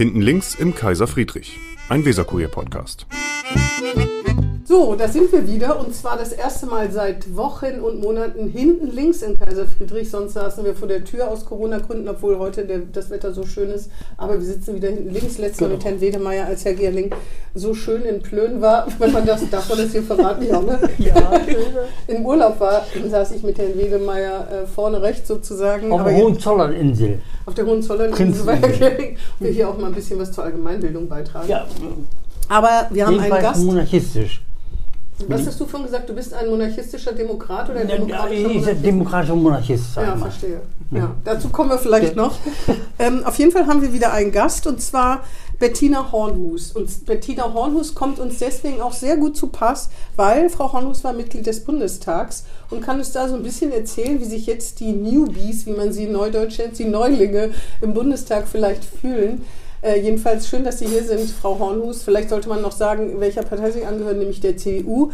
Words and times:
Hinten 0.00 0.22
links 0.22 0.54
im 0.54 0.74
Kaiser 0.74 1.06
Friedrich, 1.06 1.58
ein 1.90 2.06
Weserkurier-Podcast. 2.06 3.04
So, 4.64 4.94
da 4.94 5.08
sind 5.08 5.30
wir 5.30 5.46
wieder 5.46 5.78
und 5.78 5.94
zwar 5.94 6.16
das 6.16 6.32
erste 6.32 6.64
Mal 6.64 6.90
seit 6.90 7.36
Wochen 7.36 7.80
und 7.82 8.00
Monaten 8.00 8.48
hinten 8.48 8.86
links 8.94 9.20
in 9.20 9.36
Kaiser 9.38 9.66
Friedrich. 9.66 10.08
Sonst 10.08 10.34
saßen 10.34 10.64
wir 10.64 10.74
vor 10.74 10.88
der 10.88 11.04
Tür 11.04 11.28
aus 11.28 11.44
Corona-Gründen, 11.44 12.08
obwohl 12.08 12.38
heute 12.38 12.64
der, 12.64 12.78
das 12.90 13.10
Wetter 13.10 13.34
so 13.34 13.44
schön 13.44 13.68
ist. 13.68 13.90
Aber 14.16 14.34
wir 14.34 14.46
sitzen 14.46 14.76
wieder 14.76 14.88
hinten 14.88 15.10
links. 15.12 15.36
Letztes 15.36 15.60
Mal 15.60 15.66
Genau. 15.66 15.76
mit 15.78 15.84
Herrn 15.84 16.00
Wedemeyer, 16.00 16.46
als 16.46 16.64
Herr 16.64 16.74
Gerling 16.74 17.10
so 17.54 17.74
schön 17.74 18.02
in 18.02 18.22
Plön 18.22 18.62
war. 18.62 18.86
Wenn 18.98 19.12
man 19.12 19.26
das, 19.26 19.42
darf 19.50 19.68
man 19.68 19.78
das 19.78 19.90
hier 19.92 20.04
verraten? 20.04 20.46
Ja, 20.46 20.62
ne? 20.62 20.78
Ja, 20.98 21.32
Im 22.06 22.24
Urlaub 22.24 22.58
war, 22.60 22.86
saß 23.06 23.32
ich 23.32 23.42
mit 23.42 23.58
Herrn 23.58 23.76
Wedemeyer 23.76 24.48
äh, 24.50 24.66
vorne 24.66 25.02
rechts 25.02 25.28
sozusagen. 25.28 25.92
auf 25.92 26.04
der 26.04 26.14
Hohenzollern-Insel. 26.14 27.18
Auf 27.50 27.54
der 27.54 27.66
Herr 27.66 28.08
Prinzeninsel. 28.10 29.16
Wir 29.38 29.50
hier 29.50 29.68
auch 29.68 29.78
mal 29.78 29.88
ein 29.88 29.94
bisschen 29.94 30.18
was 30.18 30.32
zur 30.32 30.44
Allgemeinbildung 30.44 31.08
beitragen. 31.08 31.48
Ja, 31.48 31.66
Aber 32.48 32.86
wir 32.90 33.06
haben 33.06 33.18
einen 33.18 33.42
Gast. 33.42 33.62
monarchistisch. 33.64 34.42
Was 35.28 35.46
hast 35.46 35.60
du 35.60 35.66
vorhin 35.66 35.86
gesagt? 35.86 36.08
Du 36.08 36.14
bist 36.14 36.32
ein 36.32 36.48
monarchistischer 36.48 37.12
Demokrat 37.12 37.68
oder 37.68 37.80
ein 37.80 37.88
demokratischer 37.88 38.32
ich 38.40 38.42
bin 38.46 38.56
Monarchist? 38.56 38.84
demokratischer 38.86 39.36
Monarchist, 39.36 39.96
Ja, 39.96 40.16
verstehe. 40.16 40.60
Ja, 40.92 41.14
dazu 41.24 41.48
kommen 41.50 41.70
wir 41.70 41.78
vielleicht 41.78 42.16
noch. 42.16 42.36
Ähm, 42.98 43.24
auf 43.24 43.38
jeden 43.38 43.50
Fall 43.50 43.66
haben 43.66 43.80
wir 43.80 43.94
wieder 43.94 44.12
einen 44.12 44.30
Gast 44.30 44.66
und 44.66 44.82
zwar 44.82 45.22
Bettina 45.60 46.10
Hornhus. 46.10 46.72
Und 46.72 47.06
Bettina 47.06 47.52
Hornhus 47.54 47.94
kommt 47.94 48.18
uns 48.18 48.38
deswegen 48.38 48.80
auch 48.80 48.94
sehr 48.94 49.16
gut 49.16 49.36
zu 49.36 49.48
Pass, 49.48 49.90
weil 50.16 50.48
Frau 50.48 50.72
Hornhus 50.72 51.04
war 51.04 51.12
Mitglied 51.12 51.46
des 51.46 51.64
Bundestags 51.64 52.44
und 52.70 52.80
kann 52.80 52.98
uns 52.98 53.12
da 53.12 53.28
so 53.28 53.36
ein 53.36 53.42
bisschen 53.42 53.70
erzählen, 53.70 54.18
wie 54.18 54.24
sich 54.24 54.46
jetzt 54.46 54.80
die 54.80 54.92
Newbies, 54.92 55.66
wie 55.66 55.72
man 55.72 55.92
sie 55.92 56.04
in 56.04 56.12
Neudeutsch 56.12 56.58
nennt, 56.58 56.78
die 56.78 56.86
Neulinge 56.86 57.50
im 57.82 57.94
Bundestag 57.94 58.48
vielleicht 58.48 58.84
fühlen. 58.84 59.42
Äh, 59.82 60.00
jedenfalls 60.00 60.48
schön, 60.48 60.64
dass 60.64 60.78
Sie 60.78 60.86
hier 60.86 61.04
sind, 61.04 61.30
Frau 61.30 61.58
Hornhus. 61.58 62.02
Vielleicht 62.02 62.30
sollte 62.30 62.48
man 62.48 62.60
noch 62.60 62.72
sagen, 62.72 63.20
welcher 63.20 63.42
Partei 63.42 63.70
Sie 63.70 63.84
angehören, 63.84 64.18
nämlich 64.18 64.40
der 64.40 64.56
CDU. 64.56 65.12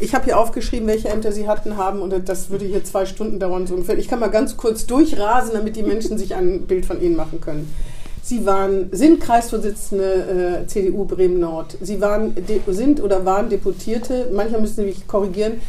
Ich 0.00 0.14
habe 0.14 0.26
hier 0.26 0.38
aufgeschrieben, 0.38 0.86
welche 0.86 1.08
Ämter 1.08 1.32
Sie 1.32 1.48
hatten 1.48 1.76
haben 1.76 2.02
und 2.02 2.28
das 2.28 2.50
würde 2.50 2.64
hier 2.64 2.84
zwei 2.84 3.04
Stunden 3.04 3.40
dauern 3.40 3.66
so 3.66 3.74
ungefähr. 3.74 3.98
Ich 3.98 4.06
kann 4.06 4.20
mal 4.20 4.28
ganz 4.28 4.56
kurz 4.56 4.86
durchrasen, 4.86 5.54
damit 5.54 5.76
die 5.76 5.82
Menschen 5.82 6.18
sich 6.18 6.34
ein 6.34 6.66
Bild 6.66 6.86
von 6.86 7.02
Ihnen 7.02 7.16
machen 7.16 7.40
können. 7.40 7.74
Sie 8.28 8.44
waren, 8.44 8.90
sind 8.92 9.20
Kreisvorsitzende 9.20 10.64
äh, 10.64 10.66
CDU 10.66 11.06
Bremen 11.06 11.40
Nord. 11.40 11.78
Sie 11.80 11.98
waren, 12.02 12.36
sind 12.66 13.02
oder 13.02 13.24
waren 13.24 13.48
Deputierte. 13.48 14.28
Mancher 14.34 14.60
müssen 14.60 14.84
mich 14.84 15.06
korrigieren. 15.06 15.62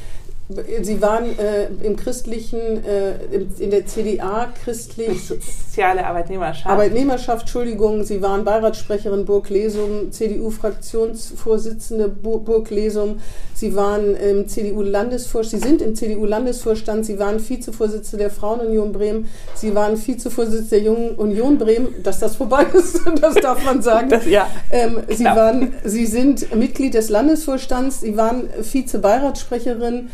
Sie 0.82 1.00
waren 1.00 1.38
äh, 1.38 1.68
im 1.84 1.96
christlichen, 1.96 2.58
äh, 2.84 3.14
in 3.60 3.70
der 3.70 3.86
CDA 3.86 4.48
christlich 4.64 5.28
Soziale 5.28 6.04
Arbeitnehmerschaft. 6.04 6.66
Arbeitnehmerschaft, 6.66 7.42
Entschuldigung, 7.42 8.04
Sie 8.04 8.20
waren 8.24 8.44
Beiratssprecherin 8.46 9.26
Burg 9.26 9.52
Lesum, 9.52 10.12
CDU-Fraktionsvorsitzende 10.12 12.08
Bu- 12.10 12.40
Burg 12.40 12.72
Lesum, 12.72 13.20
Sie 13.54 13.76
waren 13.76 14.16
im 14.16 14.48
CDU-Landesvorstand, 14.48 15.62
Sie 15.62 15.68
sind 15.70 15.84
im 15.84 15.94
CDU-Landesvorstand, 15.94 17.06
Sie 17.06 17.20
waren 17.20 17.38
Vizevorsitzende 17.48 18.24
der 18.24 18.32
Frauenunion 18.32 18.92
Bremen, 18.92 19.30
Sie 19.54 19.76
waren 19.76 19.96
Vizevorsitzende 20.04 20.70
der 20.72 20.80
Jungen 20.80 21.12
Union 21.12 21.60
Bremen, 21.60 21.94
dass 22.02 22.18
das 22.18 22.38
vorbei 22.38 22.66
ist, 22.74 23.00
das 23.22 23.36
darf 23.36 23.64
man 23.64 23.84
sagen. 23.84 24.10
das, 24.10 24.26
ja. 24.26 24.48
Ähm, 24.72 25.02
Sie, 25.10 25.26
Klar. 25.26 25.36
waren, 25.36 25.74
Sie 25.84 26.08
sind 26.08 26.56
Mitglied 26.56 26.96
des 26.96 27.10
Landesvorstands, 27.10 28.02
Sie 28.02 28.18
waren 28.18 28.50
Vize-Beiratsssprecherin. 28.64 30.10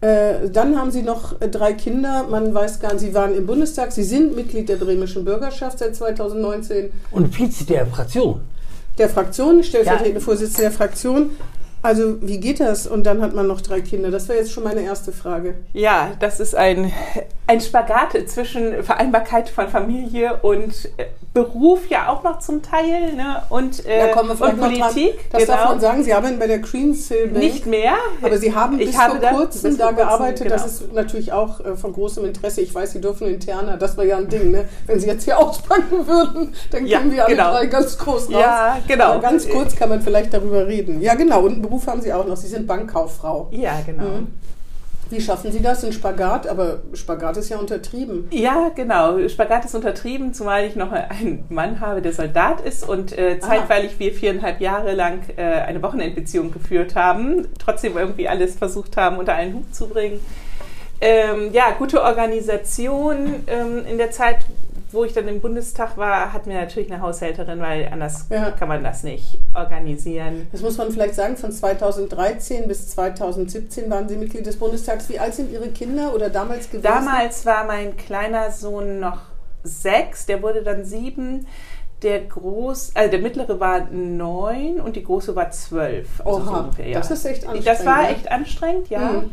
Äh, 0.00 0.48
dann 0.50 0.78
haben 0.78 0.90
Sie 0.90 1.02
noch 1.02 1.40
äh, 1.40 1.48
drei 1.48 1.74
Kinder. 1.74 2.26
Man 2.28 2.54
weiß 2.54 2.80
gar 2.80 2.92
nicht, 2.92 3.02
Sie 3.02 3.14
waren 3.14 3.34
im 3.34 3.46
Bundestag. 3.46 3.92
Sie 3.92 4.02
sind 4.02 4.34
Mitglied 4.34 4.68
der 4.68 4.76
bremischen 4.76 5.24
Bürgerschaft 5.24 5.78
seit 5.78 5.94
2019. 5.94 6.90
Und 7.10 7.34
Vize 7.34 7.66
der 7.66 7.86
Fraktion. 7.86 8.40
Der 8.96 9.08
Fraktion, 9.08 9.62
stellvertretende 9.62 10.20
Vorsitzende 10.20 10.62
der 10.62 10.72
Fraktion. 10.72 11.30
Also, 11.82 12.20
wie 12.20 12.38
geht 12.40 12.60
das? 12.60 12.86
Und 12.86 13.04
dann 13.04 13.22
hat 13.22 13.34
man 13.34 13.46
noch 13.46 13.60
drei 13.60 13.80
Kinder. 13.80 14.10
Das 14.10 14.28
wäre 14.28 14.38
jetzt 14.38 14.52
schon 14.52 14.64
meine 14.64 14.82
erste 14.82 15.12
Frage. 15.12 15.54
ja, 15.72 16.08
das 16.20 16.38
ist 16.40 16.54
ein, 16.54 16.92
ein 17.46 17.60
Spagat 17.60 18.16
zwischen 18.26 18.82
Vereinbarkeit 18.82 19.48
von 19.48 19.68
Familie 19.68 20.38
und 20.42 20.74
äh, 20.98 21.06
Beruf 21.32 21.88
ja 21.88 22.08
auch 22.08 22.24
noch 22.24 22.40
zum 22.40 22.60
Teil 22.60 23.14
ne? 23.14 23.42
und, 23.50 23.86
äh, 23.86 24.08
Da 24.08 24.12
kommen 24.12 24.28
wir 24.28 24.46
und 24.46 24.58
noch 24.58 24.68
dran. 24.68 24.78
Politik. 24.92 25.30
Das 25.30 25.46
darf 25.46 25.58
genau. 25.60 25.70
man 25.70 25.80
sagen. 25.80 26.02
Sie 26.04 26.12
arbeiten 26.12 26.38
bei 26.40 26.48
der 26.48 26.58
Greensill 26.58 27.28
Bank. 27.28 27.38
Nicht 27.38 27.66
mehr. 27.66 27.94
Aber 28.20 28.36
Sie 28.36 28.52
haben 28.54 28.80
Ich 28.80 28.88
bis 28.88 28.98
habe 28.98 29.12
vor 29.12 29.20
da- 29.20 29.30
kurzem 29.30 29.78
da 29.78 29.84
kurzem, 29.86 29.96
gearbeitet. 29.96 30.42
genau. 30.48 30.54
Das 30.56 30.66
ist 30.66 30.92
natürlich 30.92 31.32
auch 31.32 31.60
äh, 31.60 31.76
von 31.76 31.92
großem 31.92 32.24
Interesse. 32.24 32.60
Ich 32.62 32.74
weiß, 32.74 32.92
Sie 32.92 33.00
dürfen 33.00 33.28
interner. 33.28 33.76
Das 33.76 33.96
war 33.96 34.04
ja 34.04 34.16
ein 34.18 34.28
Ding. 34.28 34.50
Ne? 34.50 34.64
Wenn 34.86 34.98
Sie 34.98 35.06
jetzt 35.06 35.22
hier 35.24 35.38
auspacken 35.38 36.06
würden, 36.06 36.52
dann 36.72 36.86
Ja, 36.86 36.98
kämen 36.98 37.12
wir 37.12 37.24
alle 37.26 37.36
genau. 37.36 37.52
drei 37.52 37.66
ganz 37.66 37.96
groß 37.96 38.24
raus. 38.32 38.40
Ja, 38.40 38.78
genau. 38.88 39.04
Aber 39.12 39.20
ganz 39.20 39.48
kurz 39.48 39.76
kann 39.76 39.88
man 39.88 40.02
vielleicht 40.02 40.34
darüber 40.34 40.66
reden. 40.66 41.00
Ja, 41.00 41.14
genau. 41.14 41.42
Und 41.42 41.69
Beruf 41.70 41.86
haben 41.86 42.02
Sie 42.02 42.12
auch 42.12 42.26
noch. 42.26 42.36
Sie 42.36 42.48
sind 42.48 42.66
Bankkauffrau. 42.66 43.48
Ja, 43.52 43.80
genau. 43.86 44.02
Mhm. 44.02 44.26
Wie 45.08 45.20
schaffen 45.20 45.50
Sie 45.50 45.60
das? 45.60 45.84
Ein 45.84 45.92
Spagat? 45.92 46.46
Aber 46.46 46.80
Spagat 46.94 47.36
ist 47.36 47.48
ja 47.48 47.58
untertrieben. 47.58 48.28
Ja, 48.30 48.70
genau. 48.74 49.28
Spagat 49.28 49.64
ist 49.64 49.74
untertrieben, 49.74 50.34
zumal 50.34 50.64
ich 50.66 50.76
noch 50.76 50.92
einen 50.92 51.44
Mann 51.48 51.80
habe, 51.80 52.02
der 52.02 52.12
Soldat 52.12 52.60
ist 52.60 52.88
und 52.88 53.16
äh, 53.16 53.40
zeitweilig 53.40 53.98
wir 53.98 54.12
viereinhalb 54.12 54.60
Jahre 54.60 54.94
lang 54.94 55.20
äh, 55.36 55.42
eine 55.42 55.82
Wochenendbeziehung 55.82 56.52
geführt 56.52 56.94
haben, 56.94 57.48
trotzdem 57.58 57.96
irgendwie 57.96 58.28
alles 58.28 58.54
versucht 58.56 58.96
haben, 58.96 59.18
unter 59.18 59.34
einen 59.34 59.54
Hut 59.54 59.74
zu 59.74 59.88
bringen. 59.88 60.20
Ähm, 61.00 61.52
ja, 61.52 61.70
gute 61.76 62.02
Organisation. 62.02 63.42
Ähm, 63.46 63.84
in 63.90 63.98
der 63.98 64.10
Zeit, 64.10 64.38
wo 64.92 65.04
ich 65.04 65.12
dann 65.12 65.28
im 65.28 65.40
Bundestag 65.40 65.96
war, 65.96 66.32
hatten 66.32 66.50
wir 66.50 66.60
natürlich 66.60 66.92
eine 66.92 67.02
Haushälterin, 67.02 67.60
weil 67.60 67.88
anders 67.92 68.26
Ja. 68.30 68.50
kann 68.50 68.68
man 68.68 68.82
das 68.82 69.02
nicht 69.02 69.38
organisieren. 69.54 70.48
Das 70.52 70.62
muss 70.62 70.76
man 70.78 70.90
vielleicht 70.90 71.14
sagen. 71.14 71.36
Von 71.36 71.52
2013 71.52 72.66
bis 72.68 72.88
2017 72.90 73.90
waren 73.90 74.08
Sie 74.08 74.16
Mitglied 74.16 74.46
des 74.46 74.56
Bundestags. 74.56 75.08
Wie 75.08 75.18
alt 75.18 75.34
sind 75.34 75.52
Ihre 75.52 75.68
Kinder 75.68 76.14
oder 76.14 76.30
damals 76.30 76.68
gewesen? 76.68 76.82
Damals 76.82 77.46
war 77.46 77.64
mein 77.64 77.96
kleiner 77.96 78.50
Sohn 78.50 79.00
noch 79.00 79.18
sechs, 79.62 80.26
der 80.26 80.42
wurde 80.42 80.62
dann 80.62 80.84
sieben. 80.84 81.46
Der 82.02 82.20
groß, 82.20 82.92
also 82.94 83.10
der 83.10 83.20
mittlere 83.20 83.60
war 83.60 83.84
neun 83.90 84.80
und 84.80 84.96
die 84.96 85.04
große 85.04 85.36
war 85.36 85.50
zwölf. 85.50 86.08
Also 86.24 86.44
so 86.44 86.50
Oha, 86.50 86.60
ungefähr, 86.60 86.88
ja. 86.88 86.98
das 86.98 87.10
ist 87.10 87.26
echt 87.26 87.44
anstrengend. 87.46 87.66
Das 87.66 87.84
war 87.84 88.02
ja. 88.04 88.08
echt 88.10 88.32
anstrengend, 88.32 88.88
ja. 88.88 89.00
Mhm. 89.00 89.30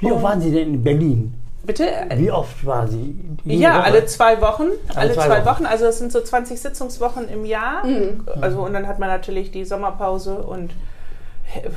Wie 0.00 0.10
oft 0.10 0.22
waren 0.22 0.40
Sie 0.40 0.50
denn 0.50 0.74
in 0.74 0.82
Berlin? 0.82 1.34
Bitte? 1.62 1.84
Wie 2.14 2.30
oft 2.30 2.64
war 2.64 2.88
Sie? 2.88 3.14
Jede 3.44 3.62
Ja, 3.62 3.74
Woche? 3.76 3.84
alle 3.84 4.06
zwei 4.06 4.40
Wochen. 4.40 4.68
Alle, 4.94 5.12
zwei 5.12 5.26
zwei, 5.26 5.40
Wochen. 5.40 5.46
Wochen. 5.46 5.66
Also 5.66 5.84
das 5.84 5.98
sind 5.98 6.10
so 6.10 6.20
20 6.20 6.60
Sitzungswochen 6.60 7.28
im 7.28 7.44
Jahr. 7.44 7.84
Mhm. 7.86 8.26
Also 8.40 8.60
und 8.62 8.72
dann 8.72 8.88
hat 8.88 8.98
man 8.98 9.08
natürlich 9.08 9.50
die 9.50 9.64
Sommerpause 9.64 10.36
und 10.42 10.70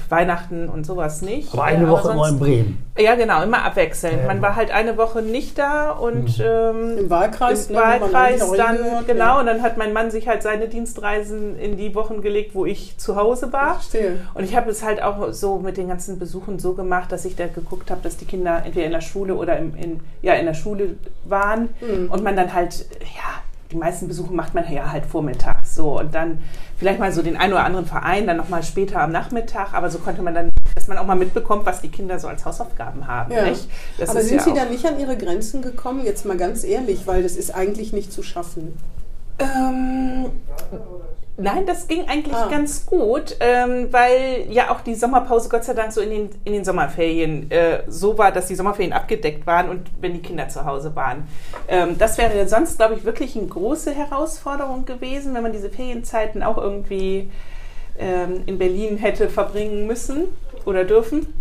Weihnachten 0.09 0.69
und 0.69 0.85
sowas 0.85 1.22
nicht. 1.22 1.53
Aber 1.53 1.63
eine 1.63 1.84
Ja, 1.85 1.89
Woche 1.89 2.11
immer 2.11 2.29
in 2.29 2.39
Bremen. 2.39 2.85
Ja, 2.97 3.16
genau, 3.16 3.41
immer 3.41 3.63
abwechselnd. 3.66 4.22
Ja. 4.22 4.28
Man 4.28 4.41
war 4.41 4.56
halt 4.56 4.69
eine 4.72 4.97
Woche 4.97 5.22
nicht 5.22 5.57
da 5.57 5.89
und 5.91 6.39
ähm, 6.39 6.97
Im 7.00 7.09
Wahlkreis, 7.09 7.67
im 7.67 7.75
ne, 7.75 7.81
Wahlkreis 7.81 8.41
auch 8.41 8.56
dann, 8.56 8.75
hingehört, 8.78 9.07
genau, 9.07 9.25
ja. 9.25 9.39
und 9.39 9.45
dann 9.47 9.61
hat 9.63 9.78
mein 9.78 9.94
Mann 9.94 10.11
sich 10.11 10.28
halt 10.28 10.44
seine 10.44 10.67
Dienstreisen 10.67 11.57
in 11.57 11.75
die 11.78 11.95
Wochen 11.95 12.22
gelegt, 12.22 12.53
wo 12.53 12.66
ich 12.66 12.97
zu 12.97 13.16
Hause 13.16 13.51
war. 13.51 13.75
Verstehe. 13.75 14.17
Und 14.35 14.44
ich 14.44 14.56
habe 14.56 14.69
es 14.69 14.84
halt 14.84 15.01
auch 15.01 15.31
so 15.34 15.57
mit 15.57 15.78
den 15.78 15.88
ganzen 15.88 16.19
Besuchen 16.19 16.59
so 16.59 16.73
gemacht, 16.73 17.11
dass 17.11 17.25
ich 17.25 17.35
da 17.35 17.47
geguckt 17.47 17.90
habe, 17.90 18.01
dass 18.03 18.17
die 18.17 18.25
Kinder 18.25 18.61
entweder 18.66 18.85
in 18.85 18.91
der 18.91 19.01
Schule 19.01 19.35
oder 19.35 19.57
im, 19.57 19.75
in, 19.75 20.00
ja, 20.22 20.34
in 20.34 20.45
der 20.45 20.53
Schule 20.53 20.95
waren 21.25 21.69
Mhm. 21.81 22.11
und 22.11 22.23
man 22.23 22.35
dann 22.35 22.53
halt, 22.53 22.85
ja, 23.01 23.41
die 23.72 23.78
meisten 23.78 24.07
Besuche 24.07 24.31
macht 24.34 24.53
man 24.53 24.72
ja 24.72 24.91
halt 24.91 25.05
vormittags 25.05 25.53
so 25.75 26.00
und 26.00 26.13
dann 26.13 26.39
vielleicht 26.78 27.00
mal 27.00 27.11
so 27.11 27.22
den 27.22 27.38
einen 27.38 27.53
oder 27.53 27.63
anderen 27.63 27.85
Verein, 27.85 28.28
dann 28.28 28.38
nochmal 28.38 28.63
später 28.63 29.01
am 29.01 29.11
Nachmittag, 29.11 29.73
aber 29.73 29.89
so 29.89 30.00
konnte 30.00 30.22
man 30.22 30.34
dann, 30.34 30.50
dass 30.75 30.88
man 30.88 30.97
auch 30.97 31.06
mal 31.06 31.16
mitbekommt, 31.16 31.66
was 31.66 31.81
die 31.81 31.89
Kinder 31.89 32.19
so 32.19 32.28
als 32.28 32.45
Hausaufgaben 32.45 33.07
haben. 33.07 33.31
Ja. 33.31 33.44
Aber 34.07 34.22
sind 34.22 34.38
ja 34.38 34.44
Sie 34.44 34.53
da 34.53 34.66
nicht 34.66 34.85
an 34.85 35.00
Ihre 35.00 35.17
Grenzen 35.17 35.61
gekommen? 35.61 36.06
Jetzt 36.06 36.25
mal 36.25 36.38
ganz 36.38 36.63
ehrlich, 36.63 37.07
weil 37.07 37.23
das 37.23 37.35
ist 37.35 37.56
eigentlich 37.56 37.94
nicht 37.94 38.11
zu 38.11 38.23
schaffen. 38.23 38.78
Ähm, 39.44 40.32
nein, 41.38 41.66
das 41.66 41.88
ging 41.88 42.08
eigentlich 42.08 42.35
Ah. 42.35 42.47
ganz 42.50 42.85
gut, 42.85 43.35
ähm, 43.40 43.88
weil 43.91 44.46
ja 44.50 44.72
auch 44.72 44.82
die 44.82 44.96
Sommerpause 44.96 45.50
Gott 45.50 45.64
sei 45.64 45.73
Dank 45.73 45.91
so 45.91 46.02
in 46.02 46.09
den, 46.09 46.29
in 46.44 46.53
den 46.53 46.64
Sommerferien 46.66 47.50
äh, 47.52 47.84
so 47.88 48.17
war, 48.17 48.32
dass 48.32 48.47
die 48.47 48.56
Sommerferien 48.56 48.94
abgedeckt 48.94 49.46
waren 49.47 49.70
und 49.70 49.90
wenn 50.00 50.14
die 50.14 50.22
Kinder 50.22 50.47
zu 50.50 50.66
Hause 50.66 50.96
waren. 50.96 51.28
Ähm, 51.67 51.97
das 51.97 52.17
wäre 52.17 52.47
sonst, 52.47 52.78
glaube 52.78 52.96
ich, 52.96 53.03
wirklich 53.03 53.35
eine 53.35 53.47
große 53.47 53.91
Herausforderung 53.94 54.85
gewesen, 54.85 55.34
wenn 55.34 55.44
man 55.44 55.53
diese 55.53 55.70
Ferienzeiten 55.70 56.44
auch 56.44 56.58
irgendwie 56.58 57.29
ähm, 57.97 58.44
in 58.46 58.58
Berlin 58.58 58.97
hätte 58.97 59.29
verbringen 59.29 59.88
müssen 59.88 60.26
oder 60.66 60.84
dürfen. 60.84 61.34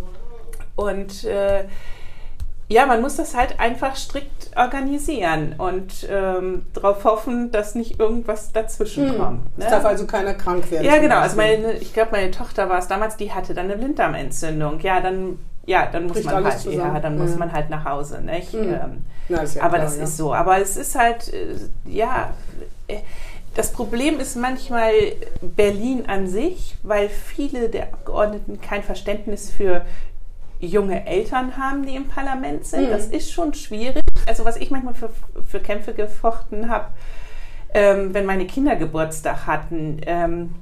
Und 0.75 1.25
äh, 1.25 1.65
ja, 2.73 2.87
man 2.87 3.01
muss 3.03 3.17
das 3.17 3.35
halt 3.37 3.61
einfach 3.61 3.97
strikt 3.97 4.51
organisieren 4.57 5.55
und 5.59 6.07
ähm, 6.11 6.67
darauf 6.75 7.05
hoffen, 7.05 7.51
dass 7.51 7.75
nicht 7.75 7.99
irgendwas 8.01 8.53
dazwischen 8.53 9.11
Hm. 9.11 9.19
kommt. 9.19 9.59
Ne? 9.59 9.65
Es 9.65 9.71
darf 9.71 9.85
also 9.85 10.07
keiner 10.07 10.35
krank 10.35 10.71
werden. 10.71 10.85
ja, 10.85 10.99
genau. 10.99 11.19
Also 11.19 11.37
meine, 11.37 11.73
ich 11.75 11.93
glaube, 11.93 12.11
meine 12.13 12.31
Tochter 12.31 12.69
war 12.69 12.79
es 12.79 12.89
damals, 12.89 13.17
die 13.17 13.33
hatte 13.33 13.55
dann 13.55 13.67
eine 13.67 13.77
Blinddarmentzündung. 13.77 14.81
Ja, 14.81 15.01
dann, 15.01 15.39
ja, 15.67 15.87
dann 15.91 16.07
muss 16.07 16.23
man 16.25 16.45
halt, 16.45 16.59
zusammen. 16.61 16.95
ja, 16.95 17.01
dann 17.01 17.19
muss 17.19 17.31
Ja. 17.33 17.37
man 17.37 17.53
halt 17.53 17.71
nach 17.71 17.85
Hause, 17.85 18.21
nicht? 18.23 18.53
Mhm. 18.55 18.61
Ähm, 18.65 19.05
Na, 19.29 19.43
ja 19.45 19.63
aber 19.63 19.77
klar, 19.77 19.85
das 19.85 19.97
ja. 19.99 20.05
ist 20.05 20.17
so. 20.17 20.35
Aber 20.35 20.59
es 20.59 20.77
ist 20.77 20.95
halt, 20.99 21.33
äh, 21.33 21.55
ja, 21.87 22.31
äh, 22.89 22.97
das 23.55 23.71
Problem 23.73 24.19
ist 24.19 24.35
manchmal 24.37 24.93
Berlin 25.43 26.05
an 26.07 26.27
sich, 26.27 26.77
weil 26.83 27.11
viele 27.11 27.69
der 27.69 27.85
Abgeordneten 27.93 28.61
kein 28.63 28.83
Verständnis 28.83 29.51
für 29.51 29.83
junge 30.62 31.06
Eltern 31.06 31.56
haben, 31.59 31.85
die 31.85 31.97
im 31.97 32.09
Parlament 32.09 32.64
sind. 32.67 32.87
Mhm. 32.87 32.91
Das 32.93 33.06
ist 33.06 33.32
schon 33.32 33.53
schwierig. 33.55 34.03
Also 34.26 34.44
was 34.44 34.56
ich 34.56 34.70
manchmal 34.70 34.94
für, 34.94 35.11
für 35.44 35.61
Kämpfe 35.61 35.93
gefochten 35.93 36.70
habe, 36.70 36.87
ähm, 37.75 38.14
wenn 38.14 38.26
meine 38.26 38.47
Kinder 38.47 38.76
Geburtstag 38.76 39.47
hatten, 39.47 40.00
ähm, 40.06 40.55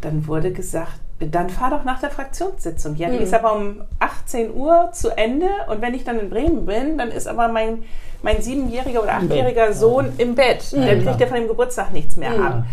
dann 0.00 0.26
wurde 0.26 0.52
gesagt, 0.52 0.92
dann 1.20 1.50
fahr 1.50 1.70
doch 1.70 1.84
nach 1.84 2.00
der 2.00 2.10
Fraktionssitzung. 2.10 2.94
Ja, 2.96 3.08
die 3.10 3.16
Mhm. 3.16 3.22
ist 3.22 3.34
aber 3.34 3.54
um 3.56 3.80
18 3.98 4.54
Uhr 4.54 4.90
zu 4.92 5.16
Ende 5.16 5.48
und 5.68 5.82
wenn 5.82 5.94
ich 5.94 6.04
dann 6.04 6.18
in 6.20 6.30
Bremen 6.30 6.64
bin, 6.66 6.96
dann 6.98 7.10
ist 7.10 7.26
aber 7.26 7.48
mein, 7.48 7.82
mein 8.22 8.40
siebenjähriger 8.40 9.02
oder 9.02 9.14
achtjähriger. 9.14 9.72
Sohn 9.72 10.12
im 10.18 10.34
Bett. 10.36 10.72
Mhm. 10.72 10.86
Dann 10.86 11.04
kriegt 11.04 11.20
er 11.20 11.26
von 11.28 11.36
dem 11.38 11.48
Geburtstag 11.48 11.92
nichts 11.92 12.16
mehr 12.16 12.32
ab. 12.40 12.64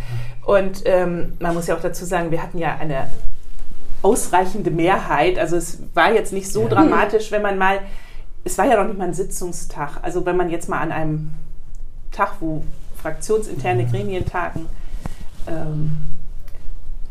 Und 0.46 0.84
ähm, 0.86 1.34
man 1.40 1.56
muss 1.56 1.66
ja 1.68 1.76
auch 1.76 1.82
dazu 1.82 2.06
sagen, 2.06 2.30
wir 2.30 2.42
hatten 2.44 2.60
ja 2.60 2.76
eine 2.80 3.08
ausreichende 4.06 4.70
Mehrheit. 4.70 5.40
Also 5.40 5.56
es 5.56 5.80
war 5.96 6.14
jetzt 6.14 6.32
nicht 6.32 6.48
so 6.52 6.68
dramatisch, 6.68 7.32
wenn 7.32 7.42
man 7.42 7.58
mal, 7.58 7.80
es 8.44 8.56
war 8.60 8.66
ja 8.68 8.78
noch 8.78 8.88
nicht 8.88 9.00
mal 9.00 9.06
ein 9.08 9.14
Sitzungstag. 9.16 9.98
Also 10.04 10.26
wenn 10.28 10.38
man 10.38 10.52
jetzt 10.52 10.70
mal 10.70 10.80
an 10.80 10.92
einem 10.92 11.32
Tag, 12.12 12.36
wo 12.40 12.64
fraktionsinterne 13.02 13.86
Gremien 13.88 14.24
tagen, 14.26 14.68
ähm, 15.48 15.98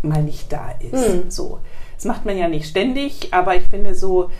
mal 0.02 0.22
nicht 0.22 0.52
da 0.52 0.70
ist. 0.78 1.14
Mhm. 1.14 1.30
So. 1.30 1.58
Das 1.96 2.04
macht 2.04 2.24
man 2.24 2.38
ja 2.38 2.46
nicht 2.48 2.68
ständig, 2.68 3.34
aber 3.34 3.56
ich 3.56 3.64
finde 3.64 3.94
so, 3.96 4.30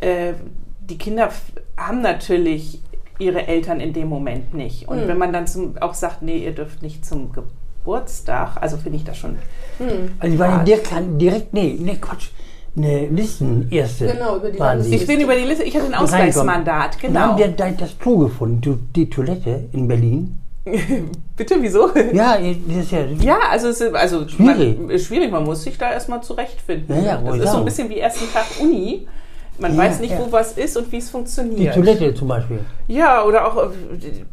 äh, 0.00 0.34
die 0.80 0.98
Kinder 0.98 1.30
haben 1.76 2.00
natürlich 2.00 2.80
ihre 3.18 3.46
Eltern 3.48 3.80
in 3.80 3.92
dem 3.92 4.08
Moment 4.08 4.54
nicht. 4.54 4.86
Und 4.86 5.02
Mhm. 5.02 5.08
wenn 5.08 5.18
man 5.18 5.32
dann 5.32 5.46
zum, 5.48 5.78
auch 5.78 5.94
sagt, 5.94 6.22
nee, 6.22 6.38
ihr 6.38 6.52
dürft 6.52 6.80
nicht 6.82 7.04
zum 7.04 7.32
Geburtstag, 7.32 7.63
also 7.86 8.76
finde 8.76 8.98
ich 8.98 9.04
das 9.04 9.16
schon 9.16 9.36
Hm. 9.78 10.12
Also 10.18 10.32
die 10.32 10.38
waren 10.38 10.64
direkt, 10.64 10.90
direkt, 11.20 11.52
nee, 11.52 11.76
nee, 11.78 11.96
Quatsch, 12.00 12.28
eine 12.76 13.06
Listenerste. 13.06 14.06
Genau, 14.06 14.36
über 14.36 14.50
die 14.50 14.58
waren 14.58 14.82
sie. 14.82 14.94
Ich 14.94 15.06
bin 15.06 15.20
über 15.20 15.34
die 15.34 15.44
Liste, 15.44 15.64
ich 15.64 15.74
hatte 15.76 15.86
ein. 15.86 15.94
Ausgleichsmandat, 15.94 16.94
Dann 17.02 17.12
genau. 17.12 17.20
haben 17.20 17.38
wir 17.38 17.48
da 17.48 17.70
das 17.70 17.98
Klo 17.98 18.18
gefunden, 18.18 18.88
die, 18.94 19.08
Toilette 19.08 19.64
in 19.72 19.88
Berlin. 19.88 20.38
Bitte, 21.36 21.56
wieso? 21.60 21.90
Ja, 22.12 22.38
das 22.38 22.84
ist 22.84 22.90
ja. 22.92 23.04
Ja, 23.20 23.38
also, 23.50 23.68
es 23.68 23.80
ist, 23.80 23.94
also 23.94 24.26
Schwierig. 24.28 24.80
Man, 24.80 24.98
schwierig, 24.98 25.30
man 25.30 25.44
muss 25.44 25.62
sich 25.62 25.76
da 25.76 25.92
erstmal 25.92 26.22
zurechtfinden. 26.22 27.04
Ja, 27.04 27.20
ja, 27.20 27.22
das 27.22 27.38
ist 27.38 27.52
so 27.52 27.58
ein 27.58 27.64
bisschen 27.64 27.90
wie 27.90 27.98
ersten 27.98 28.32
Tag 28.32 28.46
Uni. 28.60 29.06
Man 29.56 29.72
Ja, 29.76 29.78
weiß 29.84 30.00
nicht, 30.00 30.10
ja. 30.10 30.18
wo 30.18 30.32
was 30.32 30.52
ist 30.52 30.76
und 30.76 30.90
wie 30.90 30.98
es 30.98 31.06
Die 31.06 31.10
funktioniert. 31.12 31.74
Toilette 31.74 32.12
zum 32.14 32.26
Beispiel. 32.26 32.58
Ja, 32.88 33.22
oder 33.24 33.46
auch 33.46 33.56
äh, 33.56 33.68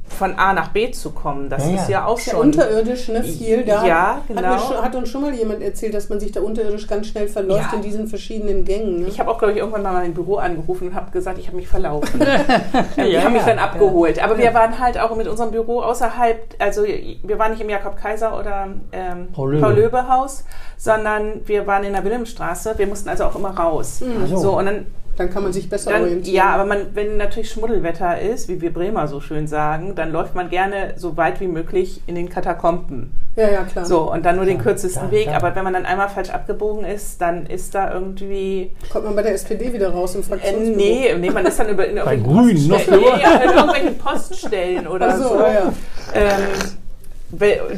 von 0.07 0.33
A 0.37 0.51
nach 0.51 0.69
B 0.69 0.89
zu 0.91 1.11
kommen, 1.11 1.47
das 1.47 1.65
Ja, 1.69 1.75
ist 1.75 1.89
ja. 1.89 2.05
auch 2.05 2.19
schon. 2.19 2.39
unterirdisch, 2.39 3.07
ne? 3.07 3.23
Viel. 3.23 3.63
Da 3.63 3.85
Ja, 3.85 4.15
hat, 4.15 4.27
genau. 4.27 4.41
mir 4.41 4.59
schon, 4.59 4.81
hat 4.81 4.95
uns 4.95 5.09
schon 5.09 5.21
mal 5.21 5.33
jemand 5.33 5.61
erzählt, 5.61 5.93
dass 5.93 6.09
man 6.09 6.19
sich 6.19 6.31
da 6.31 6.41
unterirdisch 6.41 6.87
ganz 6.87 7.05
schnell 7.07 7.27
verläuft 7.27 7.69
Ja. 7.71 7.77
in 7.77 7.83
diesen 7.83 8.07
verschiedenen 8.07 8.65
Gängen. 8.65 9.01
Ne? 9.01 9.07
Ich 9.07 9.19
habe 9.19 9.29
auch, 9.29 9.37
glaube 9.37 9.53
ich, 9.53 9.59
irgendwann 9.59 9.83
mal 9.83 9.93
mein 9.93 10.13
Büro 10.13 10.37
angerufen 10.37 10.87
und 10.89 10.95
habe 10.95 11.11
gesagt, 11.11 11.37
ich 11.37 11.45
habe 11.47 11.57
mich 11.57 11.67
verlaufen. 11.67 12.19
die 12.97 13.01
Ja, 13.01 13.21
haben 13.23 13.33
mich 13.33 13.43
dann 13.43 13.57
ja. 13.57 13.63
abgeholt. 13.65 14.21
Aber 14.23 14.37
wir 14.39 14.53
waren 14.55 14.79
halt 14.79 14.99
auch 14.99 15.15
mit 15.15 15.27
unserem 15.27 15.51
Büro 15.51 15.81
außerhalb, 15.81 16.55
also 16.59 16.83
wir 16.83 17.37
waren 17.39 17.51
nicht 17.51 17.61
im 17.61 17.69
Jakob 17.69 17.95
Kaiser 17.95 18.37
oder 18.37 18.69
ähm, 18.91 19.27
Paul 19.33 19.59
Paul 19.59 19.73
Löbe. 19.73 19.81
Löbe 19.81 20.07
Haus, 20.09 20.43
sondern 20.77 21.41
wir 21.45 21.67
waren 21.67 21.83
in 21.83 21.93
der 21.93 22.03
Wilhelmstraße. 22.03 22.73
Wir 22.77 22.87
mussten 22.87 23.07
also 23.07 23.25
auch 23.25 23.35
immer 23.35 23.51
raus. 23.51 24.01
Ach 24.23 24.27
so. 24.27 24.37
So, 24.37 24.57
und 24.57 24.65
dann 24.65 24.85
Dann 25.17 25.29
kann 25.29 25.43
man 25.43 25.51
sich 25.53 25.69
besser 25.69 25.91
Dann, 25.91 26.03
orientieren. 26.03 26.35
ja, 26.35 26.45
aber 26.45 26.65
man, 26.65 26.87
wenn 26.95 27.17
natürlich 27.17 27.49
Schmuddelwetter 27.51 28.19
ist, 28.21 28.47
wie 28.47 28.61
wir 28.61 28.73
Bremer 28.73 29.07
so 29.07 29.19
schön 29.19 29.45
sagen, 29.47 29.93
dann 29.95 30.11
läuft 30.11 30.35
man 30.35 30.49
gerne 30.49 30.93
so 30.95 31.17
weit 31.17 31.39
wie 31.41 31.47
möglich 31.47 32.01
in 32.07 32.15
den 32.15 32.29
Katakomben. 32.29 33.11
ja, 33.35 33.49
ja, 33.49 33.63
klar. 33.63 33.85
So, 33.85 34.11
und 34.11 34.25
dann 34.25 34.37
nur 34.37 34.45
den 34.45 34.57
Ja, 34.57 34.63
kürzesten 34.63 35.07
ja, 35.07 35.11
Weg. 35.11 35.25
ja. 35.27 35.33
Aber 35.35 35.53
wenn 35.55 35.63
man 35.63 35.73
dann 35.73 35.85
einmal 35.85 36.09
falsch 36.09 36.29
abgebogen 36.29 36.85
ist, 36.85 37.21
dann 37.21 37.45
ist 37.45 37.75
da 37.75 37.93
irgendwie. 37.93 38.71
Kommt 38.91 39.05
man 39.05 39.15
bei 39.15 39.21
der 39.23 39.33
SPD 39.33 39.73
wieder 39.73 39.89
raus 39.89 40.15
im 40.15 40.21
Äh, 40.21 40.23
Fraktionsbüro? 40.23 40.75
nee, 40.77 41.15
nee, 41.19 41.29
man 41.29 41.45
ist 41.45 41.59
dann 41.59 41.69
über, 41.69 41.85
in 41.87 41.95
Bei 41.95 42.15
irgendwelchen 42.15 42.23
Grün 42.23 42.67
noch 42.67 42.77
Poststellen- 42.77 43.01
nee, 43.17 43.21
ja, 43.21 43.35
in 43.35 43.49
irgendwelchen 43.49 43.97
Poststellen 43.97 44.87
oder 44.87 45.07
Ach 45.09 45.17
so, 45.17 45.27
so. 45.29 45.39
ja, 45.39 45.53
ja. 45.53 45.73
Ähm, 46.13 46.31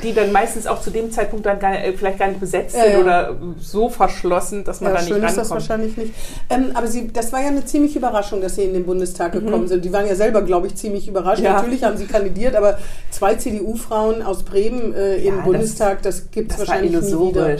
die 0.03 0.13
dann 0.13 0.31
meistens 0.31 0.65
auch 0.67 0.81
zu 0.81 0.89
dem 0.89 1.11
Zeitpunkt 1.11 1.45
dann 1.45 1.59
gar, 1.59 1.73
äh, 1.75 1.93
vielleicht 1.93 2.17
gar 2.19 2.27
nicht 2.27 2.39
besetzt 2.39 2.75
Ja, 2.75 2.83
sind 2.83 2.93
ja. 2.93 2.99
oder 2.99 3.35
so 3.59 3.87
verschlossen, 3.89 4.63
dass 4.63 4.81
man 4.81 4.91
Ja, 4.91 4.95
da 4.97 5.01
nicht 5.03 5.13
schön 5.13 5.23
ist 5.23 5.37
das 5.37 5.51
rankommt. 5.51 5.51
wahrscheinlich 5.69 5.97
nicht. 5.97 6.13
Ähm, 6.49 6.71
aber 6.73 6.87
Sie, 6.87 7.07
das 7.13 7.31
war 7.31 7.41
ja 7.41 7.47
eine 7.47 7.63
ziemliche 7.65 7.99
Überraschung, 7.99 8.41
dass 8.41 8.55
Sie 8.55 8.63
in 8.63 8.73
den 8.73 8.85
Bundestag 8.85 9.33
gekommen 9.33 9.67
sind. 9.67 9.85
Die 9.85 9.93
waren 9.93 10.07
ja 10.07 10.15
selber, 10.15 10.41
glaube 10.41 10.67
ich, 10.67 10.75
ziemlich 10.75 11.07
überrascht. 11.07 11.41
Mhm. 11.41 11.49
Natürlich 11.49 11.83
haben 11.83 11.97
Sie 11.97 12.05
kandidiert, 12.05 12.55
aber 12.55 12.77
zwei 13.11 13.35
CDU-Frauen 13.35 14.21
aus 14.23 14.43
Bremen 14.43 14.93
äh, 14.93 15.17
im 15.17 15.35
das- 15.37 15.45
Bundestag, 15.45 16.01
das 16.01 16.31
gibt 16.31 16.51
es 16.51 16.57
Das 16.57 16.67
war 16.67 16.75
wahrscheinlich 16.75 17.01
nie 17.01 17.29
wieder. 17.29 17.57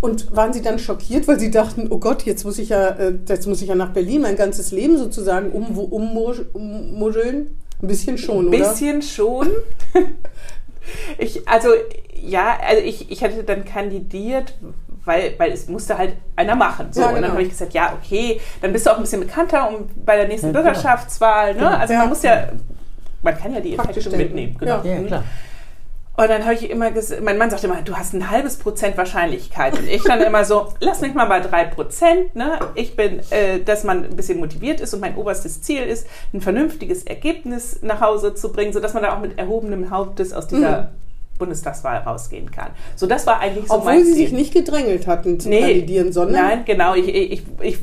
Und 0.00 0.36
waren 0.36 0.52
Sie 0.52 0.60
dann 0.60 0.78
schockiert, 0.78 1.26
weil 1.26 1.38
Sie 1.40 1.50
dachten, 1.50 1.86
oh 1.90 1.98
Gott, 1.98 2.22
jetzt 2.24 2.44
muss 2.44 2.58
ich 2.58 2.68
ja, 2.68 2.88
äh, 2.90 3.14
jetzt 3.28 3.46
muss 3.46 3.62
ich 3.62 3.68
ja 3.68 3.74
nach 3.74 3.90
Berlin 3.90 4.20
mein 4.22 4.36
ganzes 4.36 4.70
Leben 4.72 4.98
sozusagen 4.98 5.50
um, 5.52 5.78
ummuscheln? 5.78 7.56
Ein 7.82 7.88
bisschen 7.88 8.16
schon, 8.18 8.46
Ein 8.46 8.48
oder? 8.48 8.58
bisschen 8.70 9.02
schon. 9.02 9.48
Ich, 11.18 11.46
also, 11.48 11.68
ja, 12.14 12.58
also 12.66 12.82
ich, 12.82 13.10
ich 13.10 13.22
hatte 13.22 13.44
dann 13.44 13.64
kandidiert, 13.64 14.54
weil, 15.04 15.34
weil 15.38 15.52
es 15.52 15.68
musste 15.68 15.96
halt 15.98 16.16
einer 16.34 16.56
machen. 16.56 16.92
So. 16.92 17.00
Ja, 17.00 17.06
Und 17.08 17.14
dann 17.14 17.22
genau. 17.22 17.34
habe 17.34 17.42
ich 17.42 17.50
gesagt, 17.50 17.74
ja, 17.74 17.96
okay, 18.00 18.40
dann 18.60 18.72
bist 18.72 18.86
du 18.86 18.90
auch 18.90 18.96
ein 18.96 19.02
bisschen 19.02 19.20
bekannter 19.20 19.68
um, 19.68 19.88
bei 20.04 20.16
der 20.16 20.28
nächsten 20.28 20.48
Ja. 20.48 20.52
Bürgerschaftswahl. 20.52 21.54
Ne? 21.54 21.78
Also 21.78 21.92
Ja. 21.92 22.00
man 22.00 22.08
muss 22.08 22.22
ja, 22.22 22.48
man 23.22 23.38
kann 23.38 23.54
ja 23.54 23.60
die 23.60 23.76
Effekte 23.76 24.16
mitnehmen. 24.16 24.56
Genau. 24.58 24.82
Ja. 24.82 24.94
Ja, 24.94 25.02
klar. 25.02 25.24
Und 26.18 26.30
dann 26.30 26.44
habe 26.44 26.54
ich 26.54 26.70
immer 26.70 26.90
gesagt, 26.90 27.22
mein 27.22 27.36
Mann 27.36 27.50
sagte 27.50 27.66
immer, 27.66 27.82
du 27.82 27.94
hast 27.94 28.14
ein 28.14 28.30
halbes 28.30 28.56
Prozent 28.56 28.96
Wahrscheinlichkeit. 28.96 29.78
Und 29.78 29.86
ich 29.86 30.02
dann 30.02 30.20
immer 30.22 30.44
so, 30.46 30.68
lass 30.80 31.02
mich 31.02 31.12
mal 31.12 31.26
bei 31.26 31.40
drei 31.40 31.64
Prozent. 31.64 32.34
Ne? 32.34 32.58
Ich 32.74 32.96
bin, 32.96 33.20
äh, 33.30 33.60
dass 33.60 33.84
man 33.84 34.04
ein 34.04 34.16
bisschen 34.16 34.38
motiviert 34.38 34.80
ist 34.80 34.94
und 34.94 35.00
mein 35.00 35.16
oberstes 35.16 35.60
Ziel 35.60 35.82
ist, 35.82 36.06
ein 36.32 36.40
vernünftiges 36.40 37.02
Ergebnis 37.04 37.80
nach 37.82 38.00
Hause 38.00 38.34
zu 38.34 38.50
bringen, 38.50 38.72
sodass 38.72 38.94
man 38.94 39.02
da 39.02 39.14
auch 39.14 39.20
mit 39.20 39.38
erhobenem 39.38 39.90
Hauptes 39.90 40.32
aus 40.32 40.46
dieser 40.46 40.92
Bundestagswahl 41.38 41.98
rausgehen 41.98 42.50
kann. 42.50 42.70
So, 42.94 43.06
das 43.06 43.26
war 43.26 43.40
eigentlich 43.40 43.66
so 43.68 43.74
Obwohl 43.74 43.92
mein 43.96 44.04
Sie 44.06 44.14
Ziel. 44.14 44.24
sich 44.28 44.32
nicht 44.32 44.54
gedrängelt 44.54 45.06
hatten 45.06 45.38
zu 45.38 45.50
Nee, 45.50 45.60
kandidieren, 45.60 46.12
sondern 46.12 46.42
Nein, 46.46 46.64
genau. 46.64 46.94
Ich, 46.94 47.08
ich, 47.08 47.42
ich 47.60 47.78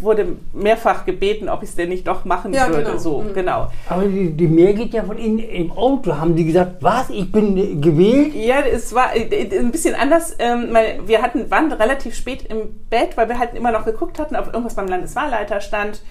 wurde 0.00 0.36
mehrfach 0.52 1.04
gebeten, 1.04 1.48
ob 1.48 1.62
ich 1.62 1.70
es 1.70 1.74
denn 1.76 1.88
nicht 1.88 2.06
doch 2.06 2.24
machen 2.24 2.52
Ja, 2.52 2.68
würde. 2.68 2.84
genau. 2.84 2.98
So, 2.98 3.20
Mhm. 3.22 3.34
genau. 3.34 3.68
Aber 3.88 4.04
die, 4.04 4.30
die 4.30 4.46
Mehr 4.48 4.72
geht 4.74 4.92
ja 4.92 5.02
von 5.04 5.18
Ihnen 5.18 5.38
im 5.38 5.72
Auto. 5.72 6.16
Haben 6.16 6.34
die 6.36 6.44
gesagt, 6.44 6.76
was? 6.82 7.10
Ich 7.10 7.30
bin 7.30 7.56
äh, 7.56 7.74
gewählt? 7.76 8.34
Ja, 8.34 8.60
es 8.60 8.94
war 8.94 9.14
äh, 9.16 9.58
ein 9.58 9.70
bisschen 9.70 9.94
anders. 9.94 10.34
Ähm, 10.38 10.68
weil 10.72 11.00
wir 11.06 11.22
hatten, 11.22 11.50
waren 11.50 11.70
relativ 11.72 12.14
spät 12.14 12.44
im 12.48 12.74
Bett, 12.90 13.16
weil 13.16 13.28
wir 13.28 13.38
halt 13.38 13.54
immer 13.54 13.72
noch 13.72 13.84
geguckt 13.84 14.18
hatten, 14.18 14.36
ob 14.36 14.46
irgendwas 14.48 14.74
beim 14.74 14.88
Landeswahlleiter 14.88 15.60
stand. 15.60 16.02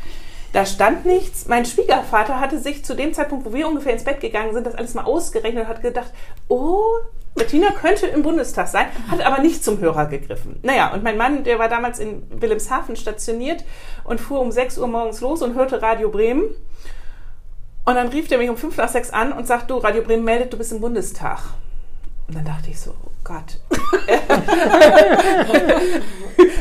Da 0.53 0.65
stand 0.65 1.05
nichts. 1.05 1.47
Mein 1.47 1.65
Schwiegervater 1.65 2.39
hatte 2.39 2.59
sich 2.59 2.85
zu 2.85 2.95
dem 2.95 3.13
Zeitpunkt, 3.13 3.45
wo 3.45 3.53
wir 3.53 3.67
ungefähr 3.67 3.91
ins 3.93 4.05
Bett 4.05 4.21
gegangen 4.21 4.53
sind, 4.53 4.65
das 4.65 4.75
alles 4.75 4.93
mal 4.93 5.03
ausgerechnet 5.03 5.63
und 5.63 5.69
hat 5.69 5.81
gedacht, 5.81 6.11
oh, 6.47 6.81
Bettina 7.35 7.67
könnte 7.71 8.07
im 8.07 8.23
Bundestag 8.23 8.67
sein, 8.69 8.87
hat 9.11 9.21
aber 9.25 9.39
nicht 9.41 9.63
zum 9.63 9.79
Hörer 9.79 10.05
gegriffen. 10.05 10.59
Naja, 10.63 10.93
und 10.93 11.03
mein 11.03 11.17
Mann, 11.17 11.43
der 11.43 11.59
war 11.59 11.67
damals 11.69 11.99
in 11.99 12.23
Wilhelmshaven 12.29 12.95
stationiert 12.95 13.63
und 14.05 14.21
fuhr 14.21 14.39
um 14.39 14.51
6 14.51 14.77
Uhr 14.77 14.87
morgens 14.87 15.19
los 15.21 15.41
und 15.41 15.53
hörte 15.55 15.81
Radio 15.81 16.09
Bremen. 16.09 16.43
Und 17.83 17.95
dann 17.95 18.07
rief 18.07 18.27
der 18.29 18.37
mich 18.39 18.49
um 18.49 18.57
5 18.57 18.77
nach 18.77 18.89
6 18.89 19.11
an 19.11 19.31
und 19.33 19.45
sagt, 19.47 19.69
du, 19.69 19.77
Radio 19.77 20.01
Bremen 20.01 20.23
meldet, 20.23 20.53
du 20.53 20.57
bist 20.57 20.71
im 20.71 20.79
Bundestag. 20.81 21.39
Und 22.27 22.35
dann 22.37 22.45
dachte 22.45 22.69
ich 22.71 22.79
so, 22.79 22.91
oh 22.91 23.11
Gott. 23.23 23.59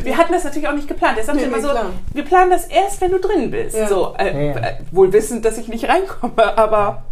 wir 0.02 0.16
hatten 0.18 0.32
das 0.32 0.44
natürlich 0.44 0.68
auch 0.68 0.74
nicht 0.74 0.88
geplant. 0.88 1.16
Er 1.18 1.24
sagte 1.24 1.40
Nee, 1.40 1.46
immer 1.46 1.60
so, 1.60 1.68
klar. 1.70 1.86
wir 2.12 2.24
planen 2.24 2.50
das 2.50 2.66
erst, 2.66 3.00
wenn 3.00 3.12
du 3.12 3.18
drin 3.20 3.50
bist. 3.50 3.76
Ja. 3.76 3.88
So, 3.88 4.14
äh, 4.18 4.48
Ja, 4.48 4.52
ja. 4.54 4.56
äh, 4.68 4.74
wohl 4.92 5.12
wissend, 5.12 5.44
dass 5.44 5.56
ich 5.56 5.68
nicht 5.68 5.88
reinkomme, 5.88 6.58
aber 6.58 7.04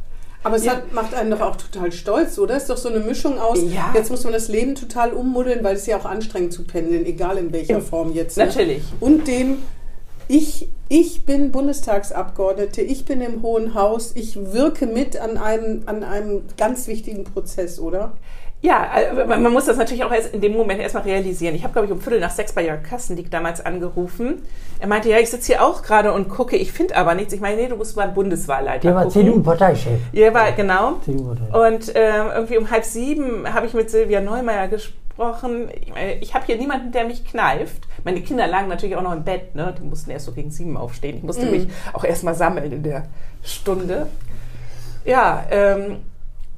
Aber 0.44 0.56
es 0.56 0.64
Ja. 0.64 0.72
hat, 0.72 0.92
macht 0.92 1.14
einen 1.14 1.30
doch 1.30 1.40
auch 1.40 1.56
total 1.56 1.92
stolz, 1.92 2.38
oder? 2.38 2.56
Es 2.56 2.62
ist 2.64 2.70
doch 2.70 2.76
so 2.76 2.88
eine 2.88 2.98
Mischung 3.00 3.38
aus, 3.38 3.58
Ja. 3.62 3.92
jetzt 3.94 4.10
muss 4.10 4.24
man 4.24 4.32
das 4.32 4.48
Leben 4.48 4.74
total 4.74 5.12
ummuddeln, 5.12 5.62
weil 5.62 5.76
es 5.76 5.86
ja 5.86 5.96
auch 5.98 6.04
anstrengend 6.04 6.52
zu 6.52 6.64
pendeln, 6.64 7.06
egal 7.06 7.38
in 7.38 7.52
welcher 7.52 7.76
Im- 7.76 7.82
Form 7.82 8.12
jetzt. 8.12 8.36
ne? 8.36 8.46
natürlich. 8.46 8.82
Und 9.00 9.28
dem, 9.28 9.58
ich, 10.28 10.68
ich 10.88 11.24
bin 11.24 11.52
Bundestagsabgeordnete, 11.52 12.82
ich 12.82 13.04
bin 13.04 13.20
im 13.20 13.42
Hohen 13.42 13.74
Haus, 13.74 14.12
ich 14.14 14.36
wirke 14.52 14.86
mit 14.86 15.16
an 15.16 15.36
einem, 15.36 15.82
an 15.86 16.02
einem 16.04 16.42
ganz 16.56 16.86
wichtigen 16.88 17.24
Prozess, 17.24 17.78
oder? 17.78 18.12
Ja, 18.64 18.86
äh, 18.94 19.26
man 19.26 19.52
muss 19.52 19.64
das 19.66 19.76
natürlich 19.76 20.04
auch 20.04 20.12
erst 20.12 20.32
in 20.32 20.40
dem 20.40 20.52
Moment 20.52 20.80
erstmal 20.80 21.02
realisieren. 21.02 21.54
Ich 21.56 21.64
habe, 21.64 21.72
glaube 21.72 21.86
ich, 21.86 21.92
um 21.92 22.00
Viertel 22.00 22.20
nach 22.20 22.30
sechs 22.30 22.52
bei 22.52 22.64
Jörg 22.64 22.82
Kastendiek 22.84 23.28
damals 23.30 23.60
angerufen. 23.64 24.42
Er 24.78 24.86
meinte, 24.86 25.08
ja, 25.10 25.18
ich 25.18 25.30
sitze 25.30 25.48
hier 25.48 25.64
auch 25.64 25.82
gerade 25.82 26.12
und 26.12 26.28
gucke, 26.28 26.56
ich 26.56 26.70
finde 26.72 26.96
aber 26.96 27.14
nichts. 27.14 27.32
Ich 27.32 27.40
meine, 27.40 27.60
nee, 27.60 27.66
du 27.68 27.74
musst 27.76 27.96
beim 27.96 28.14
Bundeswahlleiter 28.14 28.80
Der 28.80 28.94
war. 28.94 29.08
CDU-Parteichef. 29.08 29.98
Ja, 30.12 30.32
war, 30.32 30.52
genau. 30.52 30.94
Und 31.06 31.92
ähm, 31.94 32.26
irgendwie 32.34 32.56
um 32.58 32.70
halb 32.70 32.84
sieben 32.84 33.52
habe 33.52 33.66
ich 33.66 33.74
mit 33.74 33.90
Silvia 33.90 34.20
Neumeier 34.20 34.68
gesprochen. 34.68 35.68
Ich, 35.80 35.92
meine, 35.92 36.14
ich 36.20 36.32
habe 36.34 36.46
hier 36.46 36.56
niemanden, 36.56 36.92
der 36.92 37.04
mich 37.04 37.24
kneift. 37.24 37.82
Meine 38.04 38.20
Kinder 38.20 38.46
lagen 38.46 38.68
natürlich 38.68 38.94
auch 38.96 39.02
noch 39.02 39.12
im 39.12 39.24
Bett. 39.24 39.56
Ne? 39.56 39.74
Die 39.76 39.82
mussten 39.84 40.10
erst 40.12 40.26
so 40.26 40.32
gegen 40.32 40.52
sieben 40.52 40.76
aufstehen. 40.76 41.16
Ich 41.16 41.22
musste 41.24 41.46
Mhm. 41.46 41.50
mich 41.50 41.68
auch 41.92 42.04
erstmal 42.04 42.34
sammeln 42.36 42.70
in 42.72 42.82
der 42.84 43.04
Stunde. 43.42 44.06
Ja, 45.04 45.44
ähm, 45.50 45.96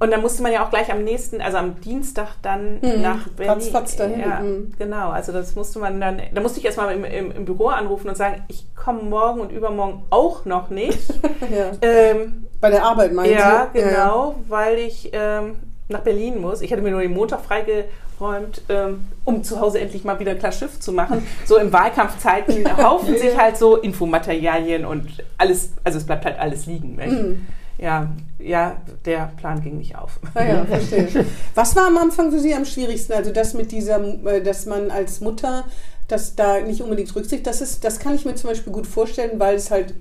und 0.00 0.10
dann 0.10 0.20
musste 0.22 0.42
man 0.42 0.52
ja 0.52 0.64
auch 0.64 0.70
gleich 0.70 0.90
am 0.92 1.04
nächsten, 1.04 1.40
also 1.40 1.56
am 1.58 1.80
Dienstag 1.80 2.28
dann 2.42 2.80
Mhm. 2.82 3.00
nach 3.02 3.28
Berlin. 3.28 3.52
Ratzfatz 3.54 3.96
dahin, 3.96 4.20
Ja, 4.20 4.40
mhm. 4.40 4.72
genau. 4.78 5.10
Also 5.10 5.32
das 5.32 5.54
musste 5.54 5.78
man 5.78 6.00
dann, 6.00 6.20
da 6.34 6.40
musste 6.40 6.58
ich 6.58 6.64
erstmal 6.66 6.92
im, 6.94 7.04
im, 7.04 7.30
im 7.32 7.44
Büro 7.44 7.68
anrufen 7.68 8.08
und 8.08 8.16
sagen, 8.16 8.42
ich 8.48 8.66
komme 8.74 9.02
morgen 9.02 9.40
und 9.40 9.52
übermorgen 9.52 10.02
auch 10.10 10.44
noch 10.44 10.70
nicht. 10.70 10.98
Ja. 11.54 11.70
ähm, 11.82 12.46
Bei 12.60 12.70
der 12.70 12.84
Arbeit 12.84 13.12
meinen 13.12 13.32
ja, 13.32 13.68
Sie? 13.72 13.80
genau, 13.80 14.34
weil 14.48 14.78
ich 14.78 15.10
ähm, 15.12 15.56
nach 15.88 16.00
Berlin 16.00 16.40
muss. 16.40 16.62
Ich 16.62 16.72
hatte 16.72 16.80
mir 16.82 16.90
nur 16.90 17.02
den 17.02 17.12
Montag 17.12 17.40
freigeräumt, 17.42 18.62
ähm, 18.70 19.06
um 19.24 19.44
zu 19.44 19.60
Hause 19.60 19.80
endlich 19.80 20.04
mal 20.04 20.18
wieder 20.18 20.34
klar 20.34 20.52
Schiff 20.52 20.80
zu 20.80 20.92
machen. 20.92 21.26
So 21.46 21.58
im 21.58 21.72
Wahlkampfzeiten 21.72 22.76
haufen 22.82 23.16
sich 23.18 23.36
halt 23.38 23.56
so 23.58 23.76
Infomaterialien 23.76 24.84
und 24.86 25.22
alles, 25.38 25.72
also 25.84 25.98
es 25.98 26.04
bleibt 26.06 26.24
halt 26.24 26.38
alles 26.38 26.66
liegen. 26.66 26.96
Mhm. 26.96 27.46
Ja, 27.84 28.08
ja, 28.38 28.78
der 29.04 29.30
Plan 29.36 29.62
ging 29.62 29.76
nicht 29.76 29.94
auf. 29.94 30.18
Ah 30.32 30.42
ja, 30.42 30.64
verstehe. 30.68 31.26
Was 31.54 31.76
war 31.76 31.88
am 31.88 31.98
Anfang 31.98 32.30
für 32.30 32.40
Sie 32.40 32.54
am 32.54 32.64
schwierigsten? 32.64 33.12
Also 33.12 33.30
das 33.30 33.52
mit 33.52 33.72
dieser, 33.72 34.02
äh, 34.24 34.40
dass 34.42 34.64
man 34.64 34.90
als 34.90 35.20
Mutter, 35.20 35.64
dass 36.08 36.34
da 36.34 36.60
nicht 36.60 36.80
unbedingt 36.80 37.14
Rücksicht, 37.14 37.46
das 37.46 37.60
ist, 37.60 37.84
das 37.84 37.98
kann 37.98 38.14
ich 38.14 38.24
mir 38.24 38.36
zum 38.36 38.48
Beispiel 38.48 38.72
gut 38.72 38.86
vorstellen, 38.86 39.38
weil 39.38 39.56
es 39.56 39.70
halt 39.70 39.92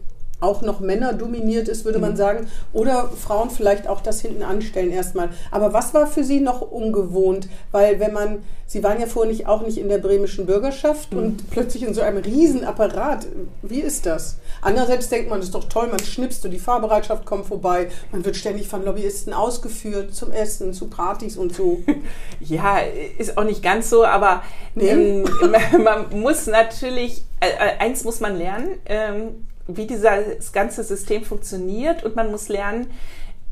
auch 0.43 0.61
noch 0.61 0.79
Männer 0.79 1.13
dominiert 1.13 1.67
ist, 1.67 1.85
würde 1.85 1.97
Mhm. 1.99 2.03
man 2.05 2.15
sagen. 2.17 2.47
Oder 2.73 3.09
Frauen 3.09 3.49
vielleicht 3.49 3.87
auch 3.87 4.01
das 4.01 4.21
hinten 4.21 4.43
anstellen 4.43 4.91
erstmal. 4.91 5.29
Aber 5.51 5.73
was 5.73 5.93
war 5.93 6.07
für 6.07 6.23
Sie 6.23 6.39
noch 6.39 6.61
ungewohnt? 6.61 7.47
Weil 7.71 7.99
wenn 7.99 8.13
man, 8.13 8.43
Sie 8.65 8.83
waren 8.83 8.99
ja 8.99 9.05
vorher 9.05 9.31
nicht, 9.31 9.45
auch 9.47 9.61
nicht 9.61 9.77
in 9.77 9.87
der 9.89 9.99
bremischen 9.99 10.45
Bürgerschaft 10.45 11.13
Mhm. 11.13 11.17
und 11.19 11.49
plötzlich 11.51 11.83
in 11.83 11.93
so 11.93 12.01
einem 12.01 12.17
riesen 12.23 12.63
Apparat. 12.63 13.27
Wie 13.61 13.79
ist 13.81 14.05
das? 14.05 14.37
Andererseits 14.61 15.09
denkt 15.09 15.29
man, 15.29 15.39
das 15.39 15.47
ist 15.49 15.55
doch 15.55 15.69
toll, 15.69 15.87
man 15.87 15.99
schnipst 15.99 16.43
und 16.45 16.51
die 16.51 16.59
Fahrbereitschaft 16.59 17.25
kommt 17.25 17.45
vorbei. 17.45 17.89
Man 18.11 18.23
wird 18.25 18.35
ständig 18.35 18.67
von 18.67 18.83
Lobbyisten 18.85 19.33
ausgeführt 19.33 20.13
zum 20.15 20.31
Essen, 20.31 20.73
zu 20.73 20.87
Partys 20.87 21.37
und 21.37 21.53
so. 21.55 21.81
Ja, 22.39 22.77
ist 23.17 23.37
auch 23.37 23.43
nicht 23.45 23.63
ganz 23.63 23.89
so, 23.89 24.03
aber 24.05 24.43
Nee. 24.75 24.89
ähm, 24.89 25.23
man 25.83 26.19
muss 26.19 26.47
natürlich, 26.47 27.23
äh, 27.39 27.47
äh, 27.47 27.79
eins 27.79 28.03
muss 28.03 28.19
man 28.19 28.37
lernen, 28.37 28.69
ähm, 28.85 29.45
wie 29.67 29.87
dieses 29.87 30.51
ganze 30.51 30.83
System 30.83 31.23
funktioniert 31.23 32.03
und 32.03 32.15
man 32.15 32.31
muss 32.31 32.49
lernen, 32.49 32.87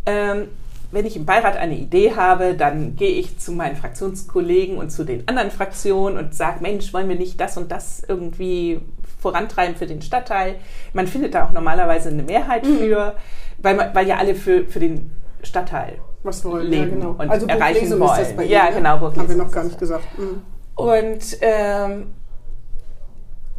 ähm, 0.06 0.48
wenn 0.92 1.06
ich 1.06 1.16
im 1.16 1.26
Beirat 1.26 1.56
eine 1.56 1.76
Idee 1.76 2.16
habe, 2.16 2.54
dann 2.54 2.98
gehe 2.98 3.12
ich 3.12 3.40
zu 3.40 3.54
meinen 3.54 3.78
Fraktionskollegen 3.78 4.78
und 4.78 4.90
zu 4.92 5.06
den 5.06 5.26
anderen 5.28 5.50
Fraktionen 5.52 6.18
und 6.18 6.36
sage, 6.36 6.58
Mensch, 6.62 6.94
wollen 6.94 7.08
wir 7.08 7.16
nicht 7.16 7.40
das 7.40 7.56
und 7.56 7.72
das 7.72 8.04
irgendwie 8.06 8.82
vorantreiben 9.22 9.78
für 9.78 9.88
den 9.88 10.02
Stadtteil? 10.02 10.56
Man 10.94 11.08
findet 11.08 11.34
da 11.34 11.46
auch 11.46 11.52
normalerweise 11.52 12.10
eine 12.10 12.24
Mehrheit 12.24 12.66
Mhm. 12.66 12.78
für, 12.80 13.16
weil, 13.60 13.92
weil 13.94 14.06
ja 14.08 14.18
alle 14.18 14.36
für, 14.36 14.66
für 14.66 14.80
den 14.82 15.12
Stadtteil 15.44 16.00
Was 16.24 16.44
wollen 16.44 16.68
Leben 16.68 16.90
ja, 16.90 16.96
genau. 16.96 17.10
und 17.18 17.30
also 17.30 17.48
erreichen 17.48 17.88
Burglesum 17.90 18.02
ist 18.04 18.10
das 18.20 18.28
wollen. 18.28 18.36
bei 18.38 18.44
Ja, 18.46 18.66
Ihnen, 18.68 18.76
genau, 18.78 18.90
Haben 18.90 19.02
wir 19.02 19.10
Burglesum 19.14 19.38
noch 19.46 19.52
gar 19.52 19.64
nicht 19.64 19.80
gesagt. 19.80 20.04
Mhm. 20.20 20.42
Und 20.76 21.38
ähm, 21.42 22.08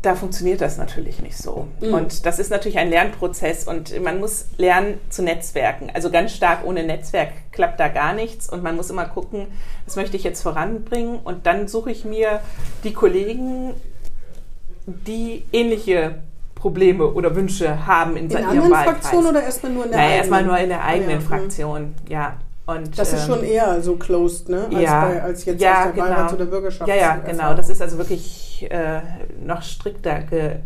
da 0.03 0.17
funktioniert 0.17 0.61
das 0.61 0.79
natürlich 0.79 1.23
nicht 1.23 1.39
so. 1.39 1.69
Mhm. 1.81 1.95
Und 1.95 2.27
das 2.27 2.41
ist 2.41 2.51
natürlich 2.51 2.79
ein 2.79 2.91
Lernprozess 2.91 3.67
und 3.69 4.03
man 4.03 4.19
muss 4.19 4.47
lernen 4.59 4.99
zu 5.09 5.23
netzwerken. 5.23 5.91
Also 5.95 6.11
ganz 6.11 6.33
stark 6.33 6.65
ohne 6.65 6.83
Netzwerk 6.83 7.31
klappt 7.53 7.79
da 7.79 7.89
gar 7.89 8.13
nichts 8.13 8.49
und 8.51 8.65
man 8.65 8.75
muss 8.75 8.91
immer 8.91 9.07
gucken, 9.07 9.47
was 9.87 9.95
möchte 9.95 10.17
ich 10.17 10.25
jetzt 10.25 10.43
voranbringen 10.43 11.21
und 11.23 11.47
dann 11.47 11.69
suche 11.69 11.93
ich 11.93 12.05
mir 12.05 12.41
die 12.83 12.93
Kollegen, 12.93 13.75
die 14.87 15.45
ähnliche 15.53 16.17
Probleme 16.57 17.07
oder 17.13 17.35
Wünsche 17.37 17.87
haben 17.87 18.17
in, 18.17 18.25
In 18.25 18.31
ihrem 18.31 18.49
anderen 18.49 18.71
Wahlkreis. 18.73 18.95
Fraktionen 18.99 19.27
oder 19.31 19.43
erstmal 19.43 19.73
nur 19.73 19.85
in 19.85 19.91
der 19.91 19.99
Naja, 19.99 20.09
eigenen? 20.09 20.19
erstmal 20.21 20.45
nur 20.45 20.59
in 20.59 20.69
der 20.69 20.85
eigenen 20.85 21.11
ja, 21.11 21.17
mhm. 21.17 21.23
Fraktion, 21.23 21.95
ja. 22.09 22.37
Und, 22.77 22.99
Das 22.99 23.13
ist 23.13 23.23
ähm, 23.23 23.27
schon 23.35 23.45
eher 23.45 23.81
so 23.83 23.97
closed, 23.97 24.49
ne? 24.49 24.67
Als, 24.73 24.83
ja, 24.83 25.05
bei, 25.09 25.23
als 25.23 25.45
jetzt 25.45 25.61
ja, 25.63 25.79
aus 25.79 25.83
der 25.85 25.93
genau. 25.93 26.07
Beirats- 26.07 26.33
oder 26.35 26.45
Bürgerschaft. 26.47 26.89
Ja, 26.89 26.95
ja, 26.97 27.17
genau. 27.17 27.55
Das 27.55 27.69
ist 27.69 27.81
also 27.83 27.99
wirklich 27.99 28.67
äh, 28.71 29.01
noch 29.45 29.63
strikter 29.63 30.21
ge 30.21 30.57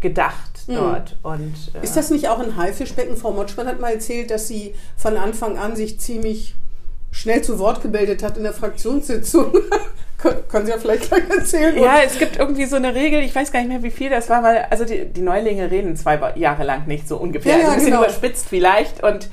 gedacht 0.00 0.50
Mhm. 0.66 0.74
dort. 0.74 1.16
Und, 1.22 1.54
äh, 1.80 1.84
Ist 1.84 1.96
das 1.96 2.10
nicht 2.10 2.28
auch 2.28 2.38
ein 2.40 2.56
Haifischbecken? 2.56 3.16
Frau 3.16 3.30
Motschmann 3.32 3.66
hat 3.68 3.80
mal 3.80 3.92
erzählt, 3.92 4.30
dass 4.30 4.48
sie 4.48 4.74
von 4.96 5.16
Anfang 5.16 5.58
an 5.58 5.76
sich 5.76 5.98
ziemlich 6.00 6.54
schnell 7.12 7.42
zu 7.42 7.58
Wort 7.58 7.82
gebildet 7.82 8.22
hat 8.22 8.36
in 8.36 8.42
der 8.42 8.52
Fraktionssitzung. 8.52 9.52
Kön- 10.22 10.36
Können 10.48 10.66
Sie 10.66 10.72
ja 10.72 10.78
vielleicht 10.78 11.08
gleich 11.08 11.28
erzählen. 11.30 11.76
ja, 11.78 12.00
es 12.04 12.18
gibt 12.18 12.36
irgendwie 12.36 12.64
so 12.66 12.76
eine 12.76 12.94
Regel, 12.94 13.20
ich 13.22 13.34
weiß 13.34 13.52
gar 13.52 13.60
nicht 13.60 13.68
mehr, 13.70 13.82
wie 13.82 13.90
viel 13.90 14.08
das 14.10 14.28
war, 14.30 14.42
weil 14.42 14.66
also 14.70 14.84
die, 14.84 15.04
die 15.04 15.20
Neulinge 15.20 15.70
reden 15.70 15.96
zwei 15.96 16.18
Jahre 16.36 16.64
lang 16.64 16.86
nicht 16.86 17.06
so 17.08 17.16
ungefähr. 17.16 17.52
Ja, 17.52 17.58
ja, 17.58 17.64
also 17.64 17.72
ein 17.72 17.78
bisschen 17.78 17.92
genau. 17.92 18.02
überspitzt 18.04 18.46
vielleicht. 18.48 19.02
Und 19.04 19.28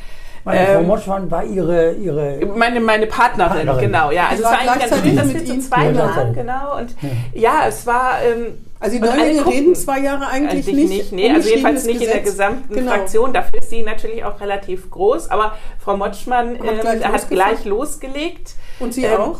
Meine 0.46 0.66
Frau 0.66 0.80
ähm, 0.80 0.88
Motschmann 0.88 1.32
war 1.32 1.44
ihre, 1.44 1.92
ihre 1.94 2.40
meine, 2.56 2.80
meine 2.80 3.08
Partnerin, 3.08 3.66
Partnerin. 3.66 3.82
genau, 3.82 4.12
ja. 4.12 4.28
Also 4.30 4.44
es 4.44 4.50
war 4.50 4.60
eigentlich 4.60 4.90
ganz 4.90 5.02
schön, 5.04 5.16
dass 5.16 5.26
mit 5.28 5.36
wir 5.36 5.46
zu 5.46 5.54
ihm? 5.54 5.62
zweit 5.62 5.98
waren, 5.98 6.34
genau. 6.34 6.78
Und 6.78 6.96
ja, 7.34 7.68
es 7.68 7.86
war 7.86 8.14
ähm, 8.24 8.58
Also 8.80 8.96
die 8.98 9.02
Neulinge 9.02 9.42
gucken. 9.42 9.52
reden 9.60 9.76
zwei 9.76 10.00
Jahre 10.00 10.28
eigentlich, 10.28 10.68
Eigentlich 10.68 10.90
nicht. 10.90 11.12
Nee, 11.12 11.30
also 11.32 11.50
jedenfalls 11.50 11.86
nicht 11.86 12.02
in 12.02 12.08
der 12.08 12.20
Gesetz. 12.20 12.32
gesamten 12.38 12.74
Genau. 12.74 12.92
Fraktion. 12.92 13.34
Dafür 13.34 13.60
ist 13.60 13.70
sie 13.70 13.84
natürlich 13.84 14.24
auch 14.24 14.40
relativ 14.40 14.90
groß. 14.90 15.30
Aber 15.30 15.54
Frau 15.80 15.98
Motschmann 15.98 16.58
Hat 16.60 16.66
ähm, 16.66 16.80
gleich 16.82 17.06
hat 17.06 17.30
gleich 17.30 17.66
losgelegt. 17.66 18.56
Und 18.80 18.94
Sie 18.94 19.04
Ähm, 19.04 19.20
auch? 19.20 19.40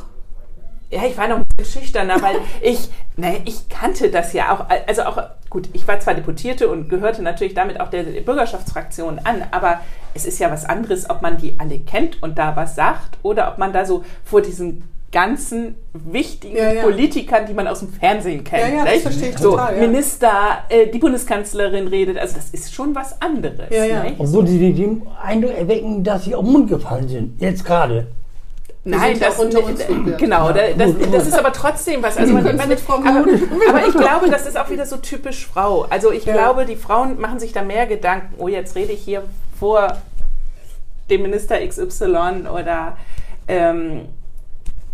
Ja, 0.92 1.04
ich 1.06 1.16
war 1.18 1.28
noch 1.28 1.38
ein 1.38 1.46
schüchterner, 1.66 2.22
weil 2.22 2.38
ich, 2.62 2.90
ne, 3.18 3.42
ich 3.46 3.70
kannte 3.70 4.10
das 4.10 4.34
ja 4.34 4.54
auch. 4.54 4.66
Also 4.88 5.04
auch, 5.04 5.22
gut, 5.50 5.70
ich 5.74 5.88
war 5.88 6.00
zwar 6.00 6.14
Deputierte 6.14 6.68
und 6.70 6.90
gehörte 6.90 7.22
natürlich 7.22 7.54
damit 7.54 7.80
auch 7.80 7.90
der 7.90 8.04
Bürgerschaftsfraktion 8.04 9.20
an, 9.20 9.44
aber 9.52 9.82
es 10.14 10.26
ist 10.26 10.40
ja 10.40 10.52
was 10.52 10.66
anderes, 10.66 11.10
ob 11.10 11.22
man 11.22 11.38
die 11.38 11.56
alle 11.60 11.80
kennt 11.80 12.22
und 12.22 12.38
da 12.38 12.56
was 12.56 12.76
sagt 12.76 13.18
oder 13.24 13.52
ob 13.52 13.58
man 13.58 13.74
da 13.74 13.86
so 13.86 14.04
vor 14.24 14.42
diesen 14.42 14.84
ganzen 15.12 15.76
wichtigen 15.94 16.56
Ja, 16.56 16.72
ja. 16.72 16.82
Politikern, 16.84 17.46
die 17.48 17.54
man 17.54 17.68
aus 17.68 17.80
dem 17.80 17.90
Fernsehen 17.90 18.44
kennt. 18.44 18.62
Ja, 18.62 18.86
ja, 18.86 18.86
das 18.86 19.02
verstehe 19.02 19.30
ich 19.30 19.38
so, 19.38 19.52
total, 19.52 19.76
ja. 19.76 19.82
Minister, 19.82 20.32
äh, 20.70 20.88
die 20.88 21.00
Bundeskanzlerin 21.00 21.88
redet, 21.88 22.18
also 22.18 22.36
das 22.36 22.52
ist 22.52 22.74
schon 22.74 22.94
was 22.94 23.20
anderes. 23.22 23.70
Ja, 23.72 23.86
ja. 23.86 24.06
Obwohl 24.18 24.48
sie 24.48 24.74
den 24.74 25.02
Eindruck 25.22 25.58
erwecken, 25.58 26.04
dass 26.04 26.26
sie 26.26 26.36
auf 26.36 26.44
den 26.44 26.54
Mund 26.54 26.70
gefallen 26.70 27.08
sind. 27.08 27.42
Jetzt 27.42 27.66
gerade. 27.66 28.08
Nein, 28.86 29.20
das, 29.20 29.38
unter 29.38 29.64
uns, 29.64 29.82
genau, 30.18 30.52
da- 30.52 30.72
das, 30.78 31.28
ist 31.28 31.38
aber 31.38 31.52
trotzdem 31.52 32.02
was. 32.02 32.18
Also 32.18 32.34
man, 32.34 32.44
können 32.44 32.58
man, 32.58 32.70
mit 32.70 32.80
Frau 32.80 32.96
aber, 32.96 33.26
aber 33.70 33.88
ich 33.88 33.94
glaube, 33.98 34.30
das 34.30 34.46
ist 34.48 34.58
auch 34.58 34.70
wieder 34.70 34.86
so 34.86 34.98
typisch 34.98 35.46
Frau. 35.46 35.86
Also 35.90 36.12
ich 36.12 36.26
Ja. 36.26 36.34
glaube, 36.34 36.66
die 36.66 36.78
Frauen 36.78 37.20
machen 37.20 37.40
sich 37.40 37.52
da 37.52 37.62
mehr 37.62 37.86
Gedanken. 37.88 38.36
Oh, 38.38 38.48
jetzt 38.48 38.76
rede 38.76 38.94
ich 38.94 39.02
hier 39.02 39.24
vor 39.60 39.98
dem 41.10 41.24
Minister 41.24 41.58
XY 41.66 42.48
oder 42.54 42.98
ähm, 43.48 44.06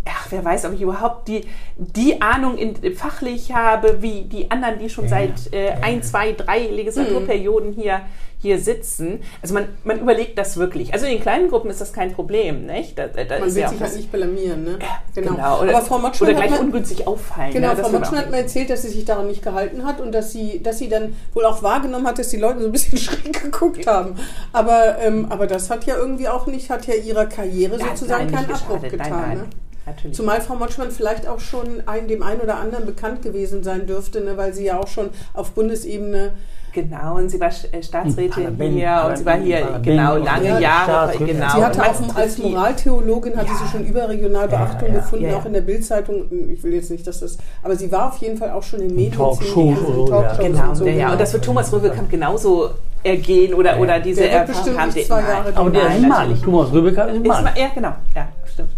ach, 0.04 0.26
wer 0.30 0.44
weiß, 0.44 0.64
ob 0.64 0.72
ich 0.72 0.80
überhaupt 0.82 1.28
die, 1.28 1.46
die 1.76 2.20
Ahnung 2.22 2.56
in, 2.58 2.94
fachlich 2.96 3.52
habe, 3.54 4.02
wie 4.02 4.22
die 4.22 4.50
anderen, 4.50 4.78
die 4.78 4.88
schon 4.88 5.04
Ja, 5.04 5.10
seit 5.10 5.52
äh, 5.52 5.68
ja, 5.68 5.74
ein, 5.82 6.02
zwei, 6.02 6.32
drei 6.32 6.60
Legislaturperioden 6.66 7.72
hier, 7.72 8.00
hier 8.46 8.58
sitzen. 8.60 9.20
Also 9.42 9.54
man, 9.54 9.68
man 9.84 10.00
überlegt 10.00 10.38
das 10.38 10.56
wirklich. 10.56 10.92
Also 10.92 11.06
in 11.06 11.12
den 11.12 11.20
kleinen 11.20 11.48
Gruppen 11.50 11.70
ist 11.70 11.80
das 11.80 11.92
kein 11.92 12.12
Problem, 12.12 12.66
nicht? 12.66 12.98
Da, 12.98 13.06
da 13.08 13.38
Man 13.38 13.54
will 13.54 13.62
ja 13.62 13.68
sich 13.68 13.80
halt 13.80 13.96
nicht 13.96 14.10
blamieren, 14.12 14.64
ne? 14.64 14.78
Genau. 15.14 15.60
Oder, 15.62 15.76
Aber 15.76 15.84
Frau 15.84 15.98
Motschmann 15.98 16.30
oder 16.30 16.38
hat 16.38 16.46
gleich 16.46 16.58
mal- 16.58 16.66
ungünstig 16.66 17.06
auffallen. 17.06 17.52
Genau, 17.52 17.68
ja, 17.68 17.74
das 17.74 17.88
Frau 17.88 17.96
auch 17.98 18.12
hat 18.12 18.30
mir 18.30 18.38
erzählt, 18.38 18.70
dass 18.70 18.82
sie 18.82 18.88
sich 18.88 19.04
daran 19.04 19.26
nicht 19.26 19.42
gehalten 19.42 19.84
hat 19.84 20.00
und 20.00 20.12
dass 20.12 20.32
sie, 20.32 20.62
dass 20.62 20.78
sie 20.78 20.88
dann 20.88 21.16
wohl 21.34 21.44
auch 21.44 21.62
wahrgenommen 21.62 22.06
hat, 22.06 22.18
dass 22.18 22.28
die 22.28 22.36
Leute 22.38 22.60
so 22.60 22.66
ein 22.66 22.72
bisschen 22.72 22.98
schräg 22.98 23.42
geguckt 23.42 23.86
haben. 23.86 24.16
Aber, 24.52 24.98
ähm, 25.00 25.26
aber 25.30 25.46
das 25.46 25.70
hat 25.70 25.84
ja 25.86 25.96
irgendwie 25.96 26.28
auch 26.28 26.46
nicht, 26.46 26.70
hat 26.70 26.86
ja 26.86 26.94
ihrer 26.94 27.26
Karriere 27.26 27.76
Nein, 27.76 27.88
sozusagen 27.90 28.26
nein, 28.30 28.46
keinen 28.46 28.54
Abbruch 28.54 28.82
getan. 28.82 29.10
Nein, 29.10 29.20
nein, 29.28 29.38
Ne? 29.38 29.44
Natürlich. 29.86 30.16
Zumal 30.16 30.40
Frau 30.40 30.54
Motschmann 30.56 30.90
vielleicht 30.90 31.26
auch 31.28 31.40
schon 31.40 31.82
ein, 31.86 32.08
dem 32.08 32.22
einen 32.22 32.40
oder 32.40 32.56
anderen 32.58 32.86
bekannt 32.86 33.22
gewesen 33.22 33.62
sein 33.64 33.86
dürfte, 33.86 34.20
ne, 34.20 34.36
weil 34.36 34.52
sie 34.52 34.64
ja 34.66 34.78
auch 34.78 34.88
schon 34.88 35.10
auf 35.34 35.52
Bundesebene 35.52 36.32
Genau, 36.72 37.16
und 37.16 37.30
sie 37.30 37.40
war 37.40 37.48
äh, 37.48 37.82
Staatsrätin 37.82 38.28
Parlament, 38.30 38.74
hier 38.74 39.06
und 39.08 39.16
sie 39.16 39.24
war 39.24 39.36
hier, 39.38 39.60
Parlament, 39.60 39.82
genau, 39.86 40.16
lange 40.18 40.46
ja, 40.46 40.60
Jahre. 40.60 41.16
Genau. 41.16 41.48
Sie 41.54 41.64
hatte 41.64 41.82
auch 41.82 42.14
als 42.16 42.36
Moraltheologin 42.36 43.34
hatte 43.34 43.48
Ja. 43.48 43.54
sie 43.56 43.68
schon 43.72 43.86
überregional 43.86 44.46
Beachtung 44.46 44.88
Ja, 44.88 44.94
ja, 44.94 45.00
gefunden, 45.00 45.24
ja, 45.24 45.30
ja. 45.30 45.36
auch 45.38 45.46
in 45.46 45.54
der 45.54 45.62
Bildzeitung. 45.62 46.26
Ich 46.52 46.62
will 46.62 46.74
jetzt 46.74 46.90
nicht, 46.90 47.06
dass 47.06 47.20
das, 47.20 47.38
aber 47.62 47.76
sie 47.76 47.90
war 47.90 48.08
auf 48.08 48.18
jeden 48.18 48.36
Fall 48.36 48.50
auch 48.50 48.62
schon 48.62 48.80
in 48.82 48.94
Medien. 48.94 49.12
Talkshows 49.12 49.78
ja. 49.78 50.06
Talkshows 50.06 50.44
Genau, 50.44 50.68
und 50.68 50.74
so, 50.74 50.84
ja, 50.86 50.92
ja. 50.92 51.12
Und 51.12 51.20
das 51.22 51.32
wird 51.32 51.46
Thomas 51.46 51.72
Röwekamp 51.72 52.10
genauso 52.10 52.68
ergehen 53.02 53.54
oder, 53.54 53.76
Ja. 53.76 53.80
oder 53.80 53.98
diese 54.00 54.28
Erfahrung 54.28 54.78
haben. 54.78 54.90
zwei. 54.90 55.20
Jahre 55.22 55.52
Aber 55.56 55.70
der 55.70 55.80
ist 55.80 55.88
Nein, 55.88 55.96
ein 55.96 56.08
Mann. 56.10 56.18
natürlich 56.24 56.42
Thomas 56.42 56.72
Rübecker 56.72 57.08
ist 57.08 57.14
ein 57.14 57.22
Mann. 57.22 57.48
ja, 57.56 57.68
genau. 57.74 57.92
Ja, 58.14 58.28
stimmt. 58.52 58.68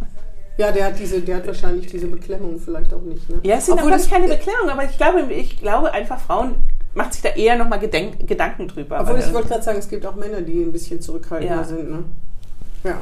Ja, 0.59 0.73
der 0.73 0.87
hat 0.87 0.99
diese, 0.99 1.21
der 1.21 1.37
hat 1.37 1.47
wahrscheinlich 1.47 1.87
diese 1.87 2.09
Beklemmung 2.09 2.59
vielleicht 2.59 2.93
auch 2.93 3.01
nicht. 3.03 3.31
Ne? 3.31 3.39
Ja, 3.45 3.57
es 3.57 3.67
sind 3.67 3.79
das- 3.81 4.11
keine 4.11 4.27
Beklärung, 4.29 4.69
aber 4.69 4.85
ich 4.85 4.97
glaube, 4.99 5.33
ich 5.33 5.59
glaube 5.61 5.93
einfach, 5.93 6.21
Frauen 6.21 6.57
macht 6.95 7.13
sich 7.15 7.23
da 7.23 7.29
eher 7.31 7.57
nochmal 7.57 7.79
Gedanken 7.79 8.67
drüber. 8.69 8.99
Obwohl 9.01 9.21
ich 9.21 9.33
wollte 9.33 9.49
gerade 9.49 9.63
sagen, 9.63 9.79
es 9.79 9.89
gibt 9.89 10.05
auch 10.05 10.17
Männer, 10.17 10.41
die 10.43 10.63
ein 10.63 10.73
bisschen 10.73 11.01
zurückhaltender 11.01 11.57
Ja. 11.57 11.65
sind. 11.65 11.91
Ne? 11.91 12.05
Ja. 12.85 13.01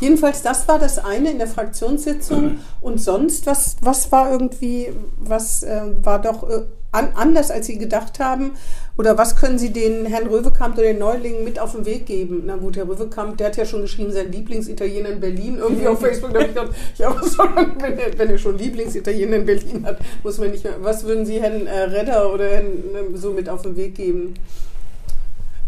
Jedenfalls, 0.00 0.42
das 0.42 0.66
war 0.68 0.78
das 0.78 0.98
eine 0.98 1.30
in 1.30 1.38
der 1.38 1.46
Fraktionssitzung. 1.48 2.58
Und 2.80 3.00
sonst, 3.00 3.46
was, 3.46 3.76
was 3.80 4.10
war 4.12 4.30
irgendwie, 4.32 4.92
was 5.18 5.62
äh, 5.62 5.80
war 6.02 6.20
doch 6.20 6.48
äh, 6.48 6.62
an, 6.92 7.10
anders, 7.14 7.50
als 7.50 7.66
Sie 7.66 7.78
gedacht 7.78 8.18
haben? 8.20 8.52
Oder 8.98 9.16
was 9.16 9.36
können 9.36 9.58
Sie 9.60 9.72
den 9.72 10.06
Herrn 10.06 10.26
Röwekamp 10.26 10.76
oder 10.76 10.88
den 10.88 10.98
Neulingen 10.98 11.44
mit 11.44 11.60
auf 11.60 11.70
den 11.70 11.86
Weg 11.86 12.04
geben? 12.06 12.42
Na 12.46 12.56
gut, 12.56 12.76
Herr 12.76 12.88
Röwekamp, 12.88 13.38
der 13.38 13.46
hat 13.46 13.56
ja 13.56 13.64
schon 13.64 13.82
geschrieben, 13.82 14.10
sein 14.10 14.32
Lieblingsitaliener 14.32 15.10
in 15.10 15.20
Berlin. 15.20 15.58
Irgendwie 15.58 15.86
auf 15.86 16.00
Facebook, 16.00 16.32
da 16.32 16.40
habe 16.40 16.48
ich 16.48 16.54
gedacht, 16.56 16.74
ja, 16.96 17.14
was 17.14 17.32
soll 17.32 17.48
man, 17.50 17.80
wenn 17.80 17.96
er, 17.96 18.18
wenn 18.18 18.28
er 18.28 18.38
schon 18.38 18.58
Lieblingsitaliener 18.58 19.36
in 19.36 19.46
Berlin 19.46 19.86
hat, 19.86 19.98
muss 20.24 20.38
man 20.38 20.50
nicht 20.50 20.64
mehr. 20.64 20.74
Was 20.80 21.04
würden 21.04 21.24
Sie 21.24 21.40
Herrn 21.40 21.68
äh, 21.68 21.78
Redder 21.82 22.34
oder 22.34 22.48
Herrn 22.48 22.66
äh, 22.66 23.16
so 23.16 23.30
mit 23.30 23.48
auf 23.48 23.62
den 23.62 23.76
Weg 23.76 23.94
geben? 23.94 24.34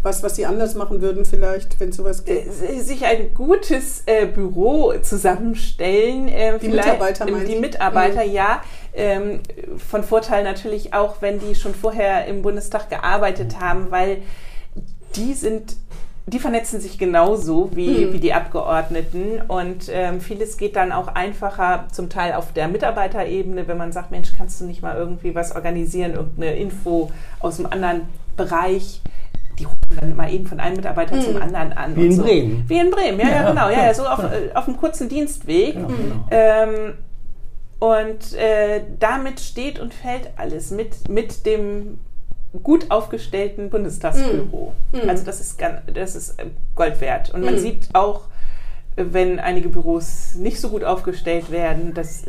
Was, 0.03 0.23
was 0.23 0.35
Sie 0.35 0.47
anders 0.47 0.73
machen 0.73 0.99
würden 0.99 1.25
vielleicht, 1.25 1.79
wenn 1.79 1.91
sowas 1.91 2.25
gibt? 2.25 2.47
Äh, 2.47 2.79
sich 2.79 3.05
ein 3.05 3.35
gutes 3.35 4.01
äh, 4.07 4.25
Büro 4.25 4.93
zusammenstellen. 5.01 6.27
Äh, 6.27 6.57
Die 6.57 6.69
Mitarbeiter, 6.69 7.27
äh, 7.27 7.45
Die? 7.45 7.55
Mitarbeiter, 7.55 8.23
ja. 8.23 8.63
Ähm, 8.93 9.39
von 9.77 10.03
Vorteil 10.03 10.43
natürlich 10.43 10.93
auch, 10.93 11.21
wenn 11.21 11.39
die 11.39 11.55
schon 11.55 11.73
vorher 11.73 12.25
im 12.25 12.41
Bundestag 12.41 12.89
gearbeitet 12.89 13.59
haben, 13.59 13.89
weil 13.89 14.17
die 15.15 15.33
sind, 15.33 15.75
die 16.27 16.39
vernetzen 16.39 16.79
sich 16.81 16.97
genauso 16.97 17.69
wie, 17.73 18.05
Mhm. 18.05 18.13
wie 18.13 18.19
die 18.19 18.33
Abgeordneten 18.33 19.41
und 19.47 19.89
ähm, 19.91 20.21
vieles 20.21 20.57
geht 20.57 20.75
dann 20.75 20.91
auch 20.91 21.07
einfacher, 21.07 21.85
zum 21.91 22.09
Teil 22.09 22.33
auf 22.33 22.53
der 22.53 22.67
Mitarbeiterebene, 22.67 23.67
wenn 23.67 23.77
man 23.77 23.91
sagt, 23.91 24.11
Mensch, 24.11 24.31
kannst 24.37 24.61
du 24.61 24.65
nicht 24.65 24.81
mal 24.81 24.95
irgendwie 24.97 25.35
was 25.35 25.55
organisieren, 25.55 26.13
irgendeine 26.13 26.55
Info 26.55 27.11
aus 27.39 27.59
einem 27.59 27.71
anderen 27.71 28.01
Bereich. 28.37 29.01
Die 29.59 29.65
rufen 29.65 29.77
dann 29.99 30.11
immer 30.11 30.29
eben 30.29 30.47
von 30.47 30.59
einem 30.59 30.77
Mitarbeiter 30.77 31.15
Mhm. 31.15 31.21
zum 31.21 31.41
anderen 31.41 31.73
an. 31.73 31.95
Wie 31.95 31.99
und 32.01 32.05
in 32.07 32.11
so. 32.13 32.23
Bremen. 32.23 32.63
Wie 32.67 32.77
in 32.79 32.89
Bremen, 32.91 33.19
ja, 33.19 33.27
ja, 33.27 33.33
Ja, 33.43 33.49
genau. 33.49 33.69
Ja, 33.69 33.85
ja, 33.85 33.93
so 33.93 34.03
ja. 34.03 34.13
auf, 34.13 34.23
äh, 34.23 34.53
auf 34.53 34.67
einem 34.67 34.77
kurzen 34.77 35.09
Dienstweg. 35.09 35.73
Genau, 35.75 35.87
genau. 35.87 36.25
Ähm, 36.31 36.93
und 37.81 38.33
äh, 38.35 38.81
damit 38.99 39.39
steht 39.39 39.79
und 39.79 39.91
fällt 39.91 40.29
alles 40.37 40.69
mit, 40.69 41.09
mit 41.09 41.47
dem 41.47 41.97
gut 42.61 42.91
aufgestellten 42.91 43.71
Bundestagsbüro. 43.71 44.73
Mhm. 44.91 45.09
Also 45.09 45.25
das 45.25 45.41
ist, 45.41 45.57
ganz, 45.57 45.79
das 45.91 46.15
ist 46.15 46.39
äh, 46.39 46.45
Gold 46.75 47.01
wert. 47.01 47.33
Und 47.33 47.43
man 47.43 47.55
Mhm. 47.55 47.59
sieht 47.59 47.89
auch, 47.93 48.25
wenn 48.95 49.39
einige 49.39 49.69
Büros 49.69 50.35
nicht 50.35 50.59
so 50.61 50.69
gut 50.69 50.83
aufgestellt 50.83 51.49
werden, 51.49 51.95
dass 51.95 52.23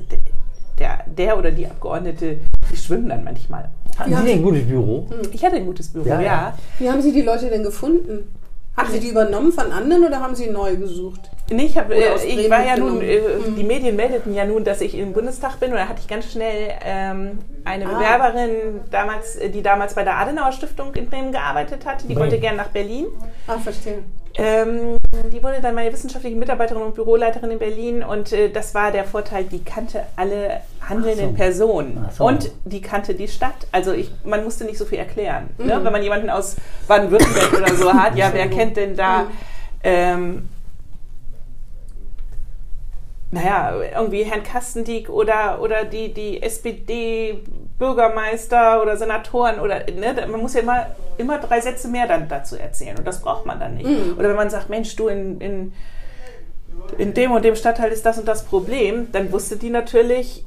der, 0.79 1.01
der 1.07 1.37
oder 1.37 1.51
die 1.51 1.67
Abgeordnete, 1.67 2.39
die 2.71 2.77
schwimmen 2.79 3.11
dann 3.11 3.23
manchmal. 3.23 3.69
Hatten. 3.99 4.09
Sie 4.11 4.17
denn 4.25 4.39
ein 4.39 4.43
gutes 4.43 4.67
Büro? 4.67 5.07
Ich 5.33 5.45
hatte 5.45 5.57
ein 5.57 5.67
gutes 5.67 5.89
Büro, 5.89 6.09
ja. 6.09 6.15
Ja, 6.15 6.23
ja. 6.23 6.59
Wie 6.79 6.89
haben 6.91 7.03
Sie 7.03 7.13
die 7.13 7.21
Leute 7.23 7.51
denn 7.51 7.63
gefunden? 7.63 8.35
Haben 8.75 8.91
Sie 8.91 9.01
die 9.01 9.09
übernommen 9.09 9.53
von 9.53 9.71
anderen 9.71 10.05
oder 10.07 10.21
haben 10.21 10.35
Sie 10.35 10.49
neu 10.49 10.77
gesucht? 10.77 11.21
Nee, 11.53 11.65
ich, 11.67 11.77
hab, 11.79 11.91
äh, 11.91 12.15
ich 12.27 12.51
war 12.51 12.65
ja 12.65 12.77
nun, 12.77 13.01
äh, 13.03 13.21
Mhm. 13.21 13.57
die 13.57 13.65
Medien 13.65 13.97
meldeten 13.97 14.35
ja 14.35 14.45
nun, 14.45 14.65
dass 14.65 14.81
ich 14.81 14.97
im 14.97 15.13
Bundestag 15.13 15.61
bin 15.61 15.71
und 15.71 15.77
da 15.77 15.89
hatte 15.89 16.01
ich 16.01 16.09
ganz 16.09 16.31
schnell 16.33 16.71
ähm, 16.85 17.39
eine 17.65 17.87
Ah. 17.87 17.95
Bewerberin, 17.99 18.51
damals, 18.91 19.37
äh, 19.37 19.49
die 19.51 19.63
damals 19.63 19.95
bei 19.95 20.05
der 20.05 20.17
Adenauer 20.17 20.53
Stiftung 20.53 20.95
in 20.95 21.09
Bremen 21.09 21.33
gearbeitet 21.33 21.85
hatte, 21.87 22.07
die 22.07 22.15
Bremen. 22.15 22.21
wollte 22.31 22.39
gern 22.41 22.57
nach 22.57 22.69
Berlin. 22.69 23.07
Ah, 23.47 23.59
verstehe. 23.59 23.99
Ähm, 24.35 24.97
die 25.31 25.43
wurde 25.43 25.61
dann 25.61 25.75
meine 25.75 25.93
wissenschaftliche 25.93 26.35
Mitarbeiterin 26.37 26.81
und 26.81 26.95
Büroleiterin 26.95 27.51
in 27.51 27.59
Berlin 27.59 28.03
und 28.03 28.33
äh, 28.33 28.49
das 28.49 28.75
war 28.75 28.91
der 28.91 29.05
Vorteil, 29.05 29.45
die 29.45 29.63
kannte 29.63 30.05
alle 30.17 30.63
handelnden 30.89 31.31
so. 31.31 31.35
Personen 31.37 32.07
so. 32.17 32.25
und 32.25 32.51
die 32.65 32.81
kannte 32.81 33.15
die 33.15 33.29
Stadt. 33.29 33.67
Also 33.73 33.93
ich, 33.93 34.11
man 34.25 34.43
musste 34.43 34.65
nicht 34.65 34.79
so 34.79 34.87
viel 34.87 34.99
erklären. 34.99 35.51
Ne? 35.59 35.79
Mhm. 35.79 35.85
Wenn 35.85 35.93
man 35.93 36.03
jemanden 36.03 36.31
aus 36.31 36.57
Baden-Württemberg 36.89 37.53
oder 37.59 37.75
so 37.75 37.93
hat, 37.93 38.17
ja, 38.17 38.31
wer 38.33 38.49
kennt 38.49 38.79
denn 38.79 38.97
da? 38.97 39.25
Mhm. 39.25 39.29
Ähm, 39.85 40.49
naja, 43.33 43.75
irgendwie 43.95 44.23
Herrn 44.25 44.43
Kastendieck 44.43 45.09
oder, 45.09 45.63
oder 45.63 45.87
die, 45.87 46.13
die 46.13 46.43
SPD-Bürgermeister 46.43 48.83
oder 48.83 48.99
Senatoren 48.99 49.59
oder, 49.59 49.87
ne, 49.91 50.27
man 50.31 50.41
muss 50.41 50.53
ja 50.53 50.61
immer, 50.61 50.89
immer 51.17 51.39
drei 51.39 51.63
Sätze 51.63 51.89
mehr 51.89 52.07
dann 52.07 52.29
dazu 52.29 52.59
erzählen 52.59 52.99
und 52.99 53.07
das 53.07 53.23
braucht 53.23 53.47
man 53.47 53.59
dann 53.59 53.77
nicht. 53.77 53.89
Mhm. 53.89 54.19
Oder 54.19 54.29
wenn 54.29 54.37
man 54.37 54.51
sagt, 54.51 54.69
Mensch, 54.69 54.95
du 54.97 55.09
in, 55.09 55.41
in, 55.41 55.73
in 56.99 57.15
dem 57.15 57.33
und 57.33 57.43
dem 57.43 57.57
Stadtteil 57.57 57.91
ist 57.91 58.05
das 58.05 58.19
und 58.19 58.29
das 58.29 58.45
Problem, 58.45 59.11
dann 59.13 59.33
wusste 59.33 59.57
die 59.57 59.71
natürlich, 59.71 60.45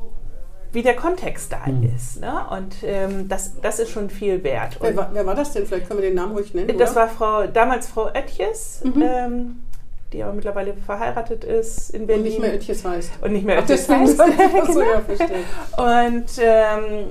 wie 0.72 0.84
der 0.84 0.96
Kontext 0.96 1.54
da 1.54 1.66
ist. 1.96 2.22
Ne? 2.22 2.46
Und 2.52 2.76
ähm, 2.84 3.28
das, 3.28 3.60
das 3.62 3.80
ist 3.80 3.90
schon 3.90 4.12
viel 4.12 4.44
wert. 4.44 4.78
Wer 4.80 4.96
war, 4.96 5.10
wer 5.12 5.26
war 5.26 5.34
das 5.34 5.54
denn? 5.54 5.66
Vielleicht 5.66 5.88
können 5.88 6.02
wir 6.02 6.10
den 6.10 6.18
Namen 6.18 6.34
ruhig 6.34 6.54
nennen. 6.54 6.78
das 6.78 6.92
oder? 6.92 7.02
war 7.02 7.10
Frau, 7.10 7.48
damals 7.48 7.88
Frau 7.88 8.12
Oetjes, 8.14 8.84
ähm, 8.84 9.64
die 10.16 10.24
aber 10.24 10.34
mittlerweile 10.34 10.74
verheiratet 10.74 11.44
ist 11.44 11.90
in 11.92 12.08
Berlin. 12.08 12.24
Und 12.24 12.30
nicht 12.30 12.40
mehr 12.42 12.54
Ötjes 12.56 12.86
heißt. 12.86 13.12
Und 13.22 13.34
nicht 13.34 13.46
mehr 13.46 13.58
Ach, 13.58 13.62
Oetjes 13.64 13.88
deswegen 13.88 14.02
heißt. 14.08 14.20
Genau. 15.18 15.86
ja. 15.86 16.06
Und 16.06 16.26
ähm, 16.40 17.08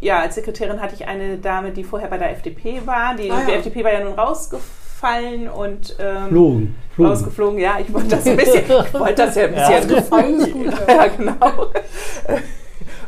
ja, 0.00 0.20
als 0.20 0.34
Sekretärin 0.36 0.80
hatte 0.80 0.94
ich 0.94 1.06
eine 1.08 1.38
Dame, 1.38 1.70
die 1.72 1.82
vorher 1.84 2.08
bei 2.08 2.18
der 2.18 2.30
FDP 2.32 2.82
war. 2.86 3.14
Die, 3.16 3.30
Ah, 3.30 3.40
ja. 3.40 3.46
die 3.46 3.52
FDP 3.54 3.82
war 3.84 3.92
ja 3.92 4.04
nun 4.04 4.12
rausgefallen 4.14 5.48
und 5.48 5.96
ähm, 5.98 6.28
Flogen. 6.28 6.74
Flogen. 6.94 7.10
rausgeflogen. 7.10 7.58
Ja, 7.58 7.78
ich 7.80 7.92
wollte 7.92 8.08
das 8.08 8.26
ein 8.26 8.36
bisschen, 8.36 8.62
ich 8.86 8.94
wollte 8.94 9.14
das 9.14 9.34
ja 9.34 9.44
ein 9.46 9.54
Ja. 9.54 9.68
bisschen 9.80 9.88
Gefallen 9.96 10.40
ist 10.40 10.52
gut. 10.52 10.66
Ja. 10.88 10.94
ja, 10.94 11.06
genau. 11.08 11.70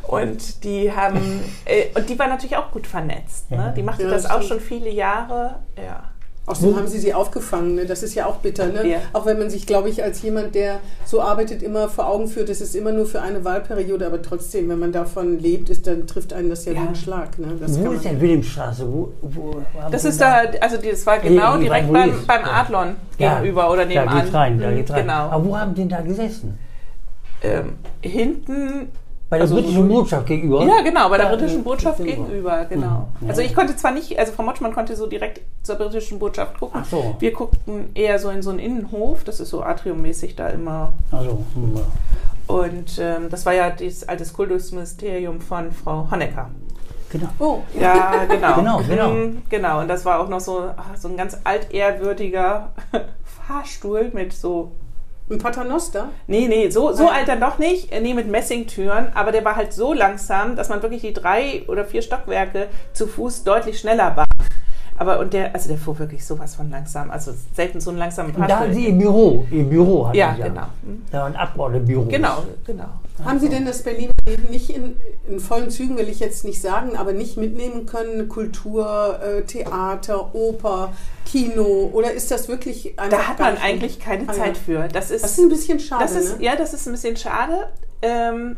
Und 0.07 0.65
die 0.65 0.91
haben, 0.91 1.45
äh, 1.67 1.87
und 1.95 2.09
die 2.09 2.19
war 2.19 2.29
natürlich 2.29 2.57
auch 2.57 2.71
gut 2.71 2.87
vernetzt. 2.87 3.51
Ne? 3.51 3.57
Ja. 3.59 3.69
Die 3.71 3.83
machte 3.83 4.05
Ja, 4.05 4.09
das 4.11 4.25
auch 4.25 4.37
stimmt. 4.43 4.49
schon 4.49 4.61
viele 4.61 4.89
Jahre. 4.91 5.57
Ja. 5.77 6.05
Außerdem 6.49 6.77
haben 6.77 6.87
sie 6.89 6.99
sie 6.99 7.13
aufgefangen, 7.15 7.75
ne? 7.75 7.85
das 7.87 8.03
ist 8.03 8.15
ja 8.15 8.27
auch 8.27 8.37
bitter. 8.37 8.67
Ne? 8.67 8.89
Ja. 8.89 8.99
Auch 9.13 9.27
wenn 9.27 9.39
man 9.39 9.51
sich, 9.51 9.67
glaube 9.67 9.89
ich, 9.91 10.03
als 10.03 10.23
jemand, 10.23 10.55
der 10.55 10.81
so 11.05 11.21
arbeitet, 11.21 11.63
immer 11.63 11.89
vor 11.89 12.09
Augen 12.09 12.27
führt, 12.29 12.49
es 12.49 12.61
ist 12.61 12.75
immer 12.75 12.91
nur 12.93 13.07
für 13.07 13.21
eine 13.21 13.45
Wahlperiode, 13.45 14.07
aber 14.07 14.23
trotzdem, 14.23 14.69
wenn 14.69 14.79
man 14.79 14.93
davon 14.93 15.39
lebt, 15.39 15.69
ist, 15.71 15.87
dann 15.87 16.07
trifft 16.07 16.33
einen 16.33 16.49
das 16.51 16.65
ja, 16.65 16.73
Ja. 16.73 16.83
wie 16.85 16.89
ein 16.89 16.97
Schlag. 16.97 17.39
Ne? 17.39 17.49
Das 17.61 17.79
Wo 17.79 17.91
ist 17.93 18.05
denn 18.05 18.21
Wilhelmstraße? 18.21 18.87
Wo, 18.91 19.13
wo, 19.21 19.61
Das 19.91 20.05
ist 20.05 20.21
da, 20.21 20.43
also 20.61 20.77
die- 20.79 20.91
das 20.91 21.05
war 21.07 21.19
genau 21.19 21.55
Eben, 21.55 21.65
direkt 21.65 21.93
beim, 21.93 22.13
beim 22.27 22.41
Ja. 22.43 22.53
Adlon 22.63 22.97
Ja, 23.19 23.35
gegenüber 23.41 23.71
oder 23.71 23.85
nebenan. 23.85 24.09
Da 24.17 24.21
geht's 24.23 24.35
rein, 24.35 24.59
da 24.59 24.71
Mhm, 24.71 24.77
geht's 24.77 24.91
rein. 24.91 25.03
Genau. 25.03 25.29
Aber 25.31 25.45
wo 25.45 25.57
haben 25.59 25.75
die 25.75 25.83
denn 25.83 25.89
da 25.91 26.01
gesessen? 26.01 26.59
Ähm, 27.43 27.75
hinten 28.01 28.89
Bei 29.31 29.37
der 29.37 29.43
Also- 29.43 29.57
britischen 29.57 29.89
Botschaft 29.89 30.27
gegenüber? 30.27 30.65
Ja, 30.65 30.81
genau, 30.83 31.09
bei 31.11 31.19
der 31.19 31.27
Ja, 31.31 31.37
britischen 31.37 31.63
Botschaft 31.63 31.99
gegenüber. 31.99 32.27
gegenüber, 32.29 32.65
genau. 32.65 33.09
Mhm, 33.21 33.27
ja. 33.27 33.29
Also 33.29 33.43
ich 33.43 33.55
konnte 33.55 33.77
zwar 33.77 33.91
nicht, 33.93 34.19
also 34.19 34.33
Frau 34.33 34.43
Motschmann 34.43 34.73
konnte 34.73 34.97
so 34.97 35.07
direkt 35.07 35.41
zur 35.63 35.77
britischen 35.77 36.19
Botschaft 36.19 36.59
gucken. 36.59 36.81
Ach 36.83 36.89
so. 36.89 37.15
Wir 37.19 37.33
guckten 37.33 37.91
eher 37.95 38.19
so 38.19 38.31
in 38.31 38.41
so 38.43 38.49
einen 38.51 38.59
Innenhof, 38.59 39.25
das 39.25 39.41
ist 39.41 39.51
so 39.51 39.63
atriummäßig 39.63 40.35
da 40.37 40.49
immer. 40.49 40.93
Also, 41.13 41.45
hm, 41.55 41.77
ja. 41.77 41.83
Und 42.55 42.99
ähm, 42.99 43.29
das 43.29 43.45
war 43.45 43.53
ja 43.53 43.69
das 43.69 44.09
alte 44.09 44.25
Kultusministerium 44.25 45.43
von 45.43 45.73
Frau 45.73 46.09
Honecker. 46.11 46.49
genau. 47.11 47.29
Oh, 47.39 47.59
Ja, 47.79 48.25
genau. 48.25 48.55
Genau, 48.57 48.81
genau. 48.89 49.11
Mhm, 49.11 49.43
Genau, 49.51 49.81
und 49.81 49.89
das 49.89 50.07
war 50.07 50.21
auch 50.21 50.29
noch 50.31 50.41
so, 50.41 50.71
ach, 50.75 50.97
so 50.97 51.09
ein 51.09 51.19
ganz 51.19 51.37
altehrwürdiger 51.45 52.71
Fahrstuhl 53.47 54.11
mit 54.15 54.33
so 54.33 54.73
ein 55.31 55.39
Paternoster? 55.39 56.09
Nee, 56.27 56.47
nee, 56.49 56.71
so, 56.71 56.93
so 56.93 57.07
Ah. 57.09 57.13
alt 57.17 57.29
dann 57.29 57.41
doch 57.41 57.59
nicht. 57.59 57.93
Äh, 57.93 58.01
Nee, 58.01 58.15
mit 58.15 58.29
Messingtüren. 58.29 59.09
Aber 59.15 59.33
der 59.33 59.45
war 59.45 59.57
halt 59.57 59.73
so 59.73 59.93
langsam, 59.93 60.57
dass 60.57 60.69
man 60.69 60.81
wirklich 60.83 61.03
die 61.03 61.13
drei 61.13 61.63
oder 61.69 61.85
vier 61.85 62.03
Stockwerke 62.03 62.69
zu 62.93 63.07
Fuß 63.07 63.45
deutlich 63.45 63.79
schneller 63.79 64.17
war. 64.17 64.27
Aber 64.97 65.21
und 65.21 65.33
der, 65.33 65.55
also 65.55 65.69
der 65.69 65.79
fuhr 65.79 65.97
wirklich 65.99 66.27
sowas 66.27 66.55
von 66.57 66.71
langsam. 66.71 67.11
Also 67.11 67.33
selten 67.55 67.81
so 67.81 67.91
einen 67.91 67.99
langsamen 68.01 68.35
Und 68.35 68.49
da 68.51 68.61
hatten. 68.61 68.73
Sie 68.75 68.87
ihr 68.87 68.93
Büro, 68.95 69.47
ihr 69.51 69.65
Büro 69.65 70.07
hatten 70.09 70.17
Ja, 70.17 70.35
Sie 70.37 70.43
genau. 70.43 70.67
Mhm. 70.83 71.03
Da 71.13 71.19
war 71.21 71.27
ein 71.27 71.37
Abgeordnetenbüro. 71.37 72.05
Genau, 72.07 72.43
genau. 72.67 72.85
Haben 73.25 73.41
Sie 73.41 73.49
denn 73.49 73.65
das 73.65 73.83
Berliner 73.83 74.13
Leben 74.27 74.51
nicht 74.51 74.71
in, 74.71 74.97
in 75.29 75.41
vollen 75.41 75.71
Zügen, 75.71 75.97
will 75.97 76.09
ich 76.09 76.21
jetzt 76.21 76.45
nicht 76.45 76.61
sagen, 76.61 76.97
aber 76.97 77.13
nicht 77.13 77.37
mitnehmen 77.37 77.87
können? 77.87 78.29
Kultur, 78.29 79.21
äh, 79.23 79.43
Theater, 79.43 80.35
Oper, 80.35 80.93
Kino? 81.25 81.91
Oder 81.93 82.13
ist 82.13 82.31
das 82.31 82.49
wirklich 82.49 82.99
einfach 82.99 83.19
Da 83.19 83.29
hat 83.29 83.39
man 83.39 83.59
eigentlich 83.59 83.99
keine. 83.99 84.27
Zeit 84.29 84.57
für. 84.57 84.89
Das 84.89 85.11
ist, 85.11 85.25
Das 85.25 85.33
ist 85.33 85.39
ein 85.39 85.49
bisschen 85.49 85.81
schade. 85.81 86.03
das 86.05 86.13
ist, 86.15 86.39
ne? 86.39 86.45
Ja, 86.45 86.57
das 86.57 86.75
ist 86.75 86.87
ein 86.87 86.93
bisschen 86.93 87.17
schade. 87.17 87.69
Ähm, 88.03 88.57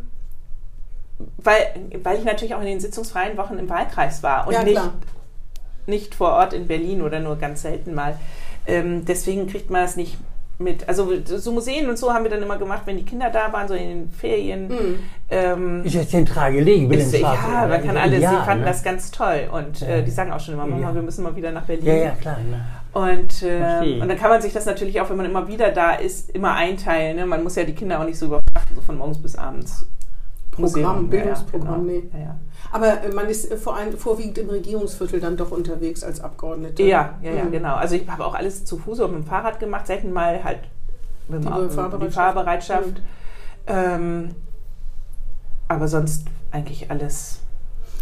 weil, 1.37 1.89
weil 2.03 2.17
ich 2.17 2.25
natürlich 2.25 2.55
auch 2.55 2.61
in 2.61 2.67
den 2.67 2.79
sitzungsfreien 2.79 3.37
Wochen 3.37 3.57
im 3.57 3.69
Wahlkreis 3.69 4.23
war 4.23 4.47
und 4.47 4.53
Ja, 4.53 4.63
nicht, 4.63 4.81
nicht 5.85 6.15
vor 6.15 6.31
Ort 6.33 6.53
in 6.53 6.67
Berlin 6.67 7.01
oder 7.01 7.19
nur 7.19 7.35
ganz 7.37 7.61
selten 7.63 7.93
mal. 7.93 8.17
Ähm, 8.67 9.05
deswegen 9.05 9.47
kriegt 9.47 9.69
man 9.69 9.81
das 9.81 9.95
nicht 9.95 10.17
mit. 10.63 10.87
Also 10.87 11.09
so 11.25 11.51
Museen 11.51 11.89
und 11.89 11.97
so 11.97 12.13
haben 12.13 12.23
wir 12.23 12.31
dann 12.31 12.41
immer 12.43 12.57
gemacht, 12.57 12.83
wenn 12.85 12.97
die 12.97 13.05
Kinder 13.05 13.29
da 13.29 13.51
waren, 13.51 13.67
so 13.67 13.73
in 13.73 13.89
den 13.89 14.09
Ferien. 14.09 14.69
Hm. 14.69 14.99
Ähm, 15.29 15.83
Ist 15.83 15.95
ja 15.95 16.07
zentral 16.07 16.53
gelegen, 16.53 16.91
ist, 16.91 17.11
Wilhelmstraße. 17.11 17.51
ja, 17.51 17.67
man 17.67 17.83
kann 17.85 17.97
alles, 17.97 18.17
Ideal, 18.17 18.35
sie 18.39 18.45
fanden 18.45 18.63
ne? 18.63 18.69
das 18.69 18.83
ganz 18.83 19.11
toll 19.11 19.49
und 19.51 19.79
Ja. 19.79 19.87
äh, 19.87 20.03
die 20.03 20.11
sagen 20.11 20.31
auch 20.31 20.39
schon 20.39 20.53
immer, 20.55 20.65
Mama, 20.65 20.89
Ja. 20.89 20.95
wir 20.95 21.01
müssen 21.01 21.23
mal 21.23 21.35
wieder 21.35 21.51
nach 21.51 21.63
Berlin. 21.63 21.85
Ja, 21.85 21.93
ja, 21.95 22.11
klar. 22.11 22.37
Ne? 22.49 22.61
Und, 22.93 23.41
äh, 23.43 24.01
und 24.01 24.09
dann 24.09 24.17
kann 24.17 24.29
man 24.29 24.41
sich 24.41 24.51
das 24.51 24.65
natürlich 24.65 24.99
auch, 24.99 25.09
wenn 25.09 25.15
man 25.17 25.25
immer 25.25 25.47
wieder 25.47 25.71
da 25.71 25.91
ist, 25.93 26.29
immer 26.31 26.55
einteilen. 26.55 27.15
Ne? 27.15 27.25
Man 27.25 27.41
muss 27.43 27.55
ja 27.55 27.63
die 27.63 27.73
Kinder 27.73 27.99
auch 28.01 28.05
nicht 28.05 28.17
so 28.19 28.25
überfrachten, 28.25 28.75
so 28.75 28.81
von 28.81 28.97
morgens 28.97 29.21
bis 29.21 29.37
abends. 29.37 29.85
Programm, 30.51 31.09
Bildungsprogramm, 31.09 31.87
ja, 31.87 31.93
nee. 31.93 32.03
ja, 32.13 32.19
ja. 32.19 32.35
Aber 32.71 33.03
äh, 33.03 33.09
man 33.13 33.27
ist 33.27 33.49
äh, 33.49 33.57
vor 33.57 33.75
allem 33.77 33.97
vorwiegend 33.97 34.37
im 34.37 34.49
Regierungsviertel 34.49 35.19
dann 35.21 35.37
doch 35.37 35.51
unterwegs 35.51 36.03
als 36.03 36.19
Abgeordnete. 36.21 36.83
Ja, 36.83 37.17
ja, 37.21 37.31
ja, 37.31 37.43
Mhm. 37.45 37.51
genau. 37.51 37.75
Also 37.75 37.95
ich 37.95 38.07
habe 38.09 38.25
auch 38.25 38.33
alles 38.33 38.65
zu 38.65 38.77
Fuß 38.77 38.99
oder 38.99 39.07
mit 39.09 39.23
dem 39.23 39.25
Fahrrad 39.27 39.59
gemacht, 39.59 39.87
selten 39.87 40.11
mal 40.11 40.43
halt 40.43 40.59
mit 41.29 41.43
Die 41.43 41.47
Auto, 41.47 41.69
Fahrbereitschaft. 41.69 42.03
die 42.11 42.13
Fahrbereitschaft. 42.13 43.01
Ähm, 43.67 44.35
aber 45.67 45.87
sonst 45.87 46.25
eigentlich 46.51 46.91
alles. 46.91 47.39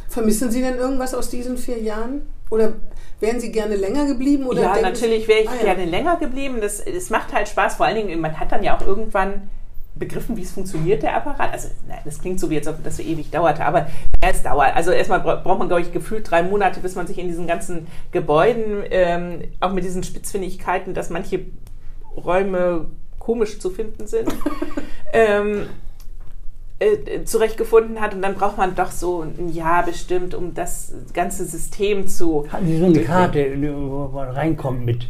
Vermissen 0.08 0.50
Sie 0.50 0.62
denn 0.62 0.76
irgendwas 0.78 1.14
aus 1.14 1.30
diesen 1.30 1.58
vier 1.58 1.80
Jahren? 1.82 2.24
Oder 2.50 2.74
wären 3.20 3.40
Sie 3.40 3.52
gerne 3.52 3.76
länger 3.76 4.08
geblieben? 4.08 4.48
Oder 4.48 4.62
ja, 4.64 4.82
natürlich 4.82 5.28
wäre 5.28 5.42
ich 5.42 5.50
Ah, 5.50 5.54
ja. 5.60 5.74
gerne 5.76 5.86
länger 5.86 6.18
geblieben. 6.18 6.58
Das, 6.62 6.84
das 6.84 7.12
macht 7.12 7.32
halt 7.32 7.48
Spaß. 7.48 7.76
Vor 7.76 7.86
allen 7.86 7.96
Dingen, 8.08 8.20
man 8.20 8.40
hat 8.40 8.52
dann 8.52 8.64
ja 8.64 8.76
auch 8.76 8.82
irgendwann 8.82 9.50
begriffen, 10.00 10.38
wie 10.38 10.42
es 10.44 10.52
funktioniert, 10.52 11.04
der 11.04 11.16
Apparat. 11.16 11.52
Also, 11.52 11.68
nein, 11.88 12.00
das 12.06 12.20
klingt 12.20 12.40
so, 12.40 12.50
wie 12.50 12.56
jetzt, 12.56 12.68
ob 12.68 12.84
das 12.84 12.98
so 12.98 13.04
ewig 13.04 13.30
dauerte, 13.32 13.64
aber 13.66 13.88
es 14.22 14.42
dauert. 14.44 14.76
Also, 14.76 14.92
erstmal 14.92 15.20
bra- 15.20 15.36
braucht 15.36 15.60
man, 15.60 15.68
glaube 15.68 15.82
ich, 15.82 15.92
gefühlt 15.92 16.30
drei 16.30 16.42
Monate, 16.44 16.80
bis 16.80 16.96
man 16.96 17.06
sich 17.08 17.20
in 17.20 17.28
diesen 17.28 17.46
ganzen 17.48 17.88
Gebäuden, 18.12 18.84
ähm, 18.90 19.42
auch 19.60 19.74
mit 19.74 19.84
diesen 19.84 20.04
Spitzfindigkeiten, 20.04 20.94
dass 20.94 21.10
manche 21.10 21.42
Räume 22.16 22.86
komisch 23.20 23.60
zu 23.60 23.70
finden 23.70 24.08
sind, 24.08 24.28
ähm, 25.14 25.68
äh, 26.80 27.24
zurechtgefunden 27.26 28.00
hat. 28.02 28.14
Und 28.14 28.22
dann 28.22 28.36
braucht 28.36 28.58
man 28.58 28.76
doch 28.76 28.92
so 28.92 29.22
ein 29.22 29.50
Jahr 29.54 29.84
bestimmt, 29.86 30.34
um 30.34 30.54
das 30.54 30.94
ganze 31.14 31.46
System 31.46 32.08
zu 32.08 32.48
Hatten 32.52 32.68
Sie 32.68 32.78
so 32.80 32.86
eine 32.86 33.02
Karte, 33.02 33.54
wo 33.62 34.10
man 34.14 34.30
reinkommt 34.30 34.86
mit? 34.86 35.08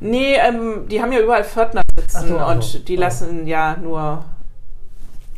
Nee, 0.00 0.34
ähm, 0.36 0.88
die 0.90 1.02
haben 1.02 1.12
ja 1.12 1.20
überall 1.20 1.44
Pförtner 1.44 1.82
sitzen 2.00 2.28
so, 2.28 2.38
ach 2.38 2.46
so. 2.48 2.52
und 2.54 2.88
die 2.88 2.96
lassen 2.96 3.46
ja 3.46 3.76
nur, 3.76 4.24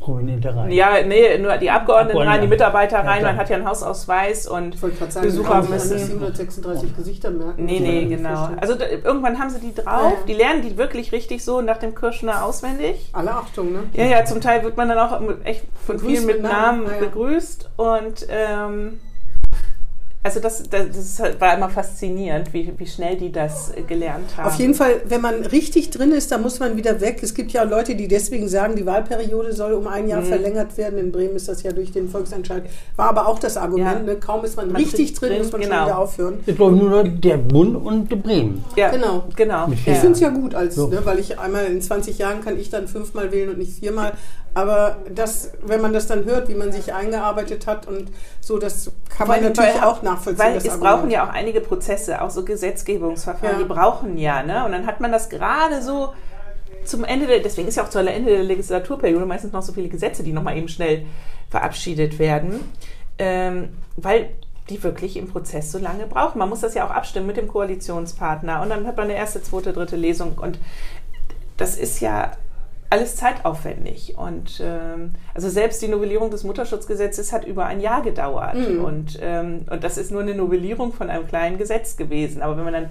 Prominente 0.00 0.54
rein. 0.54 0.70
ja, 0.72 0.94
nee, 1.06 1.38
nur 1.38 1.56
die 1.58 1.70
Abgeordneten 1.70 2.18
Abgeordnete. 2.18 2.28
rein, 2.28 2.40
die 2.40 2.46
Mitarbeiter 2.48 2.96
Ja, 2.98 3.02
rein, 3.08 3.20
klar. 3.20 3.32
man 3.32 3.40
hat 3.40 3.50
ja 3.50 3.56
einen 3.56 3.68
Hausausweis 3.68 4.48
und 4.48 4.76
sagen, 4.76 5.26
Besucher 5.26 5.62
müssen- 5.62 5.96
die 5.96 6.02
736 6.04 6.96
Gesichter 6.96 7.30
merken. 7.30 7.64
nee, 7.64 7.78
nee, 7.78 8.06
genau. 8.06 8.48
Also 8.60 8.74
da, 8.74 8.86
irgendwann 8.88 9.38
haben 9.38 9.50
sie 9.50 9.60
die 9.60 9.72
drauf, 9.74 9.84
Ja, 9.86 10.08
ja. 10.10 10.16
die 10.26 10.32
lernen 10.34 10.62
die 10.62 10.76
wirklich 10.76 11.12
richtig 11.12 11.44
so 11.44 11.60
nach 11.60 11.76
dem 11.78 11.94
Kirschner 11.94 12.44
auswendig. 12.44 13.10
Alle 13.12 13.30
Achtung, 13.30 13.72
ne? 13.72 13.84
Ja, 13.92 14.04
ja, 14.06 14.24
zum 14.24 14.40
Teil 14.40 14.64
wird 14.64 14.76
man 14.76 14.88
dann 14.88 14.98
auch 14.98 15.20
echt 15.44 15.62
von 15.86 15.96
Begrüßt 15.98 16.16
vielen 16.16 16.26
mit 16.26 16.42
Namen, 16.42 16.82
Namen 16.82 16.86
ja, 16.86 16.92
ja. 16.94 16.98
begrüßt 16.98 17.70
und 17.76 18.26
ähm, 18.28 18.98
also 20.24 20.38
das, 20.38 20.62
das, 20.70 20.86
das 21.18 21.40
war 21.40 21.56
immer 21.56 21.68
faszinierend, 21.68 22.52
wie, 22.52 22.72
wie 22.76 22.86
schnell 22.86 23.16
die 23.16 23.32
das 23.32 23.72
gelernt 23.88 24.36
haben. 24.36 24.46
Auf 24.46 24.54
jeden 24.54 24.74
Fall, 24.74 25.00
wenn 25.06 25.20
man 25.20 25.44
richtig 25.46 25.90
drin 25.90 26.12
ist, 26.12 26.30
dann 26.30 26.42
muss 26.42 26.60
man 26.60 26.76
wieder 26.76 27.00
weg. 27.00 27.18
Es 27.22 27.34
gibt 27.34 27.50
ja 27.52 27.64
Leute, 27.64 27.96
die 27.96 28.06
deswegen 28.06 28.48
sagen, 28.48 28.76
die 28.76 28.86
Wahlperiode 28.86 29.52
soll 29.52 29.72
um 29.72 29.88
ein 29.88 30.08
Jahr 30.08 30.20
Mhm. 30.20 30.26
verlängert 30.26 30.76
werden. 30.76 30.98
In 30.98 31.10
Bremen 31.10 31.34
ist 31.34 31.48
das 31.48 31.62
ja 31.64 31.72
durch 31.72 31.90
den 31.90 32.08
Volksentscheid. 32.08 32.62
War 32.94 33.08
aber 33.08 33.26
auch 33.26 33.40
das 33.40 33.56
Argument, 33.56 34.06
Ja. 34.06 34.14
ne? 34.14 34.16
kaum 34.16 34.44
ist 34.44 34.56
man, 34.56 34.68
Man 34.70 34.76
richtig 34.80 35.12
drin, 35.14 35.30
drin, 35.30 35.38
muss 35.42 35.50
man 35.52 35.60
genau. 35.60 35.74
schon 35.76 35.84
wieder 35.86 35.98
aufhören. 35.98 36.34
Ist 36.46 36.56
glaube 36.56 36.76
ich 36.76 36.82
nur 36.82 37.02
noch 37.02 37.10
der 37.20 37.36
Bund 37.38 37.74
und 37.84 38.10
der 38.10 38.16
Bremen. 38.16 38.64
ja, 38.76 38.90
Genau. 38.90 39.24
genau. 39.34 39.68
Ich 39.72 39.84
Ja. 39.86 39.94
finde 39.94 40.12
es 40.12 40.20
ja 40.20 40.28
gut, 40.28 40.54
als, 40.54 40.76
So. 40.76 40.86
ne, 40.86 41.00
weil 41.04 41.18
ich 41.18 41.38
einmal 41.40 41.64
in 41.66 41.80
20 41.82 42.18
Jahren 42.18 42.42
kann 42.44 42.58
ich 42.60 42.70
dann 42.70 42.86
fünfmal 42.86 43.32
wählen 43.32 43.48
und 43.50 43.58
nicht 43.58 43.72
viermal. 43.80 44.12
Aber 44.54 44.96
das, 45.08 45.52
wenn 45.62 45.80
man 45.80 45.92
das 45.94 46.06
dann 46.06 46.24
hört, 46.26 46.48
wie 46.48 46.54
man 46.54 46.72
sich 46.72 46.92
eingearbeitet 46.92 47.66
hat 47.66 47.86
und 47.88 48.10
so, 48.40 48.58
das 48.58 48.90
kann 49.08 49.26
man 49.28 49.42
natürlich 49.42 49.74
weil- 49.76 49.82
auch 49.84 50.02
nachvollziehen. 50.02 50.38
Weil 50.44 50.56
es 50.56 50.68
Argument. 50.68 50.82
brauchen 50.90 51.10
ja 51.10 51.24
auch 51.24 51.32
einige 51.32 51.60
Prozesse, 51.60 52.20
auch 52.20 52.28
so 52.30 52.44
Gesetzgebungsverfahren, 52.44 53.58
Ja. 53.58 53.62
die 53.62 53.68
brauchen 53.72 54.18
ja, 54.18 54.42
ne? 54.42 54.64
Und 54.66 54.72
dann 54.72 54.86
hat 54.86 55.00
man 55.00 55.10
das 55.10 55.30
gerade 55.30 55.80
so 55.80 56.12
zum 56.84 57.04
Ende 57.04 57.26
der, 57.26 57.38
deswegen 57.38 57.68
ist 57.68 57.76
ja 57.76 57.84
auch 57.84 57.88
zu 57.90 57.98
Ende 58.00 58.30
der 58.30 58.42
Legislaturperiode 58.42 59.24
meistens 59.24 59.52
noch 59.52 59.62
so 59.62 59.72
viele 59.72 59.88
Gesetze, 59.88 60.22
die 60.22 60.32
nochmal 60.32 60.56
eben 60.58 60.68
schnell 60.68 61.06
verabschiedet 61.48 62.18
werden, 62.18 62.60
ähm, 63.18 63.70
weil 63.96 64.30
die 64.68 64.82
wirklich 64.82 65.16
im 65.16 65.28
Prozess 65.28 65.72
so 65.72 65.78
lange 65.78 66.06
brauchen. 66.06 66.38
Man 66.38 66.48
muss 66.48 66.60
das 66.60 66.74
ja 66.74 66.84
auch 66.86 66.90
abstimmen 66.90 67.26
mit 67.26 67.36
dem 67.36 67.48
Koalitionspartner 67.48 68.60
und 68.62 68.68
dann 68.70 68.86
hat 68.86 68.96
man 68.96 69.06
eine 69.06 69.14
erste, 69.16 69.42
zweite, 69.42 69.72
dritte 69.72 69.96
Lesung 69.96 70.36
und 70.38 70.58
das 71.56 71.76
ist 71.76 72.00
ja 72.00 72.32
alles 72.92 73.16
zeitaufwendig. 73.16 74.18
Und 74.18 74.60
ähm, 74.62 75.12
also 75.34 75.48
selbst 75.48 75.80
die 75.80 75.88
Novellierung 75.88 76.30
des 76.30 76.44
Mutterschutzgesetzes 76.44 77.32
hat 77.32 77.46
über 77.46 77.64
ein 77.64 77.80
Jahr 77.80 78.02
gedauert. 78.02 78.54
Mhm. 78.56 78.84
Und, 78.84 79.18
ähm, 79.22 79.64
und 79.70 79.82
das 79.82 79.96
ist 79.96 80.10
nur 80.12 80.20
eine 80.20 80.34
Novellierung 80.34 80.92
von 80.92 81.08
einem 81.08 81.26
kleinen 81.26 81.56
Gesetz 81.56 81.96
gewesen. 81.96 82.42
Aber 82.42 82.58
wenn 82.58 82.64
man 82.64 82.74
dann 82.74 82.90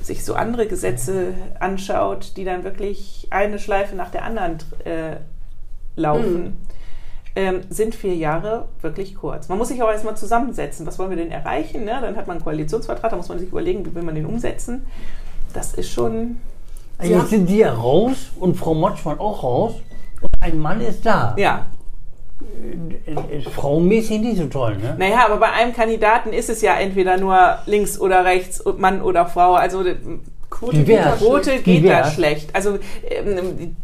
sich 0.00 0.24
so 0.24 0.34
andere 0.34 0.68
Gesetze 0.68 1.34
anschaut, 1.58 2.36
die 2.36 2.44
dann 2.44 2.62
wirklich 2.62 3.26
eine 3.30 3.58
Schleife 3.58 3.96
nach 3.96 4.10
der 4.12 4.22
anderen 4.24 4.58
äh, 4.84 5.16
laufen, 5.96 6.44
Mhm. 6.44 6.56
ähm, 7.34 7.60
sind 7.68 7.96
vier 7.96 8.14
Jahre 8.14 8.68
wirklich 8.80 9.16
kurz. 9.16 9.48
Man 9.48 9.58
muss 9.58 9.68
sich 9.68 9.82
auch 9.82 9.90
erstmal 9.90 10.16
zusammensetzen. 10.16 10.86
Was 10.86 11.00
wollen 11.00 11.10
wir 11.10 11.16
denn 11.16 11.32
erreichen? 11.32 11.84
Ne? 11.84 11.98
Dann 12.00 12.14
hat 12.16 12.28
man 12.28 12.36
einen 12.36 12.44
Koalitionsvertrag, 12.44 13.10
da 13.10 13.16
muss 13.16 13.28
man 13.28 13.40
sich 13.40 13.48
überlegen, 13.48 13.84
wie 13.84 13.94
will 13.94 14.04
man 14.04 14.14
den 14.14 14.26
umsetzen. 14.26 14.86
Das 15.52 15.74
ist 15.74 15.90
schon. 15.90 16.36
Sie 17.00 17.10
Jetzt 17.10 17.30
sind 17.30 17.48
Sie 17.48 17.58
ja 17.58 17.72
raus 17.72 18.30
und 18.40 18.56
Frau 18.56 18.74
Motschmann 18.74 19.18
auch 19.18 19.42
raus 19.42 19.74
und 20.20 20.30
ein 20.40 20.58
Mann 20.58 20.80
ist 20.80 21.04
da. 21.04 21.34
Ja, 21.38 21.66
Ist 23.30 23.48
frauenmäßig 23.48 24.20
nicht 24.20 24.38
so 24.38 24.46
toll, 24.46 24.76
ne? 24.76 24.94
Naja, 24.98 25.26
aber 25.26 25.38
bei 25.38 25.52
einem 25.52 25.72
Kandidaten 25.72 26.32
ist 26.32 26.48
es 26.50 26.62
ja 26.62 26.74
entweder 26.74 27.16
nur 27.18 27.58
links 27.66 27.98
oder 27.98 28.24
rechts, 28.24 28.62
Mann 28.78 29.02
oder 29.02 29.26
Frau. 29.26 29.54
Also 29.54 29.82
die 29.82 29.96
Quote 30.50 30.84
Quote 30.84 31.44
schlecht. 31.44 31.64
geht 31.64 31.88
da 31.88 32.10
schlecht. 32.10 32.54
Also 32.54 32.78
ähm, 33.08 33.76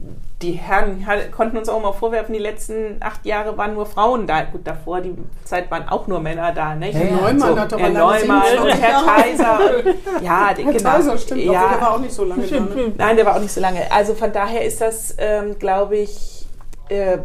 die- 0.42 0.52
Herren 0.52 1.04
konnten 1.30 1.56
uns 1.56 1.68
auch 1.68 1.80
mal 1.80 1.92
vorwerfen, 1.92 2.32
die 2.34 2.38
letzten 2.40 2.96
acht 3.00 3.24
Jahre 3.24 3.56
waren 3.56 3.74
nur 3.74 3.86
Frauen 3.86 4.26
da. 4.26 4.42
Gut, 4.42 4.66
davor 4.66 5.00
die 5.00 5.14
Zeit 5.44 5.70
waren 5.70 5.88
auch 5.88 6.06
nur 6.06 6.20
Männer 6.20 6.52
da. 6.52 6.74
Nicht? 6.74 6.94
Ja, 6.94 7.04
ja. 7.04 7.10
Neumann 7.16 7.38
So, 7.40 7.58
hat 7.58 7.72
doch 7.72 7.78
Herr 7.78 7.90
Neumann, 7.90 8.42
27 8.50 8.80
Herr. 8.82 9.02
Kaiser. 9.04 9.60
Und, 9.76 9.94
ja, 10.22 10.46
Herr 10.48 10.54
genau. 10.72 10.90
Kaiser, 10.90 11.18
stimmt, 11.18 11.42
ja, 11.42 11.52
der 11.70 11.80
war 11.80 11.94
auch 11.94 12.00
nicht 12.00 12.12
so 12.12 12.24
lange 12.24 12.46
da. 12.46 12.60
Ne? 12.60 12.92
Nein, 12.98 13.16
der 13.16 13.26
war 13.26 13.36
auch 13.36 13.40
nicht 13.40 13.52
so 13.52 13.60
lange. 13.60 13.90
Also 13.90 14.14
von 14.14 14.32
daher 14.32 14.64
ist 14.64 14.80
das, 14.80 15.14
ähm, 15.18 15.58
glaube 15.58 15.96
ich, 15.96 16.46
äh, 16.88 17.18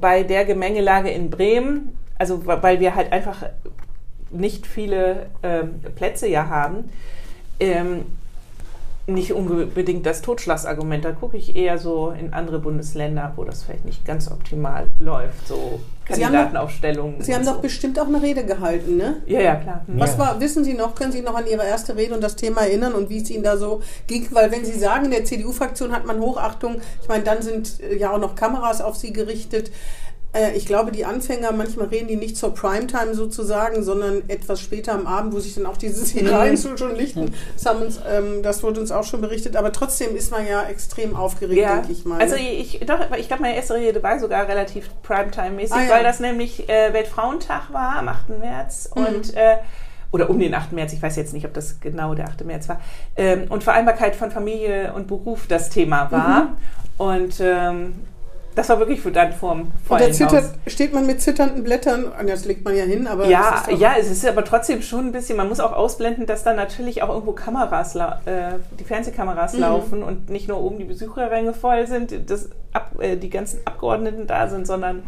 bei 0.00 0.22
der 0.22 0.44
Gemengelage 0.44 1.10
in 1.10 1.30
Bremen, 1.30 1.98
also 2.18 2.44
weil 2.46 2.80
wir 2.80 2.94
halt 2.94 3.12
einfach 3.12 3.42
nicht 4.30 4.66
viele 4.66 5.26
ähm, 5.42 5.80
Plätze 5.96 6.28
ja 6.28 6.48
haben, 6.48 6.90
ähm, 7.60 8.04
nicht 9.08 9.32
unbedingt 9.32 10.04
das 10.06 10.22
Totschlagsargument. 10.22 11.04
Da 11.04 11.12
gucke 11.12 11.36
ich 11.36 11.56
eher 11.56 11.78
so 11.78 12.10
in 12.10 12.32
andere 12.32 12.58
Bundesländer, 12.58 13.32
wo 13.36 13.44
das 13.44 13.64
vielleicht 13.64 13.84
nicht 13.84 14.04
ganz 14.04 14.30
optimal 14.30 14.86
läuft, 15.00 15.48
so 15.48 15.80
Sie 16.10 16.24
haben 16.24 16.32
doch- 16.32 16.38
Kandidatenaufstellungen. 16.38 17.20
Sie 17.20 17.32
haben 17.34 17.40
und 17.40 17.46
doch 17.48 17.54
so. 17.56 17.60
bestimmt 17.62 17.98
auch 18.00 18.06
eine 18.06 18.22
Rede 18.22 18.44
gehalten, 18.44 18.96
ne? 18.96 19.16
Ja, 19.26 19.40
ja, 19.40 19.56
klar. 19.56 19.82
Hm. 19.86 19.98
Was 20.00 20.12
Ja. 20.12 20.18
war, 20.18 20.40
wissen 20.40 20.64
Sie 20.64 20.74
noch, 20.74 20.94
können 20.94 21.12
Sie 21.12 21.20
noch 21.22 21.34
an 21.34 21.46
Ihre 21.46 21.64
erste 21.66 21.96
Rede 21.96 22.14
und 22.14 22.22
das 22.22 22.36
Thema 22.36 22.62
erinnern 22.62 22.92
und 22.94 23.10
wie 23.10 23.18
es 23.20 23.28
Ihnen 23.30 23.42
da 23.44 23.56
so 23.56 23.82
ging? 24.06 24.26
Weil 24.30 24.50
wenn 24.50 24.64
Sie 24.64 24.78
sagen, 24.78 25.06
in 25.06 25.10
der 25.10 25.24
CDU-Fraktion 25.24 25.92
hat 25.92 26.06
man 26.06 26.20
Hochachtung, 26.20 26.76
ich 27.02 27.08
meine, 27.08 27.24
dann 27.24 27.42
sind 27.42 27.80
äh, 27.80 27.96
ja 27.96 28.12
auch 28.12 28.18
noch 28.18 28.34
Kameras 28.36 28.80
auf 28.80 28.96
Sie 28.96 29.12
gerichtet. 29.12 29.70
Äh, 30.32 30.52
Ich 30.56 30.66
glaube, 30.66 30.92
die 30.92 31.04
Anfänger, 31.04 31.52
manchmal 31.52 31.86
reden 31.88 32.06
die 32.08 32.16
nicht 32.16 32.36
zur 32.36 32.52
Primetime 32.54 33.14
sozusagen, 33.14 33.82
sondern 33.82 34.22
etwas 34.28 34.60
später 34.60 34.92
am 34.92 35.06
Abend, 35.06 35.32
wo 35.32 35.40
sich 35.40 35.54
dann 35.54 35.66
auch 35.66 35.76
diese 35.76 36.04
Serien 36.04 36.56
so 36.58 36.76
schon 36.76 36.94
lichten. 36.94 37.32
Das, 37.54 37.66
haben 37.66 37.82
uns, 37.82 37.98
ähm, 38.08 38.42
das 38.42 38.62
wurde 38.62 38.80
uns 38.80 38.92
auch 38.92 39.04
schon 39.04 39.20
berichtet. 39.20 39.56
Aber 39.56 39.72
trotzdem 39.72 40.14
ist 40.14 40.30
man 40.30 40.46
ja 40.46 40.62
extrem 40.64 41.16
aufgeregt, 41.16 41.60
Ja, 41.60 41.76
denke 41.76 41.92
ich 41.92 42.04
mal. 42.04 42.20
also 42.20 42.34
ne? 42.36 42.52
ich, 42.52 42.80
doch, 42.86 42.98
ich 43.16 43.28
glaube, 43.28 43.42
meine 43.42 43.56
erste 43.56 43.74
Rede 43.74 44.02
war 44.02 44.18
sogar 44.18 44.46
relativ 44.48 44.90
Primetime-mäßig, 45.02 45.74
Ah, 45.76 45.82
ja. 45.84 45.90
weil 45.90 46.02
das 46.04 46.20
nämlich 46.20 46.68
äh, 46.68 46.92
Weltfrauentag 46.92 47.72
war 47.72 47.96
am 47.96 48.08
8. 48.08 48.28
März 48.38 48.90
Mhm. 48.94 49.04
und 49.04 49.34
äh, 49.34 49.56
oder 50.10 50.30
um 50.30 50.38
den 50.38 50.54
8. 50.54 50.72
März, 50.72 50.94
ich 50.94 51.02
weiß 51.02 51.16
jetzt 51.16 51.34
nicht, 51.34 51.44
ob 51.44 51.52
das 51.52 51.80
genau 51.80 52.14
der 52.14 52.26
8. 52.28 52.42
März 52.46 52.68
war, 52.68 52.80
ähm, 53.16 53.44
und 53.50 53.62
Vereinbarkeit 53.62 54.16
von 54.16 54.30
Familie 54.30 54.92
und 54.94 55.06
Beruf 55.06 55.46
das 55.48 55.68
Thema 55.68 56.10
war. 56.10 56.44
Mhm. 56.44 56.48
Und 56.98 57.34
ähm, 57.40 57.94
das 58.58 58.68
war 58.70 58.80
wirklich 58.80 59.00
für 59.00 59.12
dann 59.12 59.32
vorm 59.32 59.70
Und 59.88 60.00
da 60.00 60.10
zittert, 60.10 60.32
Haus. 60.42 60.50
steht 60.66 60.92
man 60.92 61.06
mit 61.06 61.22
zitternden 61.22 61.62
Blättern, 61.62 62.06
das 62.26 62.44
legt 62.44 62.64
man 62.64 62.76
ja 62.76 62.82
hin, 62.82 63.06
aber 63.06 63.26
Ja, 63.28 63.62
ja, 63.76 63.92
es 63.98 64.10
ist 64.10 64.26
aber 64.26 64.44
trotzdem 64.44 64.82
schon 64.82 65.06
ein 65.06 65.12
bisschen, 65.12 65.36
man 65.36 65.48
muss 65.48 65.60
auch 65.60 65.72
ausblenden, 65.72 66.26
dass 66.26 66.42
da 66.42 66.54
natürlich 66.54 67.02
auch 67.04 67.08
irgendwo 67.08 67.32
Kameras, 67.32 67.94
äh, 67.94 68.54
die 68.78 68.84
Fernsehkameras 68.84 69.52
Mhm. 69.54 69.60
laufen 69.60 70.02
und 70.02 70.28
nicht 70.28 70.48
nur 70.48 70.60
oben 70.60 70.78
die 70.78 70.84
Besucherränge 70.84 71.52
voll 71.54 71.86
sind, 71.86 72.28
dass 72.30 72.50
ab, 72.72 72.92
äh, 72.98 73.16
die 73.16 73.30
ganzen 73.30 73.60
Abgeordneten 73.64 74.26
da 74.26 74.48
sind, 74.48 74.66
sondern 74.66 75.04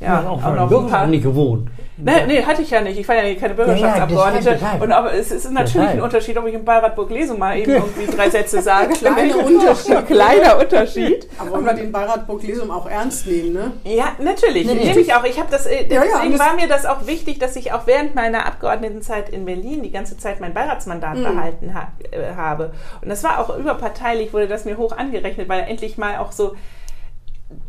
ja, 0.00 0.20
auch, 0.20 0.42
auch 0.42 0.44
auch 0.44 0.70
noch 0.70 0.84
ein 0.84 0.90
paar. 0.90 1.06
nicht 1.06 1.22
gewohnt. 1.22 1.68
Nee, 1.98 2.26
nee, 2.26 2.42
hatte 2.44 2.60
ich 2.60 2.68
ja 2.70 2.82
nicht. 2.82 2.98
Ich 3.00 3.08
war 3.08 3.14
ja 3.16 3.34
keine 3.40 3.54
Bürgerschaftsabgeordnete. 3.54 4.44
deshalb, 4.44 4.60
deshalb. 4.60 4.82
Und 4.82 4.92
aber 4.92 5.14
es 5.14 5.30
ist 5.30 5.44
natürlich 5.50 5.72
Deshalb. 5.72 5.90
ein 5.94 6.00
Unterschied, 6.02 6.36
ob 6.36 6.46
ich 6.46 6.52
im 6.52 6.62
Beirat 6.66 6.94
Burg 6.94 7.08
Lesung 7.10 7.38
mal 7.38 7.56
eben 7.56 7.72
irgendwie 7.72 8.04
drei 8.14 8.28
Sätze 8.28 8.60
sage. 8.60 8.92
Kleiner 8.98 9.38
Unterschied. 9.42 10.06
Kleiner 10.06 10.58
Unterschied. 10.60 11.26
Aber 11.38 11.52
wollen 11.52 11.64
wir 11.64 11.72
den 11.72 11.90
Beirat 11.92 12.26
Burg 12.26 12.42
Lesum 12.42 12.70
auch 12.70 12.86
ernst 12.86 13.26
nehmen, 13.26 13.54
ne? 13.54 13.72
Ja, 13.84 14.08
natürlich. 14.18 14.66
Nee, 14.66 14.74
nee. 14.74 14.84
Nehme 14.88 15.00
ich 15.00 15.14
auch. 15.14 15.24
Ich 15.24 15.38
habe 15.38 15.48
das, 15.50 15.64
äh, 15.64 15.86
Ja, 15.88 16.04
ja, 16.04 16.10
deswegen 16.16 16.32
das- 16.36 16.40
war 16.46 16.54
mir 16.54 16.68
das 16.68 16.84
auch 16.84 17.06
wichtig, 17.06 17.38
dass 17.38 17.56
ich 17.56 17.72
auch 17.72 17.86
während 17.86 18.14
meiner 18.14 18.44
Abgeordnetenzeit 18.44 19.30
in 19.30 19.46
Berlin 19.46 19.82
die 19.82 19.90
ganze 19.90 20.18
Zeit 20.18 20.38
mein 20.38 20.52
Beiratsmandat 20.52 21.16
Mhm. 21.16 21.22
behalten 21.22 21.74
ha 21.74 21.88
äh, 22.10 22.34
habe. 22.36 22.72
Und 23.00 23.08
das 23.08 23.24
war 23.24 23.38
auch 23.40 23.56
überparteilich, 23.56 24.34
wurde 24.34 24.48
das 24.48 24.66
mir 24.66 24.76
hoch 24.76 24.94
angerechnet, 24.94 25.48
weil 25.48 25.62
endlich 25.62 25.96
mal 25.96 26.18
auch 26.18 26.32
so 26.32 26.54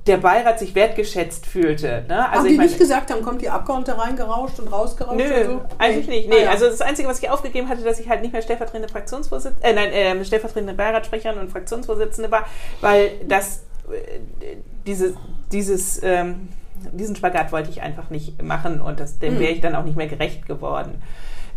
der 0.07 0.17
Beirat 0.17 0.57
sich 0.57 0.73
wertgeschätzt 0.73 1.45
fühlte. 1.45 2.03
Ne? 2.07 2.15
haben 2.23 2.31
Also 2.33 2.45
die 2.47 2.51
ich 2.53 2.57
meine, 2.57 2.69
nicht 2.69 2.79
gesagt, 2.79 3.09
dann 3.11 3.21
kommt 3.21 3.41
die 3.41 3.49
Abgeordnete 3.49 3.97
reingerauscht 3.99 4.59
und 4.59 4.71
rausgerauscht 4.71 5.17
Nö, 5.17 5.49
und 5.51 5.59
so? 5.59 5.61
eigentlich 5.77 6.07
nicht. 6.07 6.31
Ah, 6.31 6.35
Nee, 6.35 6.43
ja. 6.45 6.49
also 6.49 6.65
das 6.65 6.81
Einzige, 6.81 7.07
was 7.07 7.21
ich 7.21 7.29
aufgegeben 7.29 7.69
hatte, 7.69 7.83
dass 7.83 7.99
ich 7.99 8.09
halt 8.09 8.21
nicht 8.21 8.33
mehr 8.33 8.41
stellvertretende 8.41 8.87
Fraktionsvorsitzende, 8.89 9.67
äh, 9.67 9.73
nein, 9.73 9.91
äh, 9.91 10.25
stellvertretende 10.25 10.73
Beiratssprecherin 10.73 11.37
und 11.39 11.51
Fraktionsvorsitzende 11.51 12.31
war, 12.31 12.45
weil 12.81 13.11
das, 13.27 13.63
äh, 13.91 14.55
diese, 14.87 15.13
dieses, 15.51 16.01
ähm, 16.01 16.49
diesen 16.91 17.15
Spagat 17.15 17.51
wollte 17.51 17.69
ich 17.69 17.81
einfach 17.83 18.09
nicht 18.09 18.41
machen 18.41 18.81
und 18.81 18.99
das, 18.99 19.19
dem 19.19 19.35
Mhm. 19.35 19.39
wäre 19.39 19.51
ich 19.51 19.61
dann 19.61 19.75
auch 19.75 19.83
nicht 19.83 19.97
mehr 19.97 20.07
gerecht 20.07 20.47
geworden. 20.47 21.01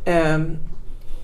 Ähm, 0.05 0.61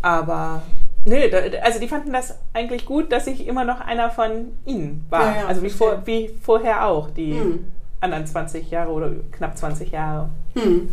aber 0.01 0.63
nee, 1.07 1.31
also 1.63 1.81
die 1.81 1.89
fanden 1.89 2.13
das 2.13 2.35
eigentlich 2.53 2.85
gut, 2.85 3.11
dass 3.11 3.27
ich 3.27 3.47
immer 3.47 3.65
noch 3.65 3.81
einer 3.81 4.11
von 4.11 4.53
ihnen 4.67 5.07
war. 5.09 5.35
Ja, 5.35 5.41
ja, 5.43 5.47
also 5.47 5.63
wie, 5.63 5.71
vor, 5.71 6.03
wie 6.05 6.31
vorher 6.43 6.87
auch, 6.87 7.11
die 7.11 7.33
Mhm. 7.33 7.65
anderen 8.01 8.27
20 8.27 8.71
Jahre 8.71 8.91
oder 8.93 9.11
knapp 9.33 9.57
20 9.57 9.91
Jahre. 9.93 10.29
Hm. 10.55 10.91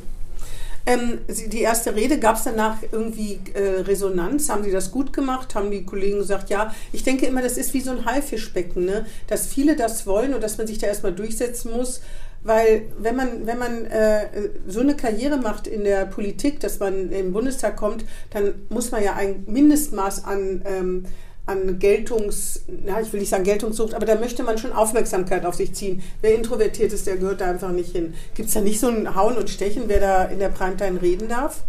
Ähm, 0.85 1.19
Sie- 1.29 1.47
die 1.49 1.61
erste 1.61 1.95
Rede, 1.95 2.19
gab 2.19 2.35
es 2.35 2.43
danach 2.43 2.75
irgendwie 2.91 3.39
äh, 3.53 3.81
Resonanz? 3.81 4.49
Haben 4.49 4.63
Sie 4.63 4.71
das 4.71 4.91
gut 4.91 5.13
gemacht? 5.13 5.55
Haben 5.55 5.71
die 5.71 5.85
Kollegen 5.85 6.17
gesagt, 6.17 6.49
ja, 6.49 6.73
ich 6.91 7.03
denke 7.03 7.25
immer, 7.25 7.41
das 7.41 7.55
ist 7.57 7.73
wie 7.73 7.79
so 7.79 7.91
ein 7.91 8.03
Haifischbecken, 8.05 8.83
ne? 8.85 9.05
dass 9.27 9.47
viele 9.47 9.77
das 9.77 10.05
wollen 10.05 10.33
und 10.33 10.43
dass 10.43 10.57
man 10.57 10.67
sich 10.67 10.79
da 10.79 10.87
erstmal 10.87 11.13
durchsetzen 11.13 11.71
muss. 11.71 12.01
Weil 12.43 12.83
wenn 12.97 13.15
man, 13.15 13.47
wenn 13.47 13.57
man 13.57 13.85
äh, 13.85 14.49
so 14.67 14.81
eine 14.81 14.95
Karriere 14.95 15.37
macht 15.37 15.65
in 15.67 15.83
der 15.83 16.05
Politik, 16.05 16.59
dass 16.59 16.79
man 16.79 17.11
im 17.11 17.31
Bundestag 17.31 17.77
kommt, 17.77 18.03
dann 18.31 18.53
muss 18.69 18.91
man 18.91 19.03
ja 19.03 19.13
ein 19.13 19.43
Mindestmaß 19.47 20.25
an, 20.25 20.61
ähm, 20.65 21.05
an 21.45 21.79
Geltungs, 21.79 22.65
ja, 22.85 22.99
ich 22.99 23.11
will 23.11 23.19
nicht 23.19 23.29
sagen 23.29 23.43
Geltungssucht, 23.43 23.93
aber 23.93 24.05
da 24.05 24.15
möchte 24.15 24.43
man 24.43 24.57
schon 24.57 24.73
Aufmerksamkeit 24.73 25.45
auf 25.45 25.55
sich 25.55 25.73
ziehen. 25.73 26.01
Wer 26.21 26.35
introvertiert 26.35 26.93
ist, 26.93 27.07
der 27.07 27.17
gehört 27.17 27.41
da 27.41 27.49
einfach 27.49 27.71
nicht 27.71 27.91
hin. 27.91 28.13
Gibt 28.33 28.49
es 28.49 28.53
da 28.53 28.61
nicht 28.61 28.79
so 28.79 28.87
ein 28.87 29.15
Hauen 29.15 29.37
und 29.37 29.49
Stechen, 29.49 29.83
wer 29.87 29.99
da 29.99 30.23
in 30.25 30.39
der 30.39 30.49
Primetime 30.49 31.01
reden 31.01 31.29
darf? 31.29 31.63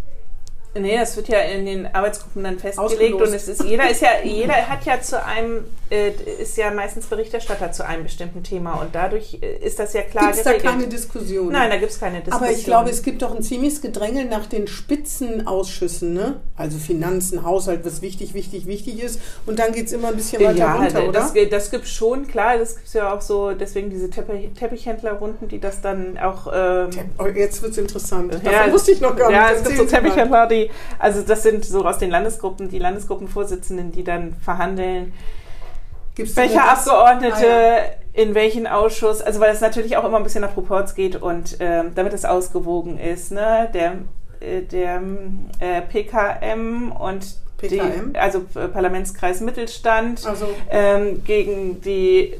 Nee, 0.77 0.97
das 0.97 1.15
wird 1.15 1.29
ja 1.29 1.39
in 1.39 1.65
den 1.65 1.93
Arbeitsgruppen 1.93 2.43
dann 2.43 2.59
festgelegt 2.59 3.15
Ausgelost. 3.15 3.27
und 3.27 3.33
es 3.33 3.47
ist 3.47 3.63
jeder 3.63 3.89
ist 3.89 4.01
ja 4.01 4.09
jeder 4.23 4.67
hat 4.67 4.85
ja 4.85 5.01
zu 5.01 5.23
einem 5.23 5.65
äh, 5.89 6.11
ist 6.41 6.57
ja 6.57 6.71
meistens 6.71 7.05
Berichterstatter 7.05 7.71
zu 7.71 7.85
einem 7.85 8.03
bestimmten 8.03 8.43
Thema 8.43 8.73
und 8.81 8.93
dadurch 8.93 9.39
äh, 9.41 9.65
ist 9.65 9.79
das 9.79 9.93
ja 9.93 10.01
klar 10.01 10.33
Gibt 10.33 10.37
es 10.37 10.43
da 10.43 10.53
keine 10.53 10.87
Diskussion? 10.87 11.51
Nein, 11.51 11.69
da 11.69 11.77
gibt 11.77 11.91
es 11.91 11.99
keine 11.99 12.21
Diskussion. 12.21 12.43
Aber 12.43 12.51
ich 12.51 12.65
glaube, 12.65 12.89
es 12.89 13.03
gibt 13.03 13.21
doch 13.21 13.35
ein 13.35 13.43
ziemliches 13.43 13.81
Gedränge 13.81 14.25
nach 14.25 14.47
den 14.47 14.67
Spitzenausschüssen, 14.67 16.13
ne? 16.13 16.41
Also 16.57 16.77
Finanzen, 16.77 17.43
Haushalt, 17.43 17.85
was 17.85 18.01
wichtig, 18.01 18.33
wichtig, 18.33 18.65
wichtig 18.65 19.01
ist. 19.01 19.21
Und 19.45 19.59
dann 19.59 19.71
geht 19.71 19.87
es 19.87 19.93
immer 19.93 20.09
ein 20.09 20.15
bisschen 20.15 20.43
weiter 20.43 20.57
ja, 20.57 20.75
runter, 20.75 21.07
oder? 21.07 21.11
das, 21.11 21.33
das 21.49 21.71
gibt 21.71 21.87
schon, 21.87 22.27
klar, 22.27 22.57
das 22.57 22.75
gibt 22.75 22.87
es 22.87 22.93
ja 22.93 23.13
auch 23.13 23.21
so, 23.21 23.51
deswegen 23.51 23.89
diese 23.89 24.09
Teppich, 24.09 24.49
Teppichhändlerrunden, 24.57 25.47
die 25.47 25.59
das 25.59 25.81
dann 25.81 26.17
auch 26.17 26.47
ähm, 26.53 26.89
Oh, 27.17 27.27
jetzt 27.27 27.61
wird 27.61 27.71
es 27.73 27.77
interessant. 27.77 28.33
Ja, 28.43 28.51
Davon 28.51 28.73
wusste 28.73 28.91
ich 28.91 29.01
noch 29.01 29.15
gar 29.15 29.31
ja, 29.31 29.49
nicht. 29.49 29.61
es 29.61 29.63
gibt 29.63 29.77
so. 29.77 29.85
Teppichhändler, 29.85 30.47
die, 30.47 30.64
also 30.99 31.21
das 31.21 31.43
sind 31.43 31.65
so 31.65 31.85
aus 31.85 31.97
den 31.97 32.09
Landesgruppen, 32.09 32.69
die 32.69 32.79
Landesgruppenvorsitzenden, 32.79 33.91
die 33.91 34.03
dann 34.03 34.35
verhandeln, 34.35 35.13
Gibt's 36.15 36.33
das? 36.33 36.55
Abgeordnete 36.55 37.45
Ah, 37.45 37.77
ja. 37.77 37.81
in 38.13 38.35
welchen 38.35 38.67
Ausschuss, 38.67 39.21
also 39.21 39.41
weil 39.41 39.53
es 39.53 39.61
natürlich 39.61 39.97
auch 39.97 40.05
immer 40.05 40.17
ein 40.17 40.23
bisschen 40.23 40.41
nach 40.41 40.53
Proports 40.53 40.95
geht 40.95 41.21
und 41.21 41.57
ähm, 41.59 41.91
damit 41.93 42.13
es 42.13 42.23
ausgewogen 42.23 42.97
ist, 42.97 43.31
ne, 43.31 43.69
der, 43.73 43.95
äh, 44.39 44.61
der 44.61 45.01
äh, 45.59 45.81
PKM 45.81 46.93
und 46.93 47.35
PKM? 47.57 48.13
Die, 48.13 48.17
also 48.17 48.45
äh, 48.55 48.67
Parlamentskreis 48.69 49.41
Mittelstand 49.41 50.25
Also, 50.25 50.47
ähm, 50.69 51.23
gegen 51.25 51.81
die 51.81 52.33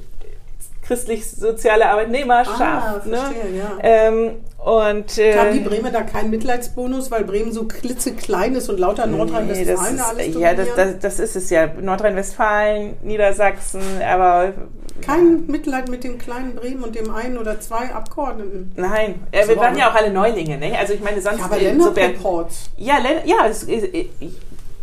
christlich-soziale 0.86 1.90
Arbeitnehmerschaft. 1.90 2.62
ah, 2.62 3.02
ne? 3.06 3.18
verstehe, 3.18 3.58
ja. 3.58 3.78
ähm, 3.82 4.32
und 4.64 5.18
äh, 5.20 5.38
Haben 5.38 5.54
die 5.54 5.60
Bremer 5.60 5.92
da 5.92 6.02
keinen 6.02 6.32
Mitleidsbonus, 6.32 7.12
weil 7.12 7.24
Bremen 7.24 7.52
so 7.52 7.66
klitzeklein 7.66 8.56
ist 8.56 8.68
und 8.70 8.80
lauter 8.80 9.06
Nee, 9.06 9.18
Nordrhein-Westfalen 9.18 9.98
das 9.98 10.10
alles 10.10 10.28
ist, 10.28 10.36
ja, 10.40 10.54
das, 10.56 10.68
das, 10.76 11.00
das 11.00 11.20
ist 11.20 11.36
es 11.36 11.50
ja. 11.52 11.68
Nordrhein-Westfalen, 11.80 12.98
Niedersachsen, 13.04 13.82
aber 14.04 14.54
Kein 15.02 15.46
Mitleid 15.48 15.90
mit 15.90 16.04
dem 16.04 16.18
kleinen 16.18 16.56
Bremen 16.56 16.84
und 16.84 16.96
dem 16.96 17.14
einen 17.14 17.38
oder 17.38 17.60
zwei 17.60 17.94
Abgeordneten. 17.94 18.72
nein. 18.76 19.20
Äh, 19.32 19.48
wir 19.48 19.58
waren 19.58 19.74
ne? 19.74 19.80
ja 19.82 19.92
auch 19.92 19.96
alle 19.96 20.12
Neulinge, 20.12 20.58
ne? 20.58 20.76
Also 20.80 20.94
ich 20.94 21.02
meine, 21.02 21.22
sonst 21.22 21.40
Ja, 21.40 21.46
aber 21.46 21.62
äh, 21.62 21.78
so. 21.80 22.48
Ja, 22.78 22.96
Län- 22.98 23.22
ja, 23.26 23.46
es, 23.48 23.68
äh, 23.68 24.08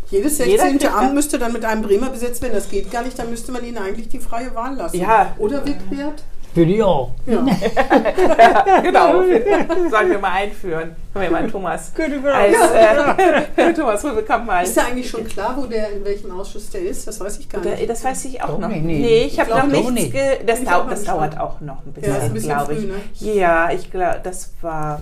Jedes 0.09 0.37
Jeder 0.37 0.63
16. 0.63 0.79
kriegt 0.79 0.93
Amt 0.93 1.13
müsste 1.13 1.39
dann 1.39 1.53
mit 1.53 1.65
einem 1.65 1.81
Bremer 1.81 2.09
besetzt 2.09 2.41
werden. 2.41 2.53
Das 2.53 2.69
geht 2.69 2.91
gar 2.91 3.03
nicht. 3.03 3.17
Dann 3.17 3.29
müsste 3.29 3.51
man 3.51 3.63
ihnen 3.65 3.77
eigentlich 3.77 4.09
die 4.09 4.19
freie 4.19 4.53
Wahl 4.55 4.75
lassen. 4.75 4.97
Ja. 4.99 5.33
Oder 5.37 5.65
Wickbert? 5.65 6.23
Für 6.53 6.65
die 6.67 6.83
auch. 6.83 7.09
Ja. 7.25 7.43
genau, 8.83 9.23
sagen 9.89 10.11
wir 10.11 10.19
mal 10.19 10.31
einführen. 10.33 10.95
Können 11.11 11.23
wir 11.25 11.31
mal 11.31 11.49
Thomas 11.49 11.91
Könnte 11.95 12.17
ich 12.17 12.25
als 12.25 12.55
äh, 13.57 13.73
Thomas 13.73 14.03
Rübekamp 14.03 14.45
mal. 14.45 14.63
Ist 14.63 14.77
da 14.77 14.83
eigentlich 14.83 15.09
schon 15.09 15.25
klar, 15.25 15.55
wo 15.57 15.65
der 15.65 15.91
in 15.93 16.05
welchem 16.05 16.29
Ausschuss 16.31 16.69
der 16.69 16.81
ist? 16.81 17.07
Das 17.07 17.19
weiß 17.19 17.39
ich 17.39 17.49
gar 17.49 17.59
nicht. 17.63 17.89
Das 17.89 18.03
weiß 18.03 18.25
ich 18.25 18.41
auch 18.43 18.49
Doch 18.49 18.59
noch. 18.59 18.67
nicht, 18.67 18.83
Nee, 18.83 18.99
nee. 18.99 19.23
ich 19.25 19.39
habe 19.39 19.49
Ich 19.49 19.55
noch 19.55 19.65
nichts. 19.67 19.91
nicht. 19.91 20.11
Ge 20.11 20.21
das, 20.45 20.59
ich 20.59 20.67
dau 20.67 20.83
das 20.87 21.03
dauert 21.03 21.39
auch 21.39 21.59
noch 21.61 21.83
ein 21.85 21.93
bisschen, 21.93 22.13
Ja, 22.13 22.19
ein 22.21 22.33
bisschen 22.33 22.49
glaube 22.49 22.73
ich. 22.73 22.79
früh, 22.81 22.87
ne? 22.87 23.33
Ja, 23.35 23.71
ich 23.71 23.89
glaube, 23.91 24.19
das 24.23 24.53
war. 24.61 25.01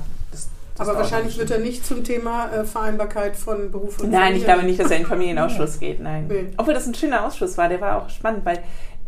Aber 0.78 0.96
wahrscheinlich 0.96 1.38
wird 1.38 1.52
er 1.52 1.60
nicht 1.60 1.86
zum 1.86 2.04
Thema 2.04 2.50
äh, 2.52 2.64
Vereinbarkeit 2.66 3.36
von 3.36 3.70
Beruf 3.72 4.00
und 4.00 4.10
Nein, 4.12 4.36
ich 4.36 4.44
Familie- 4.44 4.46
glaube 4.46 4.64
nicht, 4.64 4.80
dass 4.80 4.90
er 4.92 4.98
in 4.98 5.04
den 5.04 5.10
Familienausschuss 5.10 5.80
geht. 5.80 6.00
Nein. 6.02 6.26
Nee. 6.28 6.48
Obwohl 6.58 6.74
das 6.74 6.88
ein 6.88 6.94
schöner 6.96 7.26
Ausschuss 7.26 7.58
war, 7.58 7.70
der 7.70 7.82
war 7.82 8.02
auch 8.02 8.10
spannend, 8.10 8.46
weil. 8.46 8.60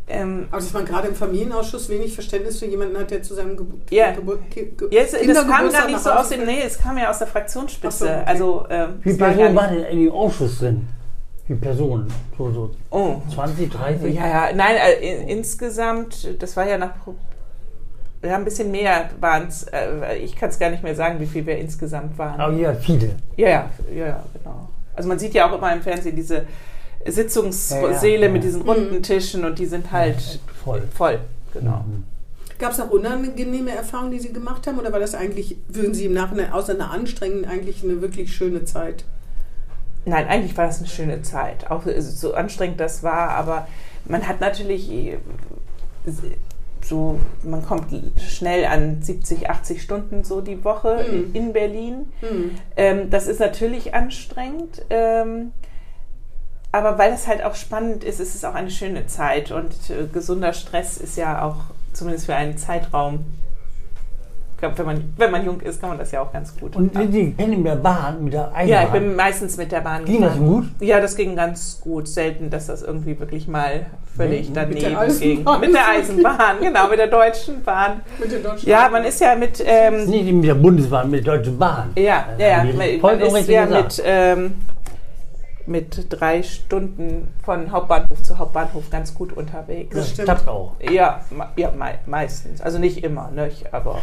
Ähm, 0.05 0.47
Aber 0.51 0.59
dass 0.59 0.73
man 0.73 0.83
gerade 0.85 1.07
im 1.07 1.15
Familienausschuss 1.15 1.87
wenig 1.87 2.13
Verständnis 2.13 2.59
für 2.59 2.65
jemanden 2.65 2.97
hat, 2.97 3.09
der 3.09 3.23
zu 3.23 3.33
seinem 3.35 3.55
Gebu 3.55 3.77
Ja. 3.89 4.11
Ge 4.11 4.73
Ge 4.75 4.89
das 5.27 5.47
kam 5.47 5.69
gar 5.71 5.87
nicht 5.87 5.99
so 5.99 6.11
aus 6.11 6.27
dem. 6.29 6.45
Nee, 6.45 6.61
es 6.65 6.77
kam 6.77 6.97
ja 6.97 7.09
aus 7.09 7.19
der 7.19 7.27
Fraktionsspitze. 7.27 7.97
So, 7.97 8.05
okay. 8.05 8.23
Also, 8.25 8.65
ähm, 8.69 8.89
Wie 9.01 9.13
Personen 9.13 9.55
waren 9.55 9.75
denn 9.75 9.85
in 9.85 9.99
dem 10.03 10.11
Ausschuss 10.11 10.59
drin? 10.59 10.87
Wie 11.47 11.55
Personen? 11.55 12.07
So, 12.37 12.51
so 12.51 12.71
Oh. 12.89 13.21
20, 13.33 13.71
30? 13.71 14.13
Ja, 14.13 14.27
ja, 14.27 14.53
nein, 14.53 14.75
äh, 14.75 15.21
in, 15.21 15.27
insgesamt, 15.39 16.41
das 16.41 16.55
war 16.57 16.67
ja 16.67 16.77
nach. 16.77 16.91
Pro- 17.01 17.15
Ja, 18.23 18.35
ein 18.37 18.45
bisschen 18.45 18.71
mehr 18.71 19.09
waren 19.19 19.47
es. 19.47 19.63
Äh, 19.63 20.15
ich 20.17 20.35
kann 20.35 20.49
es 20.49 20.57
gar 20.57 20.69
nicht 20.69 20.81
mehr 20.83 20.95
sagen, 20.95 21.19
wie 21.19 21.25
viel 21.25 21.45
wir 21.45 21.57
insgesamt 21.57 22.17
waren. 22.17 22.39
Aber 22.39 22.53
ja, 22.53 22.73
viele. 22.73 23.15
Ja, 23.35 23.49
ja, 23.49 23.69
ja, 23.93 24.23
genau. 24.33 24.69
Also 24.95 25.09
man 25.09 25.19
sieht 25.19 25.33
ja 25.33 25.49
auch 25.49 25.57
immer 25.57 25.73
im 25.73 25.81
Fernsehen 25.81 26.15
diese 26.15 26.45
Sitzungssäle 27.05 27.91
Ja, 27.91 28.01
ja, 28.01 28.19
ja. 28.25 28.29
mit 28.29 28.43
diesen 28.43 28.61
runden 28.61 29.03
Tischen 29.03 29.43
und 29.43 29.59
die 29.59 29.65
sind 29.65 29.91
halt 29.91 30.39
Voll. 30.63 30.83
voll. 30.95 31.19
Genau. 31.53 31.83
Mhm. 31.85 32.05
Gab 32.59 32.71
es 32.71 32.79
auch 32.79 32.91
unangenehme 32.91 33.71
Erfahrungen, 33.71 34.11
die 34.11 34.19
Sie 34.19 34.31
gemacht 34.31 34.65
haben? 34.67 34.79
Oder 34.79 34.93
war 34.93 34.99
das 34.99 35.15
eigentlich, 35.15 35.57
würden 35.67 35.93
Sie 35.93 36.05
im 36.05 36.13
Nachhinein 36.13 36.53
außer 36.53 36.73
einer 36.73 36.91
anstrengenden, 36.91 37.49
eigentlich 37.49 37.83
eine 37.83 38.01
wirklich 38.01 38.33
schöne 38.33 38.63
Zeit? 38.63 39.03
Nein, 40.05 40.27
eigentlich 40.27 40.55
war 40.55 40.67
das 40.67 40.79
eine 40.79 40.87
schöne 40.87 41.21
Zeit. 41.23 41.69
Auch 41.69 41.85
äh, 41.85 42.01
so 42.01 42.33
anstrengend 42.35 42.79
das 42.79 43.03
war, 43.03 43.29
aber 43.31 43.67
man 44.05 44.27
hat 44.27 44.39
natürlich 44.39 44.89
äh, 44.91 45.17
so, 46.85 47.19
man 47.43 47.65
kommt 47.65 47.87
schnell 48.19 48.65
an 48.65 49.01
70, 49.01 49.49
80 49.49 49.81
Stunden 49.81 50.23
so 50.23 50.41
die 50.41 50.63
Woche 50.63 51.05
Mhm. 51.09 51.29
in 51.33 51.53
Berlin. 51.53 52.11
Hm. 52.21 52.51
Ähm, 52.75 53.09
das 53.09 53.27
ist 53.27 53.39
natürlich 53.39 53.93
anstrengend. 53.93 54.83
Ähm, 54.89 55.51
aber 56.71 56.97
weil 56.97 57.13
es 57.13 57.27
halt 57.27 57.43
auch 57.43 57.55
spannend 57.55 58.03
ist, 58.03 58.19
ist 58.19 58.33
es 58.35 58.43
auch 58.45 58.55
eine 58.55 58.71
schöne 58.71 59.05
Zeit. 59.07 59.51
Und 59.51 59.71
äh, 59.89 60.07
gesunder 60.11 60.53
Stress 60.53 60.97
ist 60.97 61.17
ja 61.17 61.43
auch, 61.45 61.57
zumindest 61.93 62.25
für 62.25 62.35
einen 62.35 62.57
Zeitraum, 62.57 63.25
glaube, 64.63 64.77
wenn 64.77 64.85
man, 64.85 65.13
wenn 65.17 65.31
man 65.31 65.45
jung 65.45 65.59
ist, 65.61 65.79
kann 65.81 65.89
man 65.89 65.99
das 65.99 66.11
ja 66.11 66.21
auch 66.21 66.31
ganz 66.31 66.55
gut. 66.57 66.75
Und 66.75 66.93
sind 66.93 67.11
Sie 67.11 67.33
kennen 67.33 67.57
mit 67.57 67.67
der 67.71 67.75
Bahn, 67.75 68.23
mit 68.23 68.33
der 68.33 68.45
Eisenbahn? 68.53 68.67
ja, 68.67 68.83
ich 68.83 68.89
bin 68.89 69.15
meistens 69.15 69.57
mit 69.57 69.71
der 69.71 69.81
Bahn 69.81 70.05
Ging 70.05 70.21
das 70.21 70.37
gut? 70.37 70.65
Ja, 70.79 70.99
das 71.01 71.15
ging 71.15 71.35
ganz 71.35 71.79
gut. 71.81 72.07
Selten, 72.07 72.49
dass 72.49 72.67
das 72.67 72.81
irgendwie 72.81 73.19
wirklich 73.19 73.47
mal 73.47 73.85
völlig 74.15 74.49
Mhm. 74.49 74.53
daneben 74.53 74.73
Mit 74.73 74.81
der 74.83 75.07
ging. 75.19 75.45
Mit 75.59 75.73
der 75.73 75.89
Eisenbahn, 75.89 76.55
genau, 76.61 76.87
mit 76.87 76.99
der 76.99 77.07
Deutschen 77.07 77.61
Bahn. 77.63 78.01
Mit 78.19 78.31
den 78.31 78.43
Deutschen 78.43 78.69
Ja, 78.69 78.87
man 78.89 79.03
ist 79.03 79.19
ja 79.19 79.35
mit, 79.35 79.61
ähm, 79.65 80.05
nicht 80.05 80.31
mit 80.31 80.45
der 80.45 80.53
Bundesbahn, 80.55 81.09
mit 81.09 81.25
der 81.25 81.35
Deutschen 81.37 81.57
Bahn. 81.57 81.91
ja, 81.95 82.25
ja, 82.37 82.47
ja, 82.47 82.63
die 82.63 82.73
man, 83.01 83.19
man 83.19 83.19
ist 83.19 83.47
ja 83.49 83.65
gesagt. 83.65 83.97
mit, 83.97 84.03
ähm, 84.05 84.55
mit 85.65 86.07
drei 86.09 86.43
Stunden 86.43 87.29
von 87.43 87.71
Hauptbahnhof 87.71 88.21
zu 88.21 88.37
Hauptbahnhof 88.37 88.89
ganz 88.89 89.13
gut 89.13 89.31
unterwegs. 89.35 89.89
Das 89.95 89.99
Das 90.05 90.09
stimmt. 90.11 90.25
klappt 90.27 90.47
auch. 90.47 90.73
Ja, 90.81 91.21
ja 91.55 91.71
mei 91.77 91.99
meistens. 92.05 92.61
Also 92.61 92.79
nicht 92.79 93.03
immer, 93.03 93.31
nicht, 93.31 93.73
aber. 93.73 93.99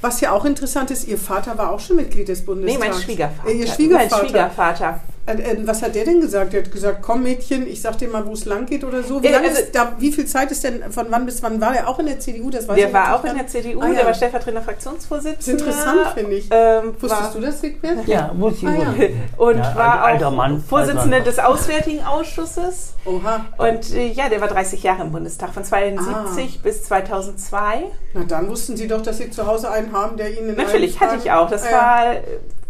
Was 0.00 0.20
ja 0.20 0.32
auch 0.32 0.44
interessant 0.44 0.90
ist, 0.90 1.06
Ihr 1.08 1.18
Vater 1.18 1.56
war 1.58 1.70
auch 1.70 1.80
schon 1.80 1.96
Mitglied 1.96 2.28
des 2.28 2.40
Nee, 2.40 2.46
Bundestags. 2.46 2.78
mein 2.88 3.02
Schwiegervater. 3.02 3.48
Äh, 3.48 3.52
Ihr 3.52 3.66
Schwiegervater. 3.66 4.16
Mein 4.16 4.26
Schwiegervater. 4.28 5.00
Äh, 5.38 5.52
äh, 5.52 5.66
was 5.66 5.82
hat 5.82 5.94
der 5.94 6.04
denn 6.04 6.20
gesagt? 6.20 6.52
Der 6.52 6.62
hat 6.62 6.72
gesagt, 6.72 6.98
komm 7.02 7.22
Mädchen, 7.22 7.66
ich 7.66 7.80
sag 7.82 7.98
dir 7.98 8.08
mal, 8.08 8.26
wo 8.26 8.32
es 8.32 8.44
lang 8.44 8.66
geht 8.66 8.84
oder 8.84 9.02
so. 9.02 9.22
Wie, 9.22 9.28
lange 9.28 9.48
also- 9.48 9.60
ist 9.60 9.74
da, 9.74 9.92
wie 9.98 10.12
viel 10.12 10.26
Zeit 10.26 10.50
ist 10.50 10.64
denn, 10.64 10.82
von 10.90 11.06
wann 11.10 11.26
bis 11.26 11.42
wann 11.42 11.60
war 11.60 11.74
er 11.76 11.88
auch 11.88 11.98
in 11.98 12.06
der 12.06 12.18
CDU? 12.20 12.50
Das 12.50 12.66
weiß 12.68 12.76
Der 12.76 12.88
ich 12.88 12.92
war 12.94 13.14
auch 13.16 13.24
in 13.24 13.36
der 13.36 13.46
CDU, 13.46 13.80
Ah, 13.80 13.88
ja. 13.88 13.94
der 13.94 14.06
war 14.06 14.14
stellvertretender 14.14 14.62
Fraktionsvorsitzender. 14.62 15.36
Das 15.36 15.46
ist 15.46 15.82
interessant, 15.82 16.06
finde 16.14 16.32
ich. 16.36 16.48
Ähm, 16.50 16.94
Wusstest 17.00 17.34
du 17.34 17.40
das, 17.40 17.62
Wigbert? 17.62 18.06
Ja, 18.06 18.32
muss 18.34 18.54
ich 18.58 18.66
Ah, 18.66 18.72
ja. 18.74 19.06
und 19.36 19.56
Ja, 19.58 19.74
war 19.76 20.02
alter 20.04 20.28
auch 20.28 20.32
Mann, 20.34 20.62
Vorsitzender 20.62 21.20
des 21.20 21.38
Auswärtigen 21.38 22.04
Ausschusses. 22.04 22.94
Oha. 23.04 23.46
Und 23.56 23.94
äh, 23.94 24.08
ja, 24.08 24.28
der 24.28 24.40
war 24.40 24.48
30 24.48 24.82
Jahre 24.82 25.02
im 25.02 25.12
Bundestag, 25.12 25.54
von 25.54 25.64
72 25.64 26.56
Ah. 26.58 26.60
bis 26.62 26.82
2002. 26.84 27.84
Na 28.14 28.24
dann 28.24 28.48
wussten 28.48 28.76
Sie 28.76 28.88
doch, 28.88 29.00
dass 29.02 29.18
Sie 29.18 29.30
zu 29.30 29.46
Hause 29.46 29.70
einen 29.70 29.92
haben, 29.92 30.16
der 30.16 30.36
Ihnen 30.38 30.56
Natürlich 30.56 31.00
hatte 31.00 31.16
ich 31.16 31.30
auch. 31.30 31.48
Das 31.48 31.64
Ah, 31.64 31.70
ja. 31.70 31.76
war 31.76 32.14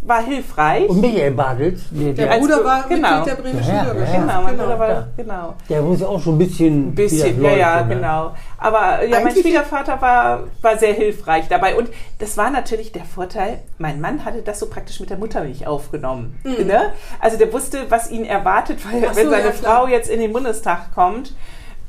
war 0.02 0.22
hilfreich. 0.24 0.88
Und 0.88 1.00
Michael 1.00 1.32
Bartels, 1.32 1.82
der, 1.90 2.12
Der 2.12 2.38
Bruder 2.38 2.64
war 2.64 2.88
genau. 2.88 3.18
Mitglied 3.18 3.26
der 3.26 3.42
bremischen 3.42 3.68
Ja, 3.68 3.76
ja, 3.76 3.84
Bürgerschaft. 3.84 4.18
Genau, 4.18 4.42
mein 4.42 4.52
genau. 4.52 4.64
Bruder 4.64 4.78
war, 4.78 4.88
ja. 4.88 5.08
genau. 5.16 5.54
der 5.68 5.82
muss 5.82 6.00
ja 6.00 6.06
auch 6.06 6.22
schon 6.22 6.34
ein 6.36 6.38
bisschen. 6.38 6.88
Ein 6.88 6.94
bisschen, 6.94 7.42
ja, 7.42 7.50
ja, 7.50 7.82
ne? 7.82 7.94
genau. 7.94 8.34
Aber 8.58 9.04
ja, 9.04 9.20
mein 9.20 9.34
Schwiegervater 9.34 10.00
war, 10.00 10.44
war 10.62 10.78
sehr 10.78 10.94
hilfreich 10.94 11.48
dabei. 11.48 11.76
Und 11.76 11.90
das 12.18 12.36
war 12.36 12.50
natürlich 12.50 12.92
der 12.92 13.04
Vorteil, 13.04 13.60
mein 13.78 14.00
Mann 14.00 14.24
hatte 14.24 14.42
das 14.42 14.58
so 14.58 14.66
praktisch 14.66 15.00
mit 15.00 15.10
der 15.10 15.18
Muttermilch 15.18 15.66
aufgenommen. 15.66 16.38
Ne? 16.44 16.92
Also 17.20 17.36
der 17.36 17.52
wusste, 17.52 17.86
was 17.90 18.10
ihn 18.10 18.24
erwartet, 18.24 18.78
weil 18.84 19.00
Mhm. 19.00 19.06
So, 19.06 19.16
wenn 19.16 19.30
seine 19.30 19.46
ja. 19.46 19.52
Frau 19.52 19.86
jetzt 19.86 20.10
in 20.10 20.20
den 20.20 20.32
Bundestag 20.32 20.94
kommt. 20.94 21.34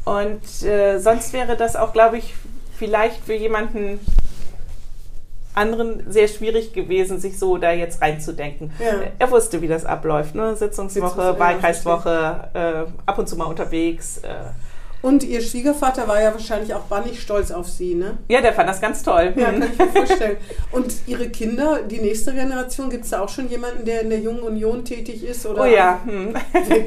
Und 0.06 0.64
äh, 0.64 1.00
sonst 1.00 1.34
wäre 1.34 1.56
das 1.56 1.76
auch, 1.76 1.94
glaube 1.94 2.18
ich, 2.18 2.34
vielleicht 2.76 3.24
für 3.24 3.34
jemanden 3.34 4.00
anderen 5.54 6.04
sehr 6.10 6.28
schwierig 6.28 6.74
gewesen, 6.74 7.20
sich 7.20 7.38
so 7.38 7.58
da 7.58 7.72
jetzt 7.72 8.02
reinzudenken. 8.02 8.72
Ja. 8.80 9.02
Er 9.20 9.32
wusste, 9.32 9.62
wie 9.62 9.68
das 9.68 9.86
abläuft. 9.86 10.36
Ne? 10.36 10.56
Sitzungswoche, 10.56 11.22
Sitzungs- 11.22 11.34
ja, 11.34 11.40
Wahlkreiswoche, 11.40 12.50
äh, 12.54 12.92
ab 13.06 13.18
und 13.18 13.28
zu 13.28 13.36
mal 13.38 13.46
unterwegs. 13.46 14.18
Äh. 14.20 14.30
Und 15.02 15.24
ihr 15.24 15.42
Schwiegervater 15.42 16.08
war 16.08 16.22
ja 16.22 16.32
wahrscheinlich 16.32 16.74
auch 16.76 16.84
wahnsinnig 16.90 17.20
stolz 17.22 17.50
auf 17.50 17.68
sie, 17.68 17.96
ne? 17.96 18.20
Ja, 18.28 18.40
der 18.40 18.54
fand 18.54 18.70
das 18.70 18.80
ganz 18.80 19.02
toll. 19.02 19.34
Ja, 19.36 19.48
Hm. 19.48 19.60
kann 19.62 19.70
ich 19.72 19.78
mir 19.80 19.88
vorstellen. 20.06 20.38
Und 20.72 20.94
ihre 21.08 21.30
Kinder, 21.30 21.80
die 21.90 22.00
nächste 22.00 22.34
Generation, 22.34 22.90
gibt 22.92 23.06
es 23.06 23.10
da 23.10 23.22
auch 23.22 23.30
schon 23.30 23.50
jemanden, 23.50 23.84
der 23.84 24.02
in 24.02 24.12
der 24.12 24.20
Jungen 24.20 24.42
Union 24.42 24.86
tätig 24.86 25.24
ist? 25.24 25.46
Oder? 25.48 25.64
Oh 25.64 25.66
ja, 25.66 26.00
hm. 26.06 26.34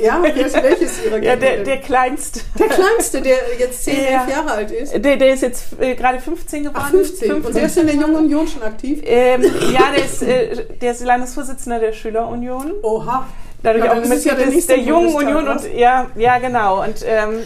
Ja, 0.00 0.22
ist, 0.24 0.62
welches 0.62 1.04
ihrer 1.04 1.14
Kinder? 1.18 1.28
ja 1.30 1.36
der, 1.36 1.64
der 1.64 1.78
Kleinste. 1.78 2.40
Der 2.58 2.68
Kleinste, 2.68 3.20
der 3.20 3.36
jetzt 3.58 3.82
10, 3.84 3.96
Ja. 3.96 4.22
11 4.22 4.28
Jahre 4.30 4.50
alt 4.52 4.70
ist. 4.70 4.92
Der, 4.92 5.16
der 5.16 5.34
ist 5.34 5.42
jetzt 5.42 5.64
äh, 5.80 5.94
gerade 5.96 6.20
15 6.20 6.62
geworden. 6.62 6.78
Ach, 6.80 6.90
15. 6.90 7.32
Und 7.32 7.54
der 7.54 7.64
ist 7.64 7.76
in 7.78 7.86
der 7.86 7.96
Jungen 7.96 8.14
Union 8.14 8.46
schon 8.46 8.62
aktiv? 8.62 9.00
ähm, 9.04 9.42
ja, 9.72 9.90
der 9.96 10.04
ist, 10.04 10.22
äh, 10.22 10.64
der 10.80 10.92
ist 10.92 11.04
Landesvorsitzender 11.04 11.80
der 11.80 11.92
Schülerunion. 11.92 12.72
Oha. 12.82 13.26
Dadurch 13.62 13.84
Ja, 13.86 13.92
auch 13.92 13.96
es 13.96 14.24
ja 14.24 14.34
der 14.34 14.46
der 14.46 14.78
Jungen 14.78 15.12
Bundestag, 15.12 15.26
Union. 15.36 15.46
was? 15.46 15.64
Und, 15.64 15.74
ja, 15.74 16.06
ja, 16.16 16.38
genau. 16.38 16.82
Und, 16.84 17.04
ähm, 17.06 17.40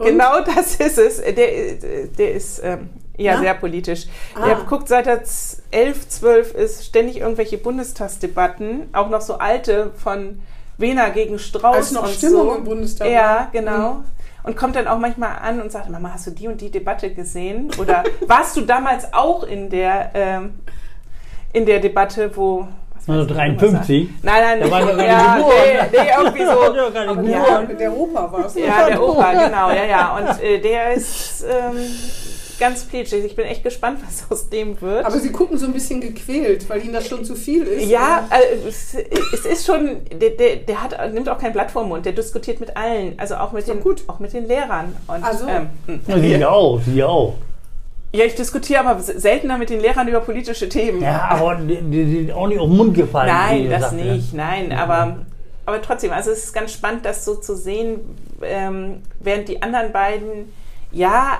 Und? 0.00 0.06
genau 0.06 0.40
das 0.40 0.76
ist 0.76 0.98
es. 0.98 1.16
Der, 1.22 1.34
der 1.36 2.32
ist 2.34 2.60
ähm, 2.64 2.90
ja, 3.16 3.34
Ja? 3.34 3.40
sehr 3.40 3.54
politisch. 3.54 4.06
Ah. 4.34 4.46
Der 4.46 4.56
guckt 4.66 4.88
seit 4.88 5.06
er 5.06 5.22
z- 5.24 5.62
11, 5.70 6.08
12 6.08 6.54
ist 6.54 6.86
ständig 6.86 7.18
irgendwelche 7.20 7.58
Bundestagsdebatten, 7.58 8.88
auch 8.92 9.08
noch 9.10 9.20
so 9.20 9.34
alte 9.38 9.90
von 9.96 10.40
Wehner 10.78 11.10
gegen 11.10 11.38
Strauß 11.38 11.76
Als 11.76 11.92
noch 11.92 12.04
und 12.04 12.10
Stimmung 12.10 12.48
so. 12.48 12.54
im 12.56 12.64
Bundestag 12.64 13.08
Ja, 13.10 13.20
war. 13.22 13.48
genau. 13.52 14.02
Und 14.42 14.56
kommt 14.56 14.74
dann 14.74 14.88
auch 14.88 14.98
manchmal 14.98 15.36
an 15.38 15.60
und 15.60 15.70
sagt, 15.70 15.90
Mama, 15.90 16.12
hast 16.14 16.26
du 16.26 16.30
die 16.30 16.48
und 16.48 16.60
die 16.62 16.70
Debatte 16.70 17.12
gesehen? 17.12 17.70
Oder 17.78 18.04
warst 18.26 18.56
du 18.56 18.62
damals 18.62 19.12
auch 19.12 19.42
in 19.42 19.68
der, 19.68 20.10
ähm, 20.14 20.54
in 21.52 21.66
der 21.66 21.80
Debatte, 21.80 22.34
wo... 22.36 22.66
was 23.06 23.16
weiß 23.16 23.26
ich, 23.26 23.36
1953? 23.38 24.08
was 24.22 24.32
er- 24.32 24.40
Nein, 24.40 24.58
nein, 24.60 24.60
Da 24.60 24.70
war 24.70 24.84
nicht 24.84 25.06
ja, 25.06 25.38
nee, 25.38 25.88
nee, 25.92 26.10
irgendwie 26.18 26.44
so. 26.44 26.50
geboren. 27.22 27.76
der, 27.78 27.96
Opa 27.96 28.32
war 28.32 28.46
es. 28.46 28.54
Ja, 28.54 28.86
der 28.88 29.02
Opa, 29.02 29.32
genau, 29.32 29.70
ja, 29.70 29.84
ja. 29.84 30.16
Und 30.16 30.42
äh, 30.42 30.58
der 30.60 30.92
ist 30.94 31.44
ähm, 31.44 31.76
ganz 32.58 32.84
plitschig. 32.84 33.24
Ich 33.24 33.34
bin 33.36 33.46
echt 33.46 33.62
gespannt, 33.64 34.00
was 34.06 34.30
aus 34.30 34.48
dem 34.50 34.78
wird. 34.80 35.04
Aber 35.04 35.18
sie 35.18 35.32
gucken 35.32 35.56
so 35.58 35.66
ein 35.66 35.72
bisschen 35.72 36.00
gequält, 36.00 36.68
weil 36.68 36.82
ihnen 36.84 36.92
das 36.92 37.08
schon 37.08 37.24
zu 37.24 37.34
viel 37.34 37.62
ist. 37.64 37.88
ja, 37.88 38.28
äh, 38.30 38.68
es, 38.68 38.94
es 38.94 39.46
ist 39.46 39.66
schon, 39.66 39.98
der, 40.12 40.30
der, 40.30 40.56
der 40.56 40.82
hat, 40.82 41.12
nimmt 41.14 41.28
auch 41.28 41.38
kein 41.38 41.52
Blatt 41.52 41.70
vor 41.70 41.82
den 41.82 41.88
Mund, 41.88 42.04
der 42.06 42.12
diskutiert 42.12 42.60
mit 42.60 42.76
allen, 42.76 43.14
also 43.18 43.36
auch 43.36 43.52
mit, 43.52 43.66
doch 43.66 43.72
den, 43.74 43.82
gut. 43.82 44.02
auch 44.08 44.18
mit 44.18 44.32
den 44.32 44.46
Lehrern. 44.46 44.94
Und, 45.06 45.20
Ach 45.22 45.32
so. 45.32 45.46
ähm, 45.48 45.68
hm. 45.86 46.00
Ja, 46.06 46.18
sie 46.18 46.28
ja 46.36 46.48
auch, 46.50 46.80
sie 46.84 46.94
ja 46.96 47.06
auch. 47.06 47.34
Ja, 48.12 48.24
ich 48.24 48.34
diskutiere 48.34 48.80
aber 48.80 49.00
seltener 49.00 49.56
mit 49.56 49.70
den 49.70 49.80
Lehrern 49.80 50.08
über 50.08 50.20
politische 50.20 50.68
Themen. 50.68 51.00
Ja, 51.00 51.28
aber 51.30 51.56
die, 51.56 51.80
die 51.80 52.04
sind 52.10 52.32
auch 52.32 52.48
nicht 52.48 52.58
auf 52.58 52.68
den 52.68 52.76
Mund 52.76 52.94
gefallen. 52.94 53.28
Nein, 53.28 53.70
das 53.70 53.92
ne? 53.92 54.04
nicht, 54.04 54.34
nein, 54.34 54.72
aber, 54.72 55.18
aber 55.64 55.80
trotzdem, 55.80 56.12
also 56.12 56.30
es 56.30 56.44
ist 56.44 56.52
ganz 56.52 56.72
spannend, 56.72 57.04
das 57.04 57.24
so 57.24 57.36
zu 57.36 57.56
sehen, 57.56 58.00
ähm, 58.42 59.02
während 59.20 59.48
die 59.48 59.62
anderen 59.62 59.92
beiden, 59.92 60.52
ja, 60.90 61.38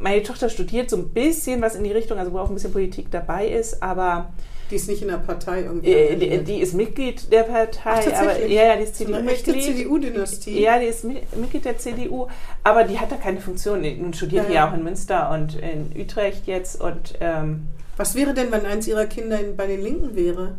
meine 0.00 0.22
Tochter 0.22 0.48
studiert 0.48 0.88
so 0.88 0.96
ein 0.96 1.08
bisschen 1.10 1.60
was 1.60 1.74
in 1.74 1.84
die 1.84 1.92
Richtung, 1.92 2.18
also 2.18 2.32
wo 2.32 2.38
auch 2.38 2.48
ein 2.48 2.54
bisschen 2.54 2.72
Politik 2.72 3.10
dabei 3.10 3.46
ist, 3.46 3.82
aber 3.82 4.28
Die 4.70 4.74
ist 4.76 4.88
nicht 4.88 5.02
in 5.02 5.08
der 5.08 5.18
Partei 5.18 5.62
irgendwie. 5.62 5.92
äh, 5.92 6.16
die, 6.16 6.38
die 6.44 6.60
ist 6.60 6.74
Mitglied 6.74 7.32
der 7.32 7.44
Partei, 7.44 8.04
Ach, 8.12 8.20
aber 8.20 8.46
ja, 8.46 8.64
ja, 8.68 8.76
die 8.76 8.82
ist 8.82 8.96
CDU-Mitglied. 8.96 9.62
CDU-Dynastie. 9.62 10.60
Ja, 10.60 10.78
die 10.78 10.86
ist 10.86 11.04
Mi- 11.04 11.22
Mitglied 11.36 11.64
der 11.64 11.78
CDU, 11.78 12.26
aber 12.64 12.82
die 12.84 12.98
hat 12.98 13.12
da 13.12 13.16
keine 13.16 13.40
Funktion. 13.40 13.80
Nun 13.82 14.12
studiert 14.12 14.44
Ja, 14.44 14.48
die 14.48 14.54
ja. 14.54 14.68
auch 14.68 14.74
in 14.74 14.82
Münster 14.82 15.30
und 15.30 15.54
in 15.56 15.92
Utrecht 16.00 16.46
jetzt 16.48 16.80
und 16.80 17.14
ähm, 17.20 17.68
Was 17.96 18.14
wäre 18.16 18.34
denn, 18.34 18.50
wenn 18.50 18.66
eins 18.66 18.88
ihrer 18.88 19.06
Kinder 19.06 19.38
in, 19.38 19.56
bei 19.56 19.66
den 19.68 19.80
Linken 19.82 20.16
wäre? 20.16 20.56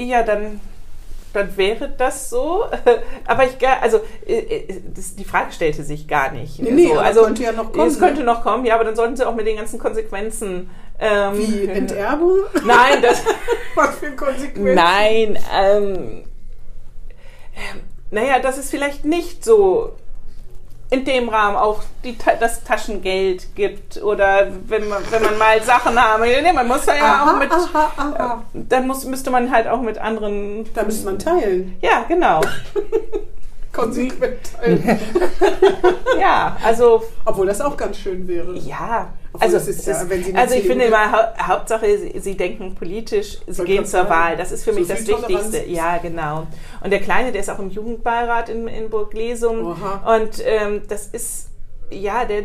Ja, 0.00 0.22
dann, 0.22 0.60
dann 1.32 1.56
wäre 1.56 1.90
das 1.96 2.30
so. 2.30 2.64
Aber 3.26 3.44
ich, 3.44 3.56
also 3.82 4.00
äh, 4.26 4.32
äh, 4.38 4.80
das, 4.94 5.14
die 5.14 5.24
Frage 5.24 5.52
stellte 5.52 5.84
sich 5.84 6.08
gar 6.08 6.32
nicht. 6.32 6.58
Nee, 6.60 6.70
nee, 6.70 6.86
so, 6.86 6.98
also 6.98 7.22
könnte 7.24 7.42
ja 7.42 7.52
noch 7.52 7.72
kommen, 7.72 7.88
Es 7.88 7.98
könnte 7.98 8.20
ne? 8.20 8.24
noch 8.26 8.42
kommen, 8.42 8.64
ja, 8.64 8.74
aber 8.74 8.84
dann 8.84 8.96
sollten 8.96 9.16
sie 9.16 9.26
auch 9.28 9.34
mit 9.34 9.46
den 9.46 9.56
ganzen 9.56 9.78
Konsequenzen. 9.78 10.70
Ähm, 11.04 11.36
Wie 11.36 11.66
Enterbung? 11.66 12.38
Nein, 12.64 13.02
das, 13.02 13.24
Was 13.74 13.96
für 13.96 14.12
Konsequenzen? 14.12 14.74
nein. 14.74 15.36
Ähm, 15.52 16.24
ähm, 17.56 17.80
naja, 18.12 18.38
dass 18.38 18.56
es 18.56 18.70
vielleicht 18.70 19.04
nicht 19.04 19.44
so 19.44 19.94
in 20.90 21.04
dem 21.04 21.28
Rahmen 21.28 21.56
auch 21.56 21.82
die, 22.04 22.16
das 22.38 22.62
Taschengeld 22.64 23.56
gibt 23.56 24.00
oder 24.02 24.48
wenn 24.68 24.88
man, 24.88 25.02
wenn 25.10 25.22
man 25.22 25.38
mal 25.38 25.60
Sachen 25.62 26.00
haben. 26.00 26.22
Nee, 26.22 26.52
man 26.52 26.68
muss 26.68 26.84
da 26.84 26.94
ja 26.94 27.02
Aha, 27.14 27.32
auch 27.32 27.38
mit. 27.38 27.50
aha, 27.50 27.92
aha. 27.96 28.42
Dann 28.52 28.86
muss, 28.86 29.04
müsste 29.06 29.30
man 29.30 29.50
halt 29.50 29.66
auch 29.66 29.80
mit 29.80 29.98
anderen. 29.98 30.68
Da 30.74 30.84
müsste 30.84 31.06
man 31.06 31.18
teilen. 31.18 31.76
Ja, 31.80 32.04
genau. 32.06 32.42
Konsequent 33.82 34.38
teilen. 34.60 34.98
Ja, 36.20 36.56
also 36.62 37.02
Obwohl 37.24 37.46
das 37.46 37.60
auch 37.60 37.76
ganz 37.76 37.96
schön 37.96 38.26
wäre. 38.28 38.56
ja. 38.58 39.12
Obwohl, 39.32 39.46
Also, 39.46 39.56
das 39.56 39.68
ist 39.68 39.86
ja, 39.86 39.94
also 40.34 40.54
ich 40.54 40.66
finde 40.66 40.84
immer, 40.84 41.10
hau 41.10 41.18
Hauptsache, 41.48 41.86
sie, 41.98 42.20
sie 42.20 42.36
denken 42.36 42.74
politisch, 42.74 43.38
sie 43.46 43.64
gehen 43.64 43.84
zur 43.86 44.00
sagen, 44.00 44.10
Wahl. 44.10 44.36
Das 44.36 44.52
ist 44.52 44.62
für 44.62 44.74
so 44.74 44.78
mich 44.78 44.88
das. 44.88 45.06
Wichtigste. 45.08 45.64
Ja, 45.68 45.96
genau. 45.98 46.46
Und 46.84 46.90
der 46.90 47.00
Kleine, 47.00 47.32
der 47.32 47.40
ist 47.40 47.48
auch 47.48 47.58
im 47.58 47.70
Jugendbeirat 47.70 48.50
in, 48.50 48.68
in 48.68 48.90
Burg 48.90 49.14
Lesum. 49.14 49.68
Oha. 49.68 50.16
Und 50.16 50.42
ähm, 50.44 50.82
das 50.86 51.06
ist, 51.06 51.48
ja, 51.92 52.24
der, 52.24 52.42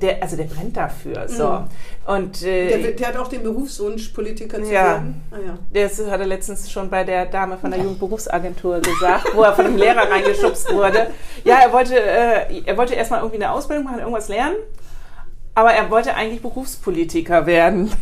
der, 0.00 0.22
also 0.22 0.36
der 0.36 0.44
brennt 0.44 0.76
dafür. 0.76 1.28
So. 1.28 1.48
Mhm. 1.50 1.68
Und 2.06 2.42
äh, 2.42 2.68
Der, 2.82 2.92
der 2.92 3.08
hat 3.08 3.16
auch 3.16 3.28
den 3.28 3.42
Berufswunsch, 3.42 4.08
Politiker 4.10 4.62
zu 4.62 4.72
Ja. 4.72 4.84
werden. 4.84 5.22
Ah, 5.30 5.36
ja. 5.46 5.58
Das 5.86 5.98
hat 6.10 6.20
er 6.20 6.26
letztens 6.26 6.70
schon 6.70 6.90
bei 6.90 7.04
der 7.04 7.26
Dame 7.26 7.58
von 7.58 7.70
der 7.70 7.80
Jugendberufsagentur 7.80 8.80
gesagt, 8.80 9.26
wo 9.34 9.42
er 9.42 9.54
von 9.54 9.66
einem 9.66 9.76
Lehrer 9.76 10.10
reingeschubst 10.10 10.72
wurde. 10.72 11.08
Ja, 11.44 11.58
er 11.62 11.72
wollte, 11.72 11.98
äh, 12.00 12.62
er 12.64 12.76
wollte 12.76 12.94
erstmal 12.94 13.20
irgendwie 13.20 13.42
eine 13.42 13.52
Ausbildung 13.52 13.84
machen, 13.84 13.98
irgendwas 14.00 14.28
lernen, 14.28 14.56
aber 15.54 15.72
er 15.72 15.90
wollte 15.90 16.14
eigentlich 16.14 16.42
Berufspolitiker 16.42 17.46
werden. 17.46 17.92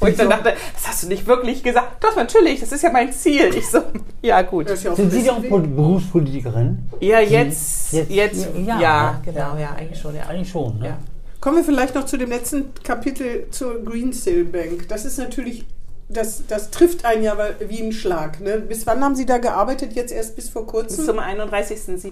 Wo 0.00 0.06
ich 0.06 0.16
dann 0.16 0.30
dachte, 0.30 0.54
das 0.74 0.88
hast 0.88 1.02
du 1.04 1.08
nicht 1.08 1.26
wirklich 1.26 1.62
gesagt. 1.62 2.02
Doch, 2.02 2.16
natürlich, 2.16 2.60
das 2.60 2.72
ist 2.72 2.82
ja 2.82 2.90
mein 2.90 3.12
Ziel. 3.12 3.54
Ich 3.54 3.68
so, 3.68 3.78
ja 4.22 4.42
gut. 4.42 4.68
Ja 4.68 4.94
Sind 4.94 5.10
Sie 5.12 5.28
Pol- 5.48 5.62
Berufspolitikerin? 5.66 6.78
Ja, 7.00 7.20
jetzt, 7.20 7.92
Jetzt- 7.92 8.10
jetzt, 8.10 8.48
ja, 8.56 8.62
ja, 8.74 8.80
ja, 8.80 9.20
genau, 9.24 9.56
ja. 9.56 9.74
eigentlich 9.76 10.00
schon, 10.00 10.14
ja. 10.14 10.22
Eigentlich 10.26 10.50
schon, 10.50 10.78
ne? 10.78 10.86
Ja. 10.86 10.98
Kommen 11.40 11.56
wir 11.58 11.64
vielleicht 11.64 11.94
noch 11.94 12.06
zu 12.06 12.16
dem 12.16 12.30
letzten 12.30 12.72
Kapitel 12.82 13.46
zur 13.50 13.84
Greensill 13.84 14.44
Bank. 14.46 14.88
Das 14.88 15.04
ist 15.04 15.18
natürlich, 15.18 15.66
das, 16.08 16.42
das 16.48 16.70
trifft 16.70 17.04
einen 17.04 17.22
ja 17.22 17.36
wie 17.68 17.82
ein 17.82 17.92
Schlag. 17.92 18.40
Ne? 18.40 18.58
Bis 18.60 18.86
wann 18.86 19.02
haben 19.04 19.14
Sie 19.14 19.26
da 19.26 19.36
gearbeitet? 19.38 19.92
Jetzt 19.94 20.10
erst 20.12 20.36
bis 20.36 20.48
vor 20.48 20.62
Bis 20.62 20.70
kurzem? 20.72 21.04
zum 21.04 21.18
31.07. 21.18 22.10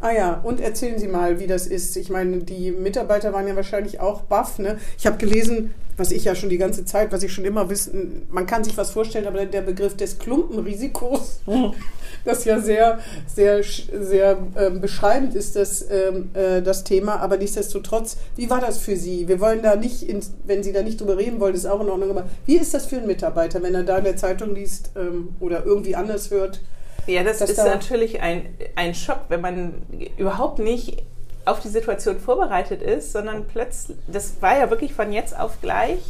Ah 0.00 0.10
ja, 0.10 0.40
und 0.42 0.60
erzählen 0.60 0.98
Sie 0.98 1.08
mal, 1.08 1.38
wie 1.38 1.46
das 1.46 1.66
ist. 1.68 1.96
Ich 1.96 2.10
meine, 2.10 2.38
die 2.38 2.72
Mitarbeiter 2.72 3.32
waren 3.32 3.46
ja 3.46 3.54
wahrscheinlich 3.56 4.00
auch 4.00 4.22
baff. 4.22 4.58
Ne? 4.58 4.78
Ich 4.98 5.06
habe 5.06 5.16
gelesen, 5.16 5.74
was 5.96 6.10
ich 6.10 6.24
ja 6.24 6.34
schon 6.34 6.48
die 6.48 6.58
ganze 6.58 6.84
Zeit, 6.84 7.12
was 7.12 7.22
ich 7.22 7.32
schon 7.32 7.44
immer 7.44 7.68
wissen, 7.68 8.26
man 8.30 8.46
kann 8.46 8.64
sich 8.64 8.76
was 8.76 8.90
vorstellen, 8.90 9.26
aber 9.26 9.44
der 9.44 9.60
Begriff 9.62 9.96
des 9.96 10.18
Klumpenrisikos, 10.18 11.40
das 12.24 12.44
ja 12.44 12.60
sehr, 12.60 12.98
sehr, 13.26 13.62
sehr 13.62 14.38
ähm, 14.56 14.80
beschreibend 14.80 15.34
ist, 15.34 15.56
das, 15.56 15.84
ähm, 15.90 16.30
äh, 16.34 16.62
das 16.62 16.84
Thema. 16.84 17.16
Aber 17.20 17.36
nichtsdestotrotz, 17.36 18.16
wie 18.36 18.48
war 18.48 18.60
das 18.60 18.78
für 18.78 18.96
Sie? 18.96 19.28
Wir 19.28 19.40
wollen 19.40 19.62
da 19.62 19.76
nicht, 19.76 20.02
ins, 20.08 20.32
wenn 20.44 20.62
Sie 20.62 20.72
da 20.72 20.82
nicht 20.82 21.00
drüber 21.00 21.18
reden 21.18 21.40
wollen, 21.40 21.54
ist 21.54 21.66
auch 21.66 21.80
in 21.80 21.88
Ordnung. 21.88 22.10
Aber 22.10 22.26
wie 22.46 22.56
ist 22.56 22.72
das 22.74 22.86
für 22.86 22.96
einen 22.96 23.06
Mitarbeiter, 23.06 23.62
wenn 23.62 23.74
er 23.74 23.82
da 23.82 23.98
in 23.98 24.04
der 24.04 24.16
Zeitung 24.16 24.54
liest 24.54 24.90
ähm, 24.96 25.30
oder 25.40 25.64
irgendwie 25.64 25.96
anders 25.96 26.30
hört? 26.30 26.60
Ja, 27.06 27.24
das 27.24 27.40
ist 27.40 27.58
da- 27.58 27.64
natürlich 27.64 28.20
ein, 28.20 28.46
ein 28.76 28.94
Schock, 28.94 29.22
wenn 29.28 29.40
man 29.40 29.74
überhaupt 30.16 30.58
nicht 30.60 31.02
auf 31.44 31.60
die 31.60 31.68
Situation 31.68 32.18
vorbereitet 32.20 32.82
ist, 32.82 33.12
sondern 33.12 33.46
plötzlich, 33.46 33.96
das 34.06 34.34
war 34.40 34.56
ja 34.58 34.70
wirklich 34.70 34.94
von 34.94 35.12
jetzt 35.12 35.38
auf 35.38 35.60
gleich. 35.60 36.00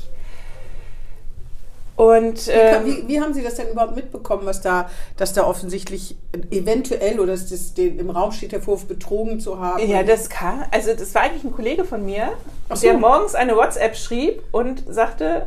Und 1.94 2.46
Wie, 2.46 2.50
kann- 2.52 2.86
ähm, 2.86 2.86
wie, 2.86 3.08
wie 3.08 3.20
haben 3.20 3.34
Sie 3.34 3.42
das 3.42 3.54
denn 3.56 3.68
überhaupt 3.68 3.94
mitbekommen, 3.94 4.46
was 4.46 4.62
da, 4.62 4.88
dass 5.18 5.34
da 5.34 5.44
offensichtlich 5.46 6.16
eventuell 6.50 7.20
oder 7.20 7.32
dass 7.32 7.50
das 7.50 7.74
den, 7.74 7.98
im 7.98 8.10
Raum 8.10 8.32
steht, 8.32 8.52
der 8.52 8.62
Vorwurf 8.62 8.86
betrogen 8.86 9.40
zu 9.40 9.60
haben? 9.60 9.86
ja, 9.86 10.02
das 10.02 10.28
kam, 10.30 10.64
also 10.70 10.94
das 10.94 11.14
war 11.14 11.22
eigentlich 11.22 11.44
ein 11.44 11.52
Kollege 11.52 11.84
von 11.84 12.04
mir, 12.04 12.32
so. 12.74 12.80
der 12.86 12.94
morgens 12.98 13.34
eine 13.34 13.56
WhatsApp 13.56 13.94
schrieb 13.96 14.42
und 14.52 14.82
sagte, 14.88 15.46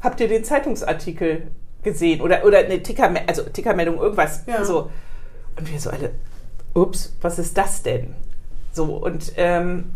habt 0.00 0.20
ihr 0.20 0.28
den 0.28 0.44
Zeitungsartikel 0.44 1.48
gesehen? 1.82 2.20
Oder, 2.20 2.44
oder 2.44 2.58
eine 2.58 2.82
Ticker, 2.82 3.12
also 3.26 3.42
Tickermeldung, 3.42 3.98
irgendwas. 3.98 4.42
Ja. 4.46 4.64
So. 4.64 4.90
Und 5.58 5.70
wir 5.70 5.80
so 5.80 5.90
alle, 5.90 6.12
ups, 6.74 7.14
was 7.20 7.38
ist 7.40 7.58
das 7.58 7.82
denn? 7.82 8.14
So, 8.72 8.84
und 8.96 9.32
ähm, 9.36 9.92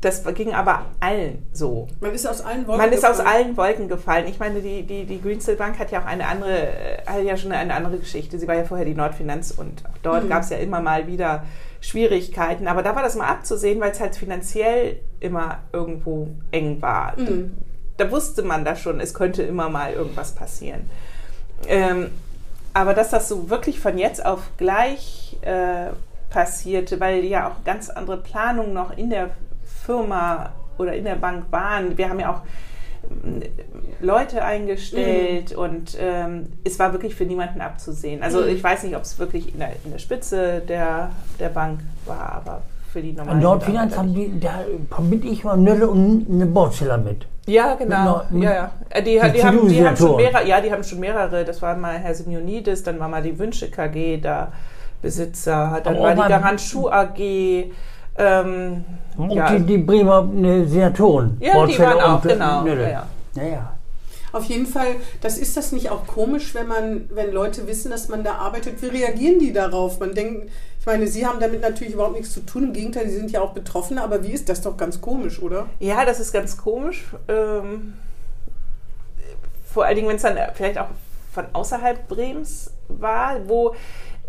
das 0.00 0.22
ging 0.34 0.54
aber 0.54 0.82
allen 1.00 1.42
so. 1.52 1.88
Man 2.00 2.12
ist 2.14 2.24
aus 2.26 2.40
allen 2.40 2.66
Wolken 2.68 2.84
Man 2.86 2.92
ist 2.92 3.04
aus 3.04 3.16
gefallen. 3.18 3.36
allen 3.46 3.56
Wolken 3.56 3.88
gefallen. 3.88 4.26
Ich 4.28 4.38
meine, 4.38 4.60
die, 4.60 4.84
die, 4.84 5.04
die 5.06 5.20
Greensill 5.20 5.56
Bank 5.56 5.78
hat 5.80 5.90
ja 5.90 6.00
auch 6.00 6.06
eine 6.06 6.26
andere, 6.28 6.56
äh, 6.68 6.98
hat 7.04 7.24
ja 7.24 7.36
schon 7.36 7.50
eine 7.50 7.74
andere 7.74 7.98
Geschichte. 7.98 8.38
Sie 8.38 8.46
war 8.46 8.54
ja 8.54 8.64
vorher 8.64 8.86
die 8.86 8.94
Nordfinanz 8.94 9.50
und 9.50 9.82
auch 9.86 9.98
dort 10.04 10.24
Mhm. 10.24 10.28
gab 10.28 10.42
es 10.44 10.50
ja 10.50 10.58
immer 10.58 10.80
mal 10.80 11.08
wieder 11.08 11.44
Schwierigkeiten. 11.80 12.68
Aber 12.68 12.84
da 12.84 12.94
war 12.94 13.02
das 13.02 13.16
mal 13.16 13.26
abzusehen, 13.26 13.80
weil 13.80 13.90
es 13.90 13.98
halt 14.00 14.14
finanziell 14.14 15.00
immer 15.18 15.58
irgendwo 15.72 16.28
eng 16.52 16.80
war. 16.80 17.18
Mhm. 17.18 17.56
Da 17.96 18.08
wusste 18.12 18.42
man 18.44 18.64
das 18.64 18.80
schon, 18.80 19.00
es 19.00 19.14
könnte 19.14 19.42
immer 19.42 19.68
mal 19.68 19.92
irgendwas 19.94 20.32
passieren. 20.32 20.88
Ähm, 21.66 22.10
aber 22.72 22.94
dass 22.94 23.10
das 23.10 23.28
so 23.28 23.50
wirklich 23.50 23.80
von 23.80 23.98
jetzt 23.98 24.24
auf 24.24 24.42
gleich 24.58 25.36
äh, 25.40 25.86
passierte, 26.30 27.00
weil 27.00 27.24
ja 27.24 27.48
auch 27.48 27.64
ganz 27.64 27.90
andere 27.90 28.18
Planungen 28.18 28.72
noch 28.74 28.96
in 28.96 29.10
der 29.10 29.30
Firma 29.84 30.50
oder 30.78 30.94
in 30.94 31.04
der 31.04 31.16
Bank 31.16 31.44
waren. 31.50 31.96
Wir 31.96 32.08
haben 32.10 32.20
ja 32.20 32.32
auch 32.32 32.42
ähm, 33.24 33.40
Leute 34.00 34.44
eingestellt 34.44 35.52
und 35.54 35.96
ähm, 36.00 36.46
es 36.64 36.78
war 36.78 36.92
wirklich 36.92 37.14
für 37.14 37.24
niemanden 37.24 37.60
abzusehen. 37.60 38.22
Also 38.22 38.42
Mhm. 38.42 38.48
ich 38.48 38.62
weiß 38.62 38.82
nicht, 38.84 38.96
ob 38.96 39.02
es 39.02 39.18
wirklich 39.18 39.52
in 39.52 39.60
der, 39.60 39.70
in 39.84 39.90
der 39.92 39.98
Spitze 39.98 40.60
der, 40.60 41.10
der 41.40 41.48
Bank 41.48 41.80
war, 42.06 42.32
aber 42.32 42.62
für 42.92 43.02
die 43.02 43.12
normalen 43.12 43.38
An 43.38 43.42
Nordfinanz 43.42 43.96
haben 43.96 44.14
die, 44.14 44.38
da 44.40 44.60
verbinde 44.90 45.28
ich 45.28 45.44
mal 45.44 45.56
Nölle 45.56 45.88
und 45.88 46.26
eine 46.30 46.46
Bauzelle 46.46 46.98
mit. 46.98 47.26
Ja, 47.46 47.74
genau. 47.74 48.22
Mit 48.30 48.42
ja, 48.44 48.52
ja. 48.54 48.70
Äh, 48.90 49.02
Die, 49.02 49.10
die 49.10 49.12
die, 49.12 49.22
haben, 49.22 49.32
die 49.32 49.42
haben 49.44 49.56
schon 49.56 49.68
CDU-Senatoren. 49.68 50.16
mehrere, 50.16 50.46
ja, 50.48 50.60
die 50.60 50.70
haben 50.72 50.84
schon 50.84 51.00
mehrere. 51.00 51.44
Das 51.44 51.62
war 51.62 51.74
mal 51.76 51.98
Herr 51.98 52.14
Simeonidis, 52.14 52.82
dann 52.82 52.98
war 53.00 53.08
mal 53.08 53.22
die 53.22 53.38
Wünsche 53.38 53.70
KG 53.70 54.18
da 54.20 54.52
Besitzer, 55.02 55.80
dann 55.82 55.96
Aber 55.96 56.04
war 56.04 56.14
die 56.14 56.28
Garantschuh 56.28 56.88
AG. 56.88 57.18
Ähm, 58.20 58.84
Und 59.16 59.30
ja, 59.30 59.54
die, 59.54 59.64
die 59.64 59.78
Bremer 59.78 60.28
äh, 60.42 60.64
Senatoren. 60.64 61.36
ja, 61.40 61.52
die 61.52 61.72
Bauzelle 61.72 61.96
waren 61.96 62.00
auch, 62.00 62.22
genau. 62.22 62.62
Nölle. 62.62 62.82
Ja, 62.82 62.88
ja. 62.90 63.06
Ja, 63.34 63.42
ja. 63.44 63.72
Auf 64.32 64.44
jeden 64.44 64.66
Fall, 64.66 64.96
das 65.20 65.38
ist 65.38 65.56
das 65.56 65.72
nicht 65.72 65.90
auch 65.90 66.06
komisch, 66.06 66.54
wenn 66.54 66.66
man, 66.66 67.08
wenn 67.10 67.32
Leute 67.32 67.66
wissen, 67.66 67.90
dass 67.90 68.08
man 68.08 68.24
da 68.24 68.34
arbeitet, 68.34 68.82
wie 68.82 68.88
reagieren 68.88 69.38
die 69.38 69.52
darauf? 69.52 70.00
Man 70.00 70.14
denkt, 70.14 70.50
ich 70.78 70.86
meine, 70.86 71.06
sie 71.06 71.26
haben 71.26 71.40
damit 71.40 71.62
natürlich 71.62 71.94
überhaupt 71.94 72.16
nichts 72.16 72.32
zu 72.32 72.40
tun, 72.40 72.64
im 72.64 72.72
Gegenteil, 72.72 73.08
sie 73.08 73.16
sind 73.16 73.30
ja 73.30 73.40
auch 73.40 73.52
Betroffene, 73.52 74.02
aber 74.02 74.22
wie 74.22 74.32
ist 74.32 74.48
das 74.48 74.60
doch 74.60 74.76
ganz 74.76 75.00
komisch, 75.00 75.40
oder? 75.40 75.66
Ja, 75.78 76.04
das 76.04 76.20
ist 76.20 76.32
ganz 76.32 76.56
komisch. 76.58 77.04
Ähm, 77.28 77.94
vor 79.72 79.84
allen 79.86 79.96
Dingen, 79.96 80.08
wenn 80.08 80.16
es 80.16 80.22
dann 80.22 80.36
vielleicht 80.54 80.78
auch 80.78 80.88
von 81.32 81.46
außerhalb 81.52 82.08
Brems 82.08 82.72
war, 82.88 83.36
wo 83.46 83.74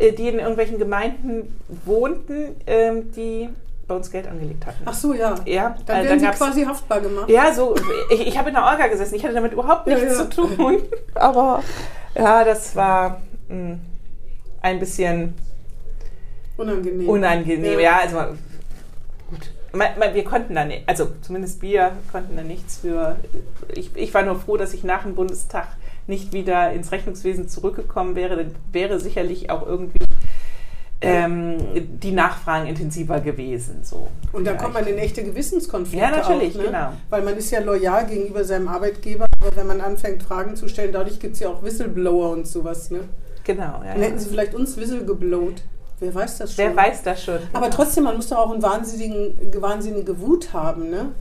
äh, 0.00 0.12
die 0.12 0.28
in 0.28 0.38
irgendwelchen 0.40 0.78
Gemeinden 0.78 1.54
wohnten, 1.84 2.56
ähm, 2.66 3.12
die 3.12 3.48
bei 3.86 3.94
uns 3.96 4.10
Geld 4.10 4.26
angelegt 4.28 4.66
hatten. 4.66 4.82
Ach 4.84 4.94
so, 4.94 5.14
ja. 5.14 5.34
Ja, 5.44 5.76
Dann 5.86 6.00
äh, 6.04 6.08
werden 6.08 6.20
sie 6.20 6.26
gab's- 6.26 6.38
quasi 6.38 6.62
haftbar 6.64 7.00
gemacht. 7.00 7.28
Ja, 7.30 7.52
so, 7.52 7.74
ich, 8.10 8.26
ich 8.26 8.38
habe 8.38 8.48
in 8.48 8.54
der 8.54 8.64
Orga 8.64 8.86
gesessen, 8.88 9.14
ich 9.14 9.22
hatte 9.24 9.34
damit 9.34 9.52
überhaupt 9.52 9.86
Ja, 9.88 9.94
nichts 9.96 10.18
ja. 10.18 10.30
zu 10.30 10.44
tun. 10.46 10.82
Aber 11.14 11.62
ja, 12.14 12.44
das 12.44 12.74
war 12.76 13.20
mh, 13.48 13.78
ein 14.62 14.78
bisschen 14.78 15.34
Unangenehm. 16.56 17.08
unangenehm. 17.08 17.74
Ja. 17.74 17.80
Ja, 17.80 17.98
also 18.02 18.16
gut. 19.30 19.50
Man, 19.72 19.88
man, 19.98 20.14
wir 20.14 20.24
konnten 20.24 20.54
da 20.54 20.64
nicht, 20.64 20.88
also 20.88 21.08
zumindest 21.22 21.62
wir 21.62 21.92
konnten 22.12 22.36
da 22.36 22.42
nichts 22.42 22.78
für. 22.78 23.16
Ich, 23.74 23.90
ich 23.96 24.12
war 24.12 24.22
nur 24.24 24.38
froh, 24.38 24.56
dass 24.56 24.74
ich 24.74 24.82
nach 24.84 25.02
dem 25.04 25.14
Bundestag 25.14 25.68
nicht 26.06 26.32
wieder 26.32 26.72
ins 26.72 26.92
Rechnungswesen 26.92 27.48
zurückgekommen 27.48 28.14
wäre. 28.16 28.36
Dann 28.36 28.54
wäre 28.72 29.00
sicherlich 29.00 29.50
auch 29.50 29.66
irgendwie 29.66 29.98
ähm, 31.02 31.56
die 32.02 32.12
Nachfragen 32.12 32.66
intensiver 32.66 33.20
gewesen. 33.20 33.80
So. 33.82 34.08
Und 34.32 34.46
da 34.46 34.54
kommt 34.54 34.74
man 34.74 34.86
in 34.86 34.98
echte 34.98 35.22
Gewissenskonflikte. 35.22 36.04
Ja, 36.04 36.10
natürlich, 36.10 36.54
auch, 36.54 36.60
ne? 36.62 36.66
genau. 36.66 36.92
Weil 37.08 37.22
man 37.22 37.36
ist 37.36 37.50
ja 37.50 37.60
loyal 37.60 38.06
gegenüber 38.06 38.44
seinem 38.44 38.68
Arbeitgeber, 38.68 39.26
aber 39.40 39.56
wenn 39.56 39.66
man 39.66 39.80
anfängt, 39.80 40.22
Fragen 40.22 40.56
zu 40.56 40.68
stellen, 40.68 40.92
dadurch 40.92 41.18
gibt 41.18 41.34
es 41.34 41.40
ja 41.40 41.48
auch 41.48 41.62
Whistleblower 41.62 42.30
und 42.30 42.46
sowas. 42.46 42.90
Ne? 42.90 43.00
Genau, 43.44 43.62
ja. 43.62 43.92
Dann 43.92 44.00
ja. 44.02 44.08
hätten 44.08 44.18
sie 44.18 44.28
vielleicht 44.28 44.54
uns 44.54 44.76
Whistle 44.76 45.04
geblowt. 45.04 45.62
Wer 46.00 46.14
weiß 46.14 46.38
das 46.38 46.54
schon? 46.54 46.64
Wer 46.64 46.76
weiß 46.76 47.02
das 47.02 47.22
schon. 47.22 47.38
Aber 47.52 47.66
Genau. 47.66 47.76
trotzdem, 47.76 48.04
man 48.04 48.16
muss 48.16 48.28
doch 48.28 48.38
auch 48.38 48.52
einen 48.52 48.62
wahnsinnigen, 48.62 49.34
wahnsinnige 49.60 50.18
Wut 50.20 50.52
haben, 50.52 50.90
ne? 50.90 51.12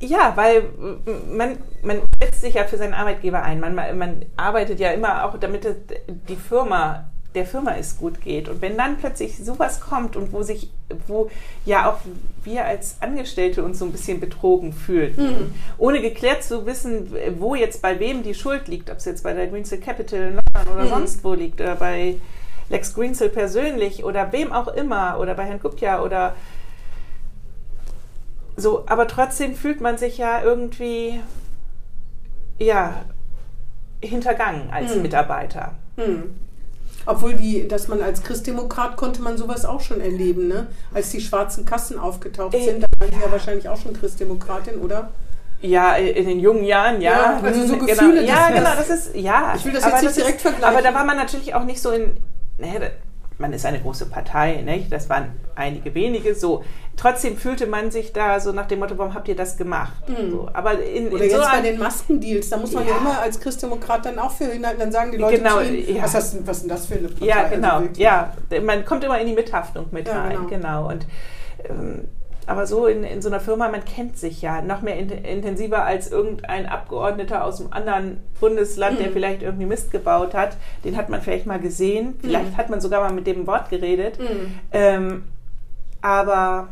Ja, 0.00 0.32
weil 0.34 0.64
m, 0.78 1.36
man, 1.36 1.58
man 1.82 2.00
setzt 2.22 2.40
sich 2.40 2.54
ja 2.54 2.64
für 2.64 2.78
seinen 2.78 2.94
Arbeitgeber 2.94 3.42
ein. 3.42 3.60
Man, 3.60 3.74
man 3.74 4.24
arbeitet 4.36 4.80
ja 4.80 4.90
immer 4.90 5.24
auch, 5.24 5.36
damit 5.38 5.66
die 6.28 6.36
Firma, 6.36 7.04
der 7.34 7.44
Firma 7.44 7.76
es 7.76 7.98
gut 7.98 8.20
geht. 8.22 8.48
Und 8.48 8.62
wenn 8.62 8.78
dann 8.78 8.96
plötzlich 8.96 9.36
sowas 9.36 9.80
kommt 9.80 10.16
und 10.16 10.32
wo 10.32 10.42
sich, 10.42 10.70
wo 11.06 11.30
ja 11.66 11.90
auch 11.90 11.98
wir 12.44 12.64
als 12.64 12.96
Angestellte 13.00 13.62
uns 13.62 13.78
so 13.78 13.84
ein 13.84 13.92
bisschen 13.92 14.20
betrogen 14.20 14.72
fühlten, 14.72 15.54
ohne 15.76 16.00
geklärt 16.00 16.42
zu 16.42 16.64
wissen, 16.64 17.14
wo 17.38 17.54
jetzt 17.54 17.82
bei 17.82 18.00
wem 18.00 18.22
die 18.22 18.34
Schuld 18.34 18.68
liegt, 18.68 18.90
ob 18.90 18.96
es 18.96 19.04
jetzt 19.04 19.22
bei 19.22 19.34
der 19.34 19.48
Greensill 19.48 19.80
Capital 19.80 20.20
in 20.20 20.34
London 20.36 20.74
oder 20.74 20.86
sonst 20.88 21.22
wo 21.22 21.34
liegt, 21.34 21.60
oder 21.60 21.76
bei 21.76 22.16
Lex 22.70 22.94
Greensill 22.94 23.28
persönlich 23.28 24.02
oder 24.04 24.32
wem 24.32 24.52
auch 24.52 24.68
immer, 24.68 25.18
oder 25.20 25.34
bei 25.34 25.44
Herrn 25.44 25.60
Gupja 25.60 26.02
oder 26.02 26.34
so, 28.60 28.84
aber 28.86 29.06
trotzdem 29.08 29.54
fühlt 29.54 29.80
man 29.80 29.98
sich 29.98 30.18
ja 30.18 30.42
irgendwie, 30.42 31.20
ja, 32.58 32.94
hintergangen 34.02 34.70
als 34.70 34.94
Mhm. 34.94 35.02
Mitarbeiter. 35.02 35.72
Hm. 35.96 36.34
Obwohl 37.06 37.34
die, 37.34 37.66
dass 37.66 37.88
man 37.88 38.02
als 38.02 38.22
Christdemokrat 38.22 38.96
konnte 38.96 39.22
man 39.22 39.36
sowas 39.38 39.64
auch 39.64 39.80
schon 39.80 40.00
erleben, 40.00 40.48
ne? 40.48 40.66
Als 40.92 41.10
die 41.10 41.20
schwarzen 41.20 41.64
Kassen 41.64 41.98
aufgetaucht 41.98 42.54
Äh, 42.54 42.64
sind, 42.64 42.82
da 42.82 42.86
waren 42.98 43.10
sie 43.12 43.20
ja 43.24 43.30
wahrscheinlich 43.30 43.68
auch 43.68 43.76
schon 43.78 43.94
Christdemokratin, 43.94 44.80
oder? 44.80 45.10
Ja, 45.62 45.94
in 45.96 46.26
den 46.26 46.40
jungen 46.40 46.64
Jahren, 46.64 47.00
ja. 47.00 47.10
Ja, 47.38 47.40
also 47.42 47.66
so 47.66 47.76
Mhm, 47.76 47.86
Gefühle, 47.86 48.20
Genau. 48.20 48.32
Ja, 48.32 48.48
das- 48.48 48.58
genau, 48.58 48.70
das 48.76 48.90
ist, 48.90 49.14
ja. 49.16 49.54
Ich 49.56 49.64
will 49.64 49.72
das 49.72 49.84
aber 49.84 49.94
jetzt 49.94 50.04
nicht 50.04 50.16
direkt 50.18 50.36
ist, 50.36 50.42
vergleichen. 50.42 50.64
Aber 50.76 50.82
da 50.82 50.94
war 50.94 51.04
man 51.04 51.16
natürlich 51.16 51.54
auch 51.54 51.64
nicht 51.64 51.80
so 51.82 51.90
in, 51.90 52.16
da- 52.58 52.66
man 53.40 53.52
ist 53.52 53.66
eine 53.66 53.80
große 53.80 54.06
Partei, 54.06 54.62
nicht? 54.62 54.92
das 54.92 55.08
waren 55.08 55.32
einige 55.56 55.94
wenige, 55.94 56.34
so. 56.34 56.62
Trotzdem 56.96 57.36
fühlte 57.38 57.66
man 57.66 57.90
sich 57.90 58.12
da 58.12 58.38
so 58.40 58.52
nach 58.52 58.66
dem 58.66 58.78
Motto, 58.80 58.96
warum 58.98 59.14
habt 59.14 59.26
ihr 59.28 59.34
das 59.36 59.56
gemacht? 59.56 59.92
So, 60.30 60.48
aber 60.52 60.82
in, 60.82 61.08
Oder 61.08 61.24
in 61.24 61.30
jetzt 61.30 61.42
so 61.42 61.50
bei 61.50 61.60
den 61.62 61.78
Maskendeals, 61.78 62.50
da 62.50 62.58
muss 62.58 62.72
man 62.72 62.84
ja, 62.86 62.90
Ja. 62.92 62.98
immer 62.98 63.18
als 63.20 63.40
Christdemokrat 63.40 64.04
dann 64.04 64.18
auch 64.18 64.30
für 64.32 64.44
hinhalten, 64.44 64.80
dann 64.80 64.92
sagen 64.92 65.10
die 65.10 65.16
Leute 65.16 65.38
Genau, 65.38 65.60
ihnen, 65.60 65.96
ja. 65.96 66.02
was, 66.02 66.12
das, 66.12 66.36
was 66.46 66.56
ist 66.58 66.62
denn 66.64 66.68
das 66.70 66.86
für 66.86 66.94
eine 66.96 67.08
Partei? 67.08 67.24
Ja, 67.26 67.36
Also 67.44 67.54
genau. 67.54 67.80
wirklich. 67.80 67.98
ja, 67.98 68.32
man 68.62 68.84
kommt 68.84 69.02
immer 69.04 69.18
in 69.18 69.26
die 69.26 69.34
Mithaftung 69.34 69.86
mit 69.90 70.06
Ja, 70.08 70.20
rein. 70.22 70.46
genau. 70.48 70.48
Genau. 70.48 70.88
Und, 70.88 71.06
ähm, 71.68 72.08
aber 72.50 72.66
so 72.66 72.86
in, 72.86 73.04
in 73.04 73.22
so 73.22 73.28
einer 73.28 73.40
Firma, 73.40 73.68
man 73.68 73.84
kennt 73.84 74.18
sich 74.18 74.42
ja 74.42 74.60
noch 74.60 74.82
mehr 74.82 74.98
in, 74.98 75.08
intensiver 75.10 75.84
als 75.84 76.10
irgendein 76.10 76.66
Abgeordneter 76.66 77.44
aus 77.44 77.60
einem 77.60 77.72
anderen 77.72 78.20
Bundesland, 78.40 78.98
Mhm. 78.98 79.02
der 79.04 79.12
vielleicht 79.12 79.42
irgendwie 79.42 79.66
Mist 79.66 79.90
gebaut 79.90 80.34
hat. 80.34 80.56
Den 80.84 80.96
hat 80.96 81.08
man 81.08 81.22
vielleicht 81.22 81.46
mal 81.46 81.60
gesehen. 81.60 82.14
Vielleicht 82.20 82.56
hat 82.56 82.68
man 82.68 82.80
sogar 82.80 83.00
mal 83.02 83.12
mit 83.12 83.26
dem 83.26 83.46
Wort 83.46 83.70
geredet. 83.70 84.18
Mhm. 84.18 84.58
Ähm, 84.72 85.24
aber 86.02 86.68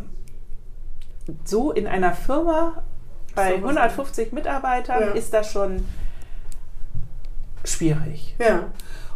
so 1.44 1.70
in 1.72 1.86
einer 1.86 2.12
Firma 2.12 2.82
bei 3.34 3.50
So 3.50 3.62
was- 3.62 3.76
150 3.76 4.32
Mitarbeitern 4.32 5.00
Ja. 5.00 5.10
ist 5.12 5.32
das 5.32 5.52
schon 5.52 5.84
schwierig. 7.64 8.34
Ja. 8.38 8.64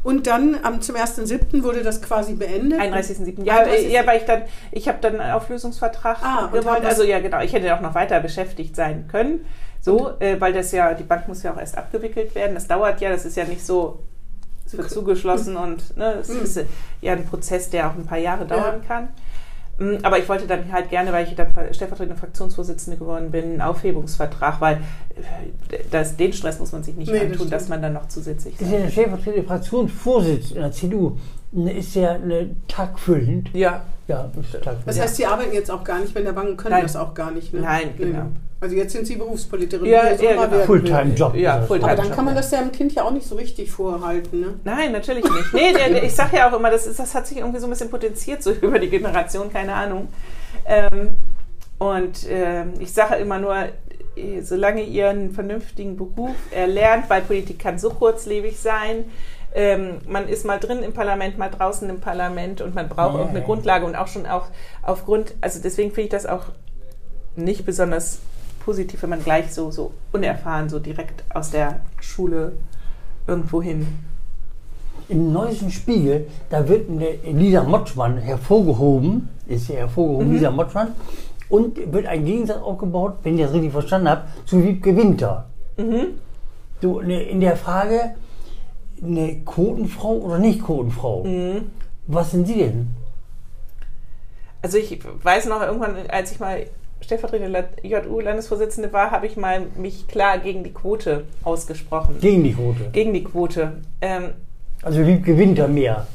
Und 0.05 0.27
dann 0.27 0.59
am, 0.63 0.81
zum 0.81 0.97
1.7. 0.97 1.63
wurde 1.63 1.83
das 1.83 2.03
quasi 2.03 2.35
beendet. 2.35 2.81
31.07. 2.81 3.45
Ja, 3.45 3.59
31.. 3.59 3.91
ja, 3.91 4.07
weil 4.07 4.19
ich 4.19 4.25
dann, 4.25 4.43
ich 4.73 4.89
habe 4.89 4.99
dann 5.01 5.21
einen 5.21 5.33
Auflösungsvertrag 5.33 6.19
Ah, 6.23 6.49
gewonnen. 6.53 6.85
Also 6.85 7.05
ja, 7.05 7.21
genau. 7.21 7.41
Ich 7.41 7.53
hätte 7.53 7.75
auch 7.75 7.81
noch 7.81 7.95
weiter 7.95 8.19
beschäftigt 8.21 8.75
sein 8.75 9.07
können. 9.09 9.45
So, 9.81 10.13
äh, 10.21 10.41
weil 10.41 10.53
das 10.53 10.73
ja, 10.73 10.95
die 10.95 11.03
Bank 11.05 11.29
muss 11.29 11.43
ja 11.43 11.53
auch 11.53 11.59
erst 11.59 11.77
abgewickelt 11.79 12.35
werden. 12.35 12.55
Das 12.55 12.67
dauert 12.69 13.01
ja, 13.01 13.11
das 13.11 13.25
ist 13.25 13.37
ja 13.37 13.45
nicht 13.45 13.65
so, 13.65 14.01
es 14.67 14.73
wird 14.73 14.85
Okay. 14.87 14.95
zugeschlossen 14.95 15.57
und 15.57 15.97
ne, 15.97 16.15
es 16.21 16.29
Mhm. 16.29 16.43
ist 16.43 16.61
ja 17.01 17.13
ein 17.13 17.25
Prozess, 17.27 17.71
der 17.71 17.89
auch 17.89 17.95
ein 17.95 18.07
paar 18.07 18.19
Jahre 18.19 18.45
dauern 18.47 18.81
Ja. 18.83 18.87
kann. 18.89 19.09
Mm, 19.83 19.99
Aber 20.05 20.19
ich 20.19 20.29
wollte 20.29 20.47
dann 20.47 20.71
halt 20.73 20.91
gerne, 20.91 21.13
weil 21.13 21.27
ich 21.27 21.35
dann 21.35 21.49
stellvertretende 21.73 22.17
Fraktionsvorsitzende 22.19 22.99
geworden 22.99 23.31
bin, 23.31 23.45
einen 23.45 23.61
Aufhebungsvertrag, 23.61 24.61
weil 24.61 24.77
äh, 25.71 25.79
das, 25.91 26.17
den 26.17 26.33
Stress 26.33 26.59
muss 26.59 26.73
man 26.73 26.83
sich 26.83 26.97
nicht 26.97 27.11
Nee, 27.11 27.21
das 27.21 27.33
antun, 27.33 27.51
dass 27.51 27.63
stimmt. 27.63 27.71
man 27.71 27.83
dann 27.83 27.93
noch 27.95 28.09
zusätzlich 28.09 28.57
Das 28.57 28.69
ist 28.69 28.73
ja 28.73 28.81
der 28.81 28.91
stellvertretende 28.91 29.47
Fraktionsvorsitz 29.47 30.51
in 30.53 30.61
der 30.61 30.73
CDU. 30.73 31.17
Ne, 31.53 31.73
Ist 31.73 31.95
ja 31.95 32.13
eine 32.13 32.51
tagfüllend. 32.69 33.51
Ja, 33.53 33.83
Ja, 34.09 34.31
ist 34.41 34.53
tagfüllend. 34.53 34.83
Das 34.87 35.01
heißt, 35.01 35.17
Sie 35.17 35.27
arbeiten 35.27 35.53
jetzt 35.53 35.71
auch 35.71 35.85
gar 35.85 36.01
nicht 36.01 36.15
mehr 36.15 36.23
in 36.23 36.27
der 36.27 36.33
Bank 36.33 36.49
und 36.49 36.57
können 36.57 36.73
Nein. 36.75 36.83
das 36.85 36.97
auch 36.97 37.13
gar 37.15 37.31
nicht. 37.31 37.53
Ne? 37.53 37.61
Nein, 37.61 37.91
Nee. 37.99 38.15
Also 38.63 38.77
jetzt 38.77 38.93
sind 38.93 39.09
Sie 39.09 39.17
Berufspolitikerin. 39.17 39.91
Ja, 39.91 40.13
ja, 40.13 40.45
genau. 40.47 40.65
Fulltime-Job. 40.65 41.35
ja. 41.35 41.63
Fulltime. 41.63 41.91
Aber 41.93 42.01
dann 42.03 42.13
kann 42.13 42.25
man 42.25 42.37
das 42.37 42.49
ja 42.53 42.61
dem 42.61 42.71
Kind 42.71 42.95
ja 42.95 43.03
auch 43.03 43.11
nicht 43.11 43.27
so 43.27 43.35
richtig 43.35 43.73
vorhalten. 43.73 44.41
Ne? 44.41 44.55
Nein, 44.63 44.93
natürlich 44.93 45.25
nicht. 45.25 45.53
Nee, 45.53 45.73
der, 45.73 45.89
der, 45.91 46.05
ich 46.05 46.15
sage 46.15 46.37
ja 46.37 46.49
auch 46.49 46.57
immer, 46.57 46.71
das, 46.71 46.87
ist, 46.87 47.01
das 47.01 47.13
hat 47.13 47.27
sich 47.27 47.39
irgendwie 47.39 47.59
so 47.59 47.67
ein 47.67 47.71
bisschen 47.71 47.91
potenziert, 47.91 48.41
so 48.41 48.53
über 48.63 48.79
die 48.79 48.89
Generation, 48.89 49.53
keine 49.53 49.75
Ahnung. 49.75 50.07
Ähm, 50.65 51.17
und 51.79 52.25
ähm, 52.31 52.75
ich 52.79 52.93
sage 52.93 53.17
immer 53.17 53.41
nur, 53.41 53.57
äh, 54.15 54.43
solange 54.43 54.85
ihr 54.85 55.11
einen 55.11 55.33
vernünftigen 55.33 55.97
Beruf 55.97 56.37
erlernt, 56.53 57.11
weil 57.11 57.23
Politik 57.23 57.59
kann 57.59 57.81
so 57.81 57.91
kurzlebig 57.91 58.61
sein. 58.61 59.07
Ähm, 59.57 59.99
man 60.07 60.29
ist 60.29 60.45
mal 60.47 60.61
drin 60.61 60.85
im 60.85 60.93
Parlament, 60.93 61.37
mal 61.37 61.49
draußen 61.51 61.91
im 61.91 61.99
Parlament 62.01 62.61
und 62.61 62.77
man 62.77 62.89
braucht 62.89 63.17
Ja. 63.17 63.23
auch 63.23 63.29
eine 63.29 63.43
Grundlage 63.43 63.85
und 63.87 63.97
auch 63.97 64.07
schon 64.07 64.25
auch 64.25 64.47
aufgrund, 64.83 65.35
also 65.41 65.61
deswegen 65.61 65.91
finde 65.91 66.03
ich 66.03 66.11
das 66.11 66.27
auch 66.27 66.45
nicht 67.35 67.67
besonders 67.67 68.21
positiv, 68.65 69.03
wenn 69.03 69.11
man 69.11 69.23
gleich 69.23 69.53
so, 69.53 69.71
so 69.71 69.93
unerfahren, 70.13 70.69
so 70.69 70.79
direkt 70.79 71.25
aus 71.35 71.51
der 71.51 71.81
Schule 72.01 72.53
irgendwo 73.27 73.63
hin. 73.63 73.87
Im 75.09 75.33
neuesten 75.33 75.71
Spiegel, 75.71 76.27
da 76.49 76.67
wird 76.69 76.89
eine 76.89 77.11
Lisa 77.39 77.63
Motschmann 77.65 78.19
hervorgehoben, 78.19 79.29
ist 79.47 79.69
ja 79.69 79.77
hervorgehoben, 79.77 80.29
Mhm. 80.29 80.35
Lisa 80.35 80.51
Motschmann, 80.51 80.89
und 81.49 81.93
wird 81.93 82.07
ein 82.07 82.25
Gegensatz 82.25 82.63
aufgebaut, 82.63 83.17
wenn 83.23 83.37
ich 83.37 83.43
das 83.43 83.53
richtig 83.53 83.73
verstanden 83.73 84.09
habe, 84.09 84.23
zu 84.47 84.63
Wiebke 84.63 84.97
Winter. 84.97 85.47
Mhm. 85.77 86.19
So, 86.81 87.01
ne, 87.01 87.23
in 87.23 87.41
der 87.41 87.57
Frage, 87.57 88.15
eine 89.03 89.41
Quotenfrau 89.45 90.15
oder 90.19 90.39
nicht 90.39 90.63
Quotenfrau? 90.65 91.25
Mhm. 91.25 91.71
Was 92.07 92.31
sind 92.31 92.47
Sie 92.47 92.55
denn? 92.59 92.89
Also 94.63 94.79
ich 94.79 94.99
weiß 95.23 95.47
noch, 95.47 95.61
irgendwann, 95.61 95.97
als 96.09 96.33
ich 96.33 96.41
mal 96.41 96.67
stellvertretende 97.03 97.65
JU-Landesvorsitzende 97.83 98.93
war, 98.93 99.11
habe 99.11 99.27
ich 99.27 99.37
mal 99.37 99.63
mich 99.77 100.09
klar 100.09 100.39
gegen 100.39 100.65
die 100.65 100.73
Quote 100.73 101.25
ausgesprochen. 101.43 102.17
Gegen 102.21 102.45
die 102.45 102.55
Quote. 102.55 102.91
Gegen 102.93 103.13
die 103.13 103.25
Quote. 103.25 103.73
Ähm, 104.01 104.31
Also 104.83 105.07
Wiebke 105.07 105.37
Winter 105.37 105.69
mehr. 105.69 106.07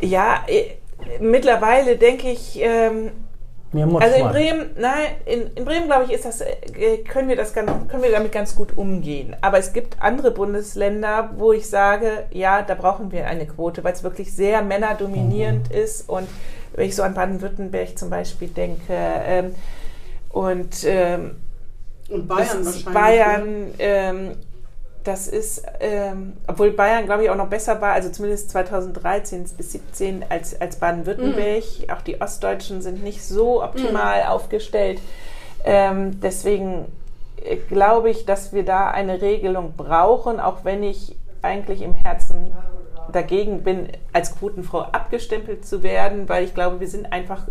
ja, 0.00 0.44
äh, 0.46 0.76
mittlerweile 1.20 1.96
denke 1.96 2.30
ich, 2.30 2.58
ähm, 2.60 3.10
also 3.72 4.16
in 4.16 4.28
Bremen, 4.28 4.70
nein, 4.78 5.06
in, 5.26 5.50
in 5.54 5.64
Bremen 5.66 5.86
glaube 5.86 6.04
ich, 6.04 6.12
ist 6.12 6.24
das, 6.24 6.40
äh, 6.40 6.98
können 7.06 7.28
wir 7.28 7.36
das 7.36 7.52
ganz, 7.52 7.70
können 7.88 8.02
wir 8.02 8.10
damit 8.10 8.32
ganz 8.32 8.54
gut 8.56 8.76
umgehen. 8.78 9.36
Aber 9.42 9.58
es 9.58 9.72
gibt 9.74 10.00
andere 10.00 10.30
Bundesländer, 10.30 11.30
wo 11.36 11.52
ich 11.52 11.68
sage, 11.68 12.24
ja, 12.30 12.62
da 12.62 12.74
brauchen 12.74 13.12
wir 13.12 13.26
eine 13.26 13.44
Quote, 13.46 13.84
weil 13.84 13.92
es 13.92 14.02
wirklich 14.02 14.32
sehr 14.34 14.62
männerdominierend 14.62 15.70
ist. 15.70 16.08
Und 16.08 16.26
wenn 16.74 16.86
ich 16.88 16.96
so 16.96 17.02
an 17.02 17.12
Baden-Württemberg 17.14 17.98
zum 17.98 18.08
Beispiel 18.08 18.48
denke, 18.48 18.94
ähm, 18.94 19.54
und 20.36 20.84
ähm, 20.84 21.36
Und 22.10 22.28
Bayern 22.28 22.62
das 22.62 22.76
ist 22.76 22.86
wahrscheinlich. 22.86 22.94
Bayern, 22.94 23.74
ähm, 23.78 24.32
das 25.02 25.28
ist, 25.28 25.62
ähm, 25.80 26.34
obwohl 26.46 26.72
Bayern, 26.72 27.06
glaube 27.06 27.24
ich, 27.24 27.30
auch 27.30 27.36
noch 27.36 27.48
besser 27.48 27.80
war, 27.80 27.94
also 27.94 28.10
zumindest 28.10 28.50
2013 28.50 29.44
bis 29.56 29.70
2017 29.70 30.24
als, 30.28 30.60
als 30.60 30.76
Baden-Württemberg. 30.76 31.64
Mhm. 31.80 31.90
Auch 31.90 32.02
die 32.02 32.20
Ostdeutschen 32.20 32.82
sind 32.82 33.02
nicht 33.02 33.24
so 33.24 33.62
optimal 33.62 34.24
aufgestellt. 34.24 35.00
Ähm, 35.64 36.20
deswegen 36.20 36.84
äh, 37.42 37.56
glaube 37.56 38.10
ich, 38.10 38.26
dass 38.26 38.52
wir 38.52 38.64
da 38.64 38.90
eine 38.90 39.22
Regelung 39.22 39.72
brauchen, 39.74 40.38
auch 40.38 40.64
wenn 40.64 40.82
ich 40.82 41.16
eigentlich 41.40 41.80
im 41.80 41.94
Herzen 41.94 42.52
dagegen 43.10 43.62
bin, 43.62 43.88
als 44.12 44.36
Quotenfrau 44.36 44.80
abgestempelt 44.80 45.64
zu 45.64 45.82
werden, 45.82 46.28
weil 46.28 46.44
ich 46.44 46.52
glaube, 46.52 46.80
wir 46.80 46.88
sind 46.88 47.10
einfach 47.10 47.46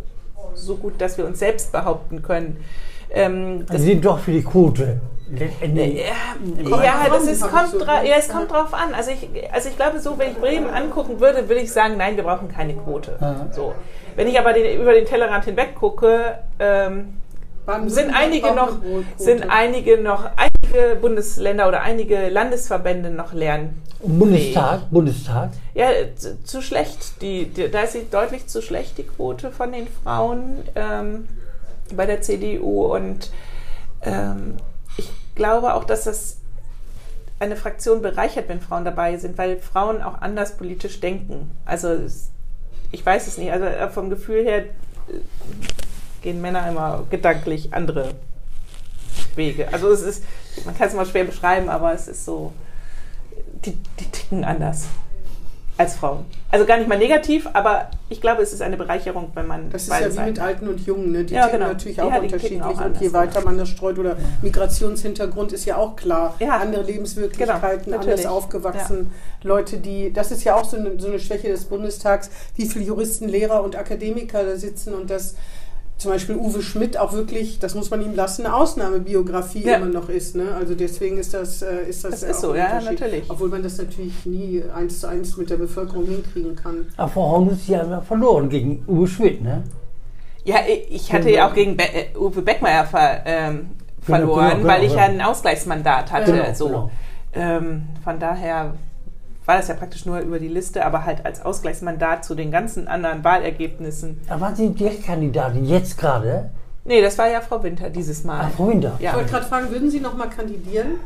so 0.55 0.75
gut, 0.75 0.99
dass 0.99 1.17
wir 1.17 1.25
uns 1.25 1.39
selbst 1.39 1.71
behaupten 1.71 2.21
können. 2.21 2.63
Ähm, 3.11 3.65
Also 3.69 3.83
Sie 3.83 3.91
sind 3.91 4.05
doch 4.05 4.19
für 4.19 4.31
die 4.31 4.43
Quote. 4.43 4.99
Letztendlich. 5.31 6.03
ja, 6.69 6.83
ja, 6.83 7.09
das 7.09 7.25
ist, 7.25 7.41
kommt, 7.41 7.71
so, 7.71 7.83
ja, 7.83 8.15
es 8.17 8.29
kommt 8.29 8.51
drauf 8.51 8.73
an. 8.73 8.93
Also 8.93 9.11
ich, 9.11 9.27
also 9.51 9.69
ich 9.69 9.75
glaube, 9.75 9.99
so, 9.99 10.17
wenn 10.19 10.31
ich 10.31 10.37
Bremen 10.37 10.69
angucken 10.69 11.19
würde, 11.19 11.49
würde 11.49 11.61
ich 11.61 11.71
sagen, 11.71 11.97
nein, 11.97 12.15
wir 12.15 12.23
brauchen 12.23 12.47
keine 12.47 12.75
Quote. 12.75 13.17
So. 13.51 13.73
Wenn 14.15 14.27
ich 14.27 14.39
aber 14.39 14.53
den, 14.53 14.79
über 14.79 14.93
den 14.93 15.05
Tellerrand 15.05 15.45
hinweg 15.45 15.75
gucke, 15.75 16.39
ähm, 16.59 17.15
sind 17.87 18.13
einige 18.13 18.53
noch, 18.53 18.77
sind 19.17 19.49
einige 19.49 19.99
noch, 19.99 20.29
einige 20.75 20.95
Bundesländer 20.95 21.67
oder 21.67 21.81
einige 21.81 22.29
Landesverbände 22.29 23.09
noch 23.09 23.33
lernen. 23.33 23.81
Bundestag, 24.03 24.89
Bundestag. 24.91 25.51
Ja, 25.73 25.89
zu, 26.15 26.43
zu 26.43 26.61
schlecht. 26.61 27.21
Die, 27.21 27.45
die, 27.45 27.69
da 27.69 27.81
ist 27.81 27.93
sie 27.93 28.07
deutlich 28.09 28.47
zu 28.47 28.61
schlecht, 28.61 28.97
die 28.97 29.03
Quote 29.03 29.51
von 29.51 29.71
den 29.71 29.87
Frauen 29.87 30.59
ähm, 30.75 31.27
bei 31.95 32.05
der 32.05 32.21
CDU. 32.21 32.85
Und 32.93 33.31
ähm, 34.03 34.57
ich 34.97 35.09
glaube 35.35 35.73
auch, 35.73 35.85
dass 35.85 36.03
das 36.03 36.37
eine 37.39 37.55
Fraktion 37.55 38.01
bereichert, 38.01 38.47
wenn 38.47 38.61
Frauen 38.61 38.85
dabei 38.85 39.17
sind, 39.17 39.37
weil 39.37 39.57
Frauen 39.57 40.01
auch 40.01 40.21
anders 40.21 40.57
politisch 40.57 40.99
denken. 40.99 41.51
Also 41.65 41.97
ich 42.91 43.05
weiß 43.05 43.27
es 43.27 43.37
nicht. 43.37 43.51
Also 43.51 43.65
vom 43.93 44.09
Gefühl 44.09 44.43
her 44.43 44.59
äh, 44.59 44.65
gehen 46.21 46.41
Männer 46.41 46.67
immer 46.69 47.03
gedanklich 47.09 47.73
andere 47.73 48.11
Wege. 49.35 49.67
Also 49.71 49.89
es 49.91 50.01
ist, 50.01 50.23
man 50.65 50.77
kann 50.77 50.87
es 50.87 50.93
mal 50.93 51.05
schwer 51.05 51.23
beschreiben, 51.25 51.69
aber 51.69 51.93
es 51.93 52.07
ist 52.07 52.25
so, 52.25 52.53
die, 53.65 53.77
die 53.99 54.05
ticken 54.11 54.43
anders 54.43 54.85
als 55.77 55.95
Frauen. 55.95 56.23
Also 56.51 56.65
gar 56.65 56.77
nicht 56.77 56.87
mal 56.87 56.97
negativ, 56.97 57.49
aber 57.51 57.89
ich 58.07 58.21
glaube, 58.21 58.41
es 58.41 58.53
ist 58.53 58.61
eine 58.61 58.77
Bereicherung, 58.77 59.31
wenn 59.33 59.45
man 59.45 59.69
Das 59.71 59.81
ist 59.83 59.89
ja 59.89 59.95
beide 59.99 60.15
wie 60.15 60.19
mit 60.21 60.39
Alten 60.39 60.69
und 60.69 60.79
Jungen, 60.85 61.11
ne? 61.11 61.25
die 61.25 61.33
Ja, 61.33 61.43
ticken 61.47 61.59
genau. 61.59 61.71
natürlich 61.73 61.97
Ja, 61.97 62.03
auch 62.05 62.11
ticken 62.11 62.23
unterschiedlich. 62.27 62.61
auch 62.63 62.85
und 62.85 63.01
je 63.01 63.11
weiter 63.11 63.41
man 63.41 63.57
das 63.57 63.67
streut 63.67 63.99
oder 63.99 64.15
Migrationshintergrund 64.41 65.51
ist 65.51 65.65
ja 65.65 65.75
auch 65.75 65.97
klar. 65.97 66.35
Ja. 66.39 66.59
Andere 66.59 66.83
Lebenswirklichkeiten, 66.83 67.91
Genau, 67.91 67.97
anders 67.99 68.25
aufgewachsen. 68.25 69.11
Leute, 69.43 69.77
die, 69.79 70.13
das 70.13 70.31
ist 70.31 70.45
ja 70.45 70.55
auch 70.55 70.63
so 70.63 70.77
eine, 70.77 70.97
so 70.97 71.07
eine 71.07 71.19
Schwäche 71.19 71.49
des 71.49 71.65
Bundestags, 71.65 72.29
wie 72.55 72.67
viele 72.67 72.85
Juristen, 72.85 73.27
Lehrer 73.27 73.61
und 73.61 73.75
Akademiker 73.75 74.45
da 74.45 74.55
sitzen 74.55 74.93
und 74.93 75.09
das 75.09 75.35
zum 75.97 76.11
Beispiel 76.11 76.35
Uwe 76.35 76.61
Schmidt 76.61 76.97
auch 76.97 77.13
wirklich, 77.13 77.59
das 77.59 77.73
muss 77.73 77.89
man 77.89 78.01
ihm 78.01 78.13
lassen, 78.15 78.45
eine 78.45 78.55
Ausnahmebiografie 78.55 79.63
Ja. 79.65 79.77
immer 79.77 79.85
noch 79.85 80.09
ist. 80.09 80.35
Ne? 80.35 80.53
Also 80.53 80.75
deswegen 80.75 81.17
ist 81.17 81.33
das, 81.33 81.61
äh, 81.61 81.83
ist 81.87 82.03
das, 82.03 82.19
Das 82.19 82.23
ist 82.23 82.37
auch 82.37 82.49
so, 82.49 82.55
ja, 82.55 82.81
natürlich. 82.81 83.23
Obwohl 83.29 83.49
man 83.49 83.63
das 83.63 83.77
natürlich 83.77 84.25
nie 84.25 84.63
eins 84.75 84.99
zu 84.99 85.07
eins 85.07 85.37
mit 85.37 85.49
der 85.49 85.57
Bevölkerung 85.57 86.05
hinkriegen 86.05 86.55
kann. 86.55 86.85
Aber 86.97 87.09
Frau 87.09 87.49
Sie 87.53 87.77
haben 87.77 87.91
ja 87.91 88.01
verloren 88.01 88.49
gegen 88.49 88.83
Uwe 88.87 89.07
Schmidt, 89.07 89.41
ne? 89.41 89.63
Ja, 90.43 90.57
ich 90.89 91.11
hatte 91.11 91.31
ja 91.31 91.49
auch 91.49 91.53
gegen 91.53 91.75
Be 91.77 91.83
äh, 91.83 92.17
Uwe 92.17 92.41
Beckmeier 92.41 92.85
ver 92.85 93.21
ähm, 93.25 93.71
Genau, 94.05 94.17
verloren, 94.19 94.57
genau, 94.57 94.67
weil 94.67 94.83
ich 94.83 94.89
genau. 94.89 95.01
ja 95.01 95.07
ein 95.09 95.21
Ausgleichsmandat 95.21 96.11
hatte. 96.11 96.31
Genau, 96.31 96.53
so. 96.53 96.67
genau. 96.67 96.91
Ähm, 97.33 97.83
von 98.03 98.19
daher 98.19 98.75
war 99.45 99.57
das 99.57 99.67
ja 99.67 99.75
praktisch 99.75 100.05
nur 100.05 100.19
über 100.19 100.39
die 100.39 100.47
Liste, 100.47 100.85
aber 100.85 101.05
halt 101.05 101.25
als 101.25 101.43
Ausgleichsmandat 101.45 102.25
zu 102.25 102.35
den 102.35 102.51
ganzen 102.51 102.87
anderen 102.87 103.23
Wahlergebnissen. 103.23 104.19
Da 104.27 104.39
waren 104.41 104.55
Sie 104.55 104.69
Direktkandidatin, 104.69 105.65
jetzt 105.65 105.97
gerade. 105.97 106.49
Nee, 106.83 107.01
das 107.01 107.17
war 107.17 107.27
ja 107.29 107.41
Frau 107.41 107.61
Winter 107.63 107.89
dieses 107.89 108.23
Mal. 108.23 108.41
Ah, 108.45 108.51
Frau 108.55 108.67
Winter. 108.69 108.93
Ich 108.99 109.05
Ja. 109.05 109.15
wollte 109.15 109.29
gerade 109.31 109.45
fragen, 109.45 109.69
würden 109.71 109.89
Sie 109.89 109.99
noch 109.99 110.15
mal 110.15 110.27
kandidieren? 110.29 110.99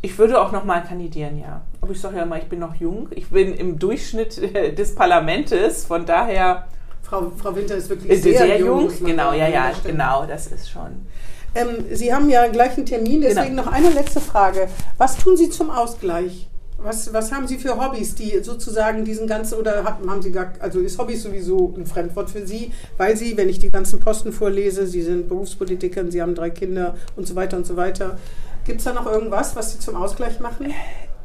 Ich 0.00 0.18
würde 0.18 0.40
auch 0.40 0.50
nochmal 0.50 0.82
kandidieren, 0.82 1.38
ja. 1.38 1.60
Aber 1.80 1.92
ich 1.92 2.00
sage 2.00 2.16
ja 2.16 2.26
mal, 2.26 2.38
ich 2.38 2.48
bin 2.48 2.58
noch 2.58 2.74
jung. 2.74 3.08
Ich 3.10 3.30
bin 3.30 3.54
im 3.54 3.78
Durchschnitt 3.78 4.38
äh, 4.38 4.72
des 4.72 4.94
Parlamentes, 4.94 5.84
von 5.86 6.04
daher 6.06 6.66
Frau, 7.02 7.30
Frau 7.36 7.54
Winter 7.54 7.76
ist 7.76 7.88
wirklich 7.88 8.10
ist 8.10 8.22
sie 8.24 8.30
sehr, 8.32 8.46
sehr, 8.46 8.58
jung. 8.58 8.86
man 8.86 9.04
Genau, 9.04 9.32
ja, 9.32 9.46
ja, 9.48 9.68
Das 9.68 9.78
stimmt. 9.78 9.94
genau, 9.94 10.24
das 10.26 10.46
ist 10.48 10.70
schon. 10.70 11.06
Ähm, 11.54 11.84
Sie 11.92 12.12
haben 12.14 12.28
ja 12.30 12.46
gleich 12.48 12.76
einen 12.76 12.86
Termin, 12.86 13.20
deswegen 13.20 13.50
Genau. 13.56 13.64
noch 13.64 13.72
eine 13.72 13.90
letzte 13.90 14.20
Frage. 14.20 14.68
Was 14.98 15.16
tun 15.18 15.36
Sie 15.36 15.50
zum 15.50 15.70
Ausgleich? 15.70 16.48
Was, 16.82 17.12
was 17.12 17.30
haben 17.32 17.46
Sie 17.46 17.58
für 17.58 17.76
Hobbys, 17.80 18.14
die 18.14 18.42
sozusagen 18.42 19.04
diesen 19.04 19.26
ganzen, 19.26 19.58
oder 19.58 19.84
haben, 19.84 20.22
Sie 20.22 20.32
gar, 20.32 20.52
also 20.58 20.80
ist 20.80 20.98
Hobbys 20.98 21.22
sowieso 21.22 21.72
ein 21.76 21.86
Fremdwort 21.86 22.30
für 22.30 22.46
Sie, 22.46 22.72
weil 22.96 23.16
Sie, 23.16 23.36
wenn 23.36 23.48
ich 23.48 23.58
die 23.58 23.70
ganzen 23.70 24.00
Posten 24.00 24.32
vorlese, 24.32 24.86
Sie 24.86 25.02
sind 25.02 25.28
Berufspolitikerin, 25.28 26.10
Sie 26.10 26.20
haben 26.20 26.34
drei 26.34 26.50
Kinder 26.50 26.94
und 27.16 27.26
so 27.26 27.34
weiter 27.36 27.56
und 27.56 27.66
so 27.66 27.76
weiter. 27.76 28.18
Gibt 28.64 28.78
es 28.78 28.84
da 28.84 28.92
noch 28.92 29.06
irgendwas, 29.06 29.54
was 29.56 29.72
Sie 29.72 29.78
zum 29.78 29.96
Ausgleich 29.96 30.40
machen? 30.40 30.72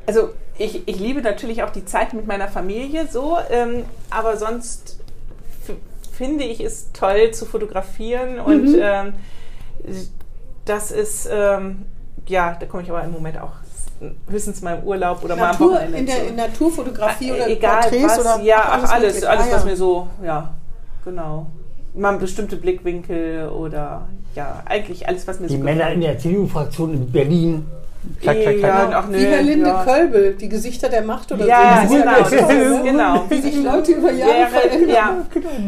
Also 0.05 0.29
ich, 0.57 0.87
ich 0.87 0.99
liebe 0.99 1.21
natürlich 1.21 1.63
auch 1.63 1.69
die 1.71 1.85
Zeit 1.85 2.13
mit 2.13 2.27
meiner 2.27 2.47
Familie 2.47 3.07
so, 3.11 3.37
ähm, 3.49 3.83
aber 4.09 4.37
sonst 4.37 4.99
finde 6.11 6.45
ich 6.45 6.61
es 6.61 6.91
toll 6.93 7.31
zu 7.31 7.45
fotografieren 7.45 8.39
und 8.39 8.71
Mhm. 8.71 8.79
ähm, 8.81 9.13
das 10.65 10.91
ist, 10.91 11.29
ähm, 11.31 11.85
ja, 12.27 12.57
da 12.59 12.65
komme 12.65 12.83
ich 12.83 12.89
aber 12.89 13.03
im 13.03 13.11
Moment 13.11 13.39
auch 13.39 13.53
höchstens 14.29 14.61
mal 14.61 14.77
im 14.77 14.83
Urlaub 14.83 15.23
oder 15.23 15.35
mal 15.35 15.45
am 15.45 15.51
Natur, 15.51 15.71
Wochenende 15.73 15.97
in 15.97 16.05
der 16.05 16.27
in 16.27 16.35
Naturfotografie 16.35 17.31
oder 17.31 17.47
Äh, 17.47 17.53
Egal, 17.53 17.81
Porträts 17.81 18.03
was, 18.03 18.19
oder 18.19 18.39
ja, 18.43 18.61
ach, 18.63 18.91
alles, 18.93 19.13
mögliche? 19.15 19.29
alles, 19.29 19.45
Ah, 19.47 19.55
was 19.55 19.65
mir 19.65 19.75
so, 19.75 20.07
ja, 20.23 20.53
genau. 21.03 21.47
Mal 21.95 22.17
bestimmte 22.17 22.57
Blickwinkel 22.57 23.49
oder 23.49 24.07
ja, 24.35 24.61
eigentlich 24.65 25.07
alles, 25.07 25.27
was 25.27 25.39
mir 25.39 25.47
Die 25.47 25.57
so 25.57 25.63
Männer 25.63 25.91
in 25.91 26.01
der 26.01 26.17
CDU-Fraktion 26.19 26.93
in 26.93 27.11
Berlin. 27.11 27.65
Klack, 28.21 28.41
klack, 28.41 28.57
Ja, 28.59 28.67
klack. 28.85 28.93
ach, 28.95 29.07
nö, 29.09 29.17
Wie 29.17 29.25
Herr 29.25 29.41
Linde 29.41 29.67
ja. 29.69 29.83
Kölbel, 29.83 30.33
die 30.39 30.49
Gesichter 30.49 30.89
der 30.89 31.01
Macht 31.03 31.31
oder 31.31 31.45
Ja, 31.45 31.83
so. 31.87 31.93
genau, 31.95 32.11
ja 32.11 32.17
das 32.19 32.29
toll, 32.39 32.69
ne? 32.69 32.81
genau. 32.83 33.23
Wie 33.29 33.41
sich 33.41 33.55
Leute 33.63 33.91
über 33.93 34.11
Jahre 34.11 34.47
verändern. 34.51 34.89
ja, 34.89 35.15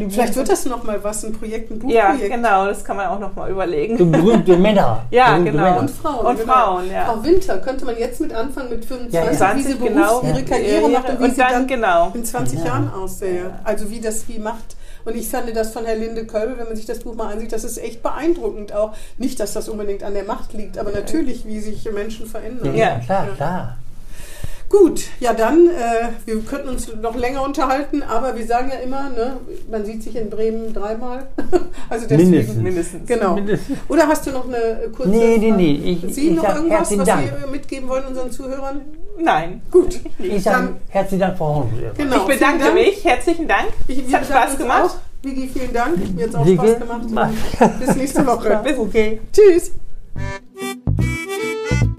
Vielleicht 0.08 0.36
wird 0.36 0.48
das 0.48 0.64
noch 0.66 0.82
mal 0.84 0.98
was, 1.02 1.24
ein 1.24 1.32
Projekt, 1.32 1.70
ein 1.70 1.88
ja, 1.88 2.08
Buchprojekt. 2.10 2.34
genau, 2.34 2.66
das 2.66 2.84
kann 2.84 2.96
man 2.96 3.06
auch 3.06 3.18
noch 3.18 3.34
mal 3.36 3.50
überlegen. 3.50 3.98
So 3.98 4.06
berühmte 4.06 4.56
Männer. 4.56 5.02
Ja, 5.10 5.30
berühmte 5.32 5.52
genau. 5.52 5.62
Männer. 5.64 5.78
Und 5.80 5.90
Frauen. 5.90 6.26
Und 6.26 6.38
genau. 6.40 6.52
Frauen, 6.52 6.90
ja. 6.90 7.04
Frau 7.06 7.24
Winter, 7.24 7.58
könnte 7.58 7.84
man 7.84 7.98
jetzt 7.98 8.20
mit 8.20 8.32
anfangen 8.32 8.70
mit 8.70 8.84
25, 8.84 9.12
Ja, 9.14 9.24
ja. 9.24 9.32
wie 9.32 9.36
20, 9.36 9.66
sie 9.66 9.78
genau. 9.78 10.22
Ihre 10.22 10.42
Karriere 10.44 10.88
macht 10.88 11.08
und 11.08 11.20
wie 11.20 11.24
und 11.24 11.30
sie 11.30 11.36
dann, 11.40 11.52
dann 11.52 11.66
genau. 11.66 12.10
in 12.14 12.24
20 12.24 12.58
Ja. 12.60 12.64
Jahren 12.66 12.90
aussähe. 12.92 13.50
Also 13.64 13.90
wie 13.90 14.00
das 14.00 14.28
wie 14.28 14.38
Macht 14.38 14.76
Und 15.04 15.16
ich 15.16 15.28
fand 15.28 15.54
das 15.54 15.72
von 15.72 15.84
Herr 15.84 15.96
Linde 15.96 16.26
Kölbe, 16.26 16.58
wenn 16.58 16.66
man 16.66 16.76
sich 16.76 16.86
das 16.86 17.00
Buch 17.00 17.14
mal 17.14 17.32
ansieht, 17.32 17.52
das 17.52 17.64
ist 17.64 17.78
echt 17.78 18.02
beeindruckend 18.02 18.72
auch. 18.72 18.94
Nicht, 19.18 19.40
dass 19.40 19.52
das 19.52 19.68
unbedingt 19.68 20.02
an 20.02 20.14
der 20.14 20.24
Macht 20.24 20.52
liegt, 20.52 20.78
aber 20.78 20.90
natürlich, 20.92 21.46
wie 21.46 21.60
sich 21.60 21.90
Menschen 21.92 22.26
verändern. 22.26 22.74
Ja, 22.74 22.98
klar, 22.98 23.28
klar. 23.36 23.76
Gut, 24.70 25.02
ja 25.18 25.32
dann, 25.34 25.66
äh, 25.66 26.10
wir 26.26 26.40
könnten 26.42 26.68
uns 26.68 26.94
noch 27.02 27.16
länger 27.16 27.42
unterhalten, 27.44 28.04
aber 28.04 28.36
wir 28.36 28.46
sagen 28.46 28.70
ja 28.72 28.78
immer, 28.78 29.10
ne, 29.10 29.38
man 29.68 29.84
sieht 29.84 30.00
sich 30.04 30.14
in 30.14 30.30
Bremen 30.30 30.72
dreimal. 30.72 31.26
also 31.90 32.06
deswegen, 32.06 32.30
Mindestens. 32.30 32.62
Mindestens. 32.62 33.08
Genau. 33.08 33.34
Mindestens. 33.34 33.78
Oder 33.88 34.06
hast 34.06 34.24
du 34.26 34.30
noch 34.30 34.46
eine 34.46 34.88
kurze 34.94 35.10
Nee, 35.10 35.38
nee, 35.38 35.50
nee, 35.50 35.98
ich- 36.04 36.14
Sie 36.14 36.28
ich 36.28 36.36
noch 36.36 36.44
sag 36.44 36.54
irgendwas, 36.56 36.96
was 36.98 37.04
Dank. 37.04 37.32
Sie 37.44 37.50
mitgeben 37.50 37.88
wollen 37.88 38.04
unseren 38.06 38.30
Zuhörern? 38.30 38.82
Nein. 39.18 39.60
Gut. 39.72 39.98
Ich 40.20 40.40
sage 40.44 40.76
herzlichen 40.88 41.20
Dank, 41.20 41.36
Frau 41.36 41.54
Horn. 41.56 41.68
Genau. 41.96 42.16
Ich 42.18 42.22
bedanke 42.22 42.62
Dank. 42.66 42.74
mich. 42.74 43.04
Herzlichen 43.04 43.48
Dank. 43.48 43.66
Ich, 43.88 43.98
wir 43.98 44.06
es 44.06 44.14
hat 44.14 44.24
Spaß 44.26 44.56
gemacht. 44.56 44.84
Auch. 44.84 44.96
Vigi, 45.26 45.50
vielen 45.52 45.72
Dank. 45.72 45.96
Mir 46.14 46.22
hat 46.22 46.30
es 46.30 46.34
auch 46.36 46.46
Vigi, 46.46 46.56
Spaß 46.56 46.78
gemacht. 46.78 47.02
mach- 47.10 47.78
Bis 47.80 47.96
nächste 47.96 48.24
Woche. 48.24 48.60
Bis 48.62 48.78
okay. 48.78 49.20
Tschüss. 49.32 49.72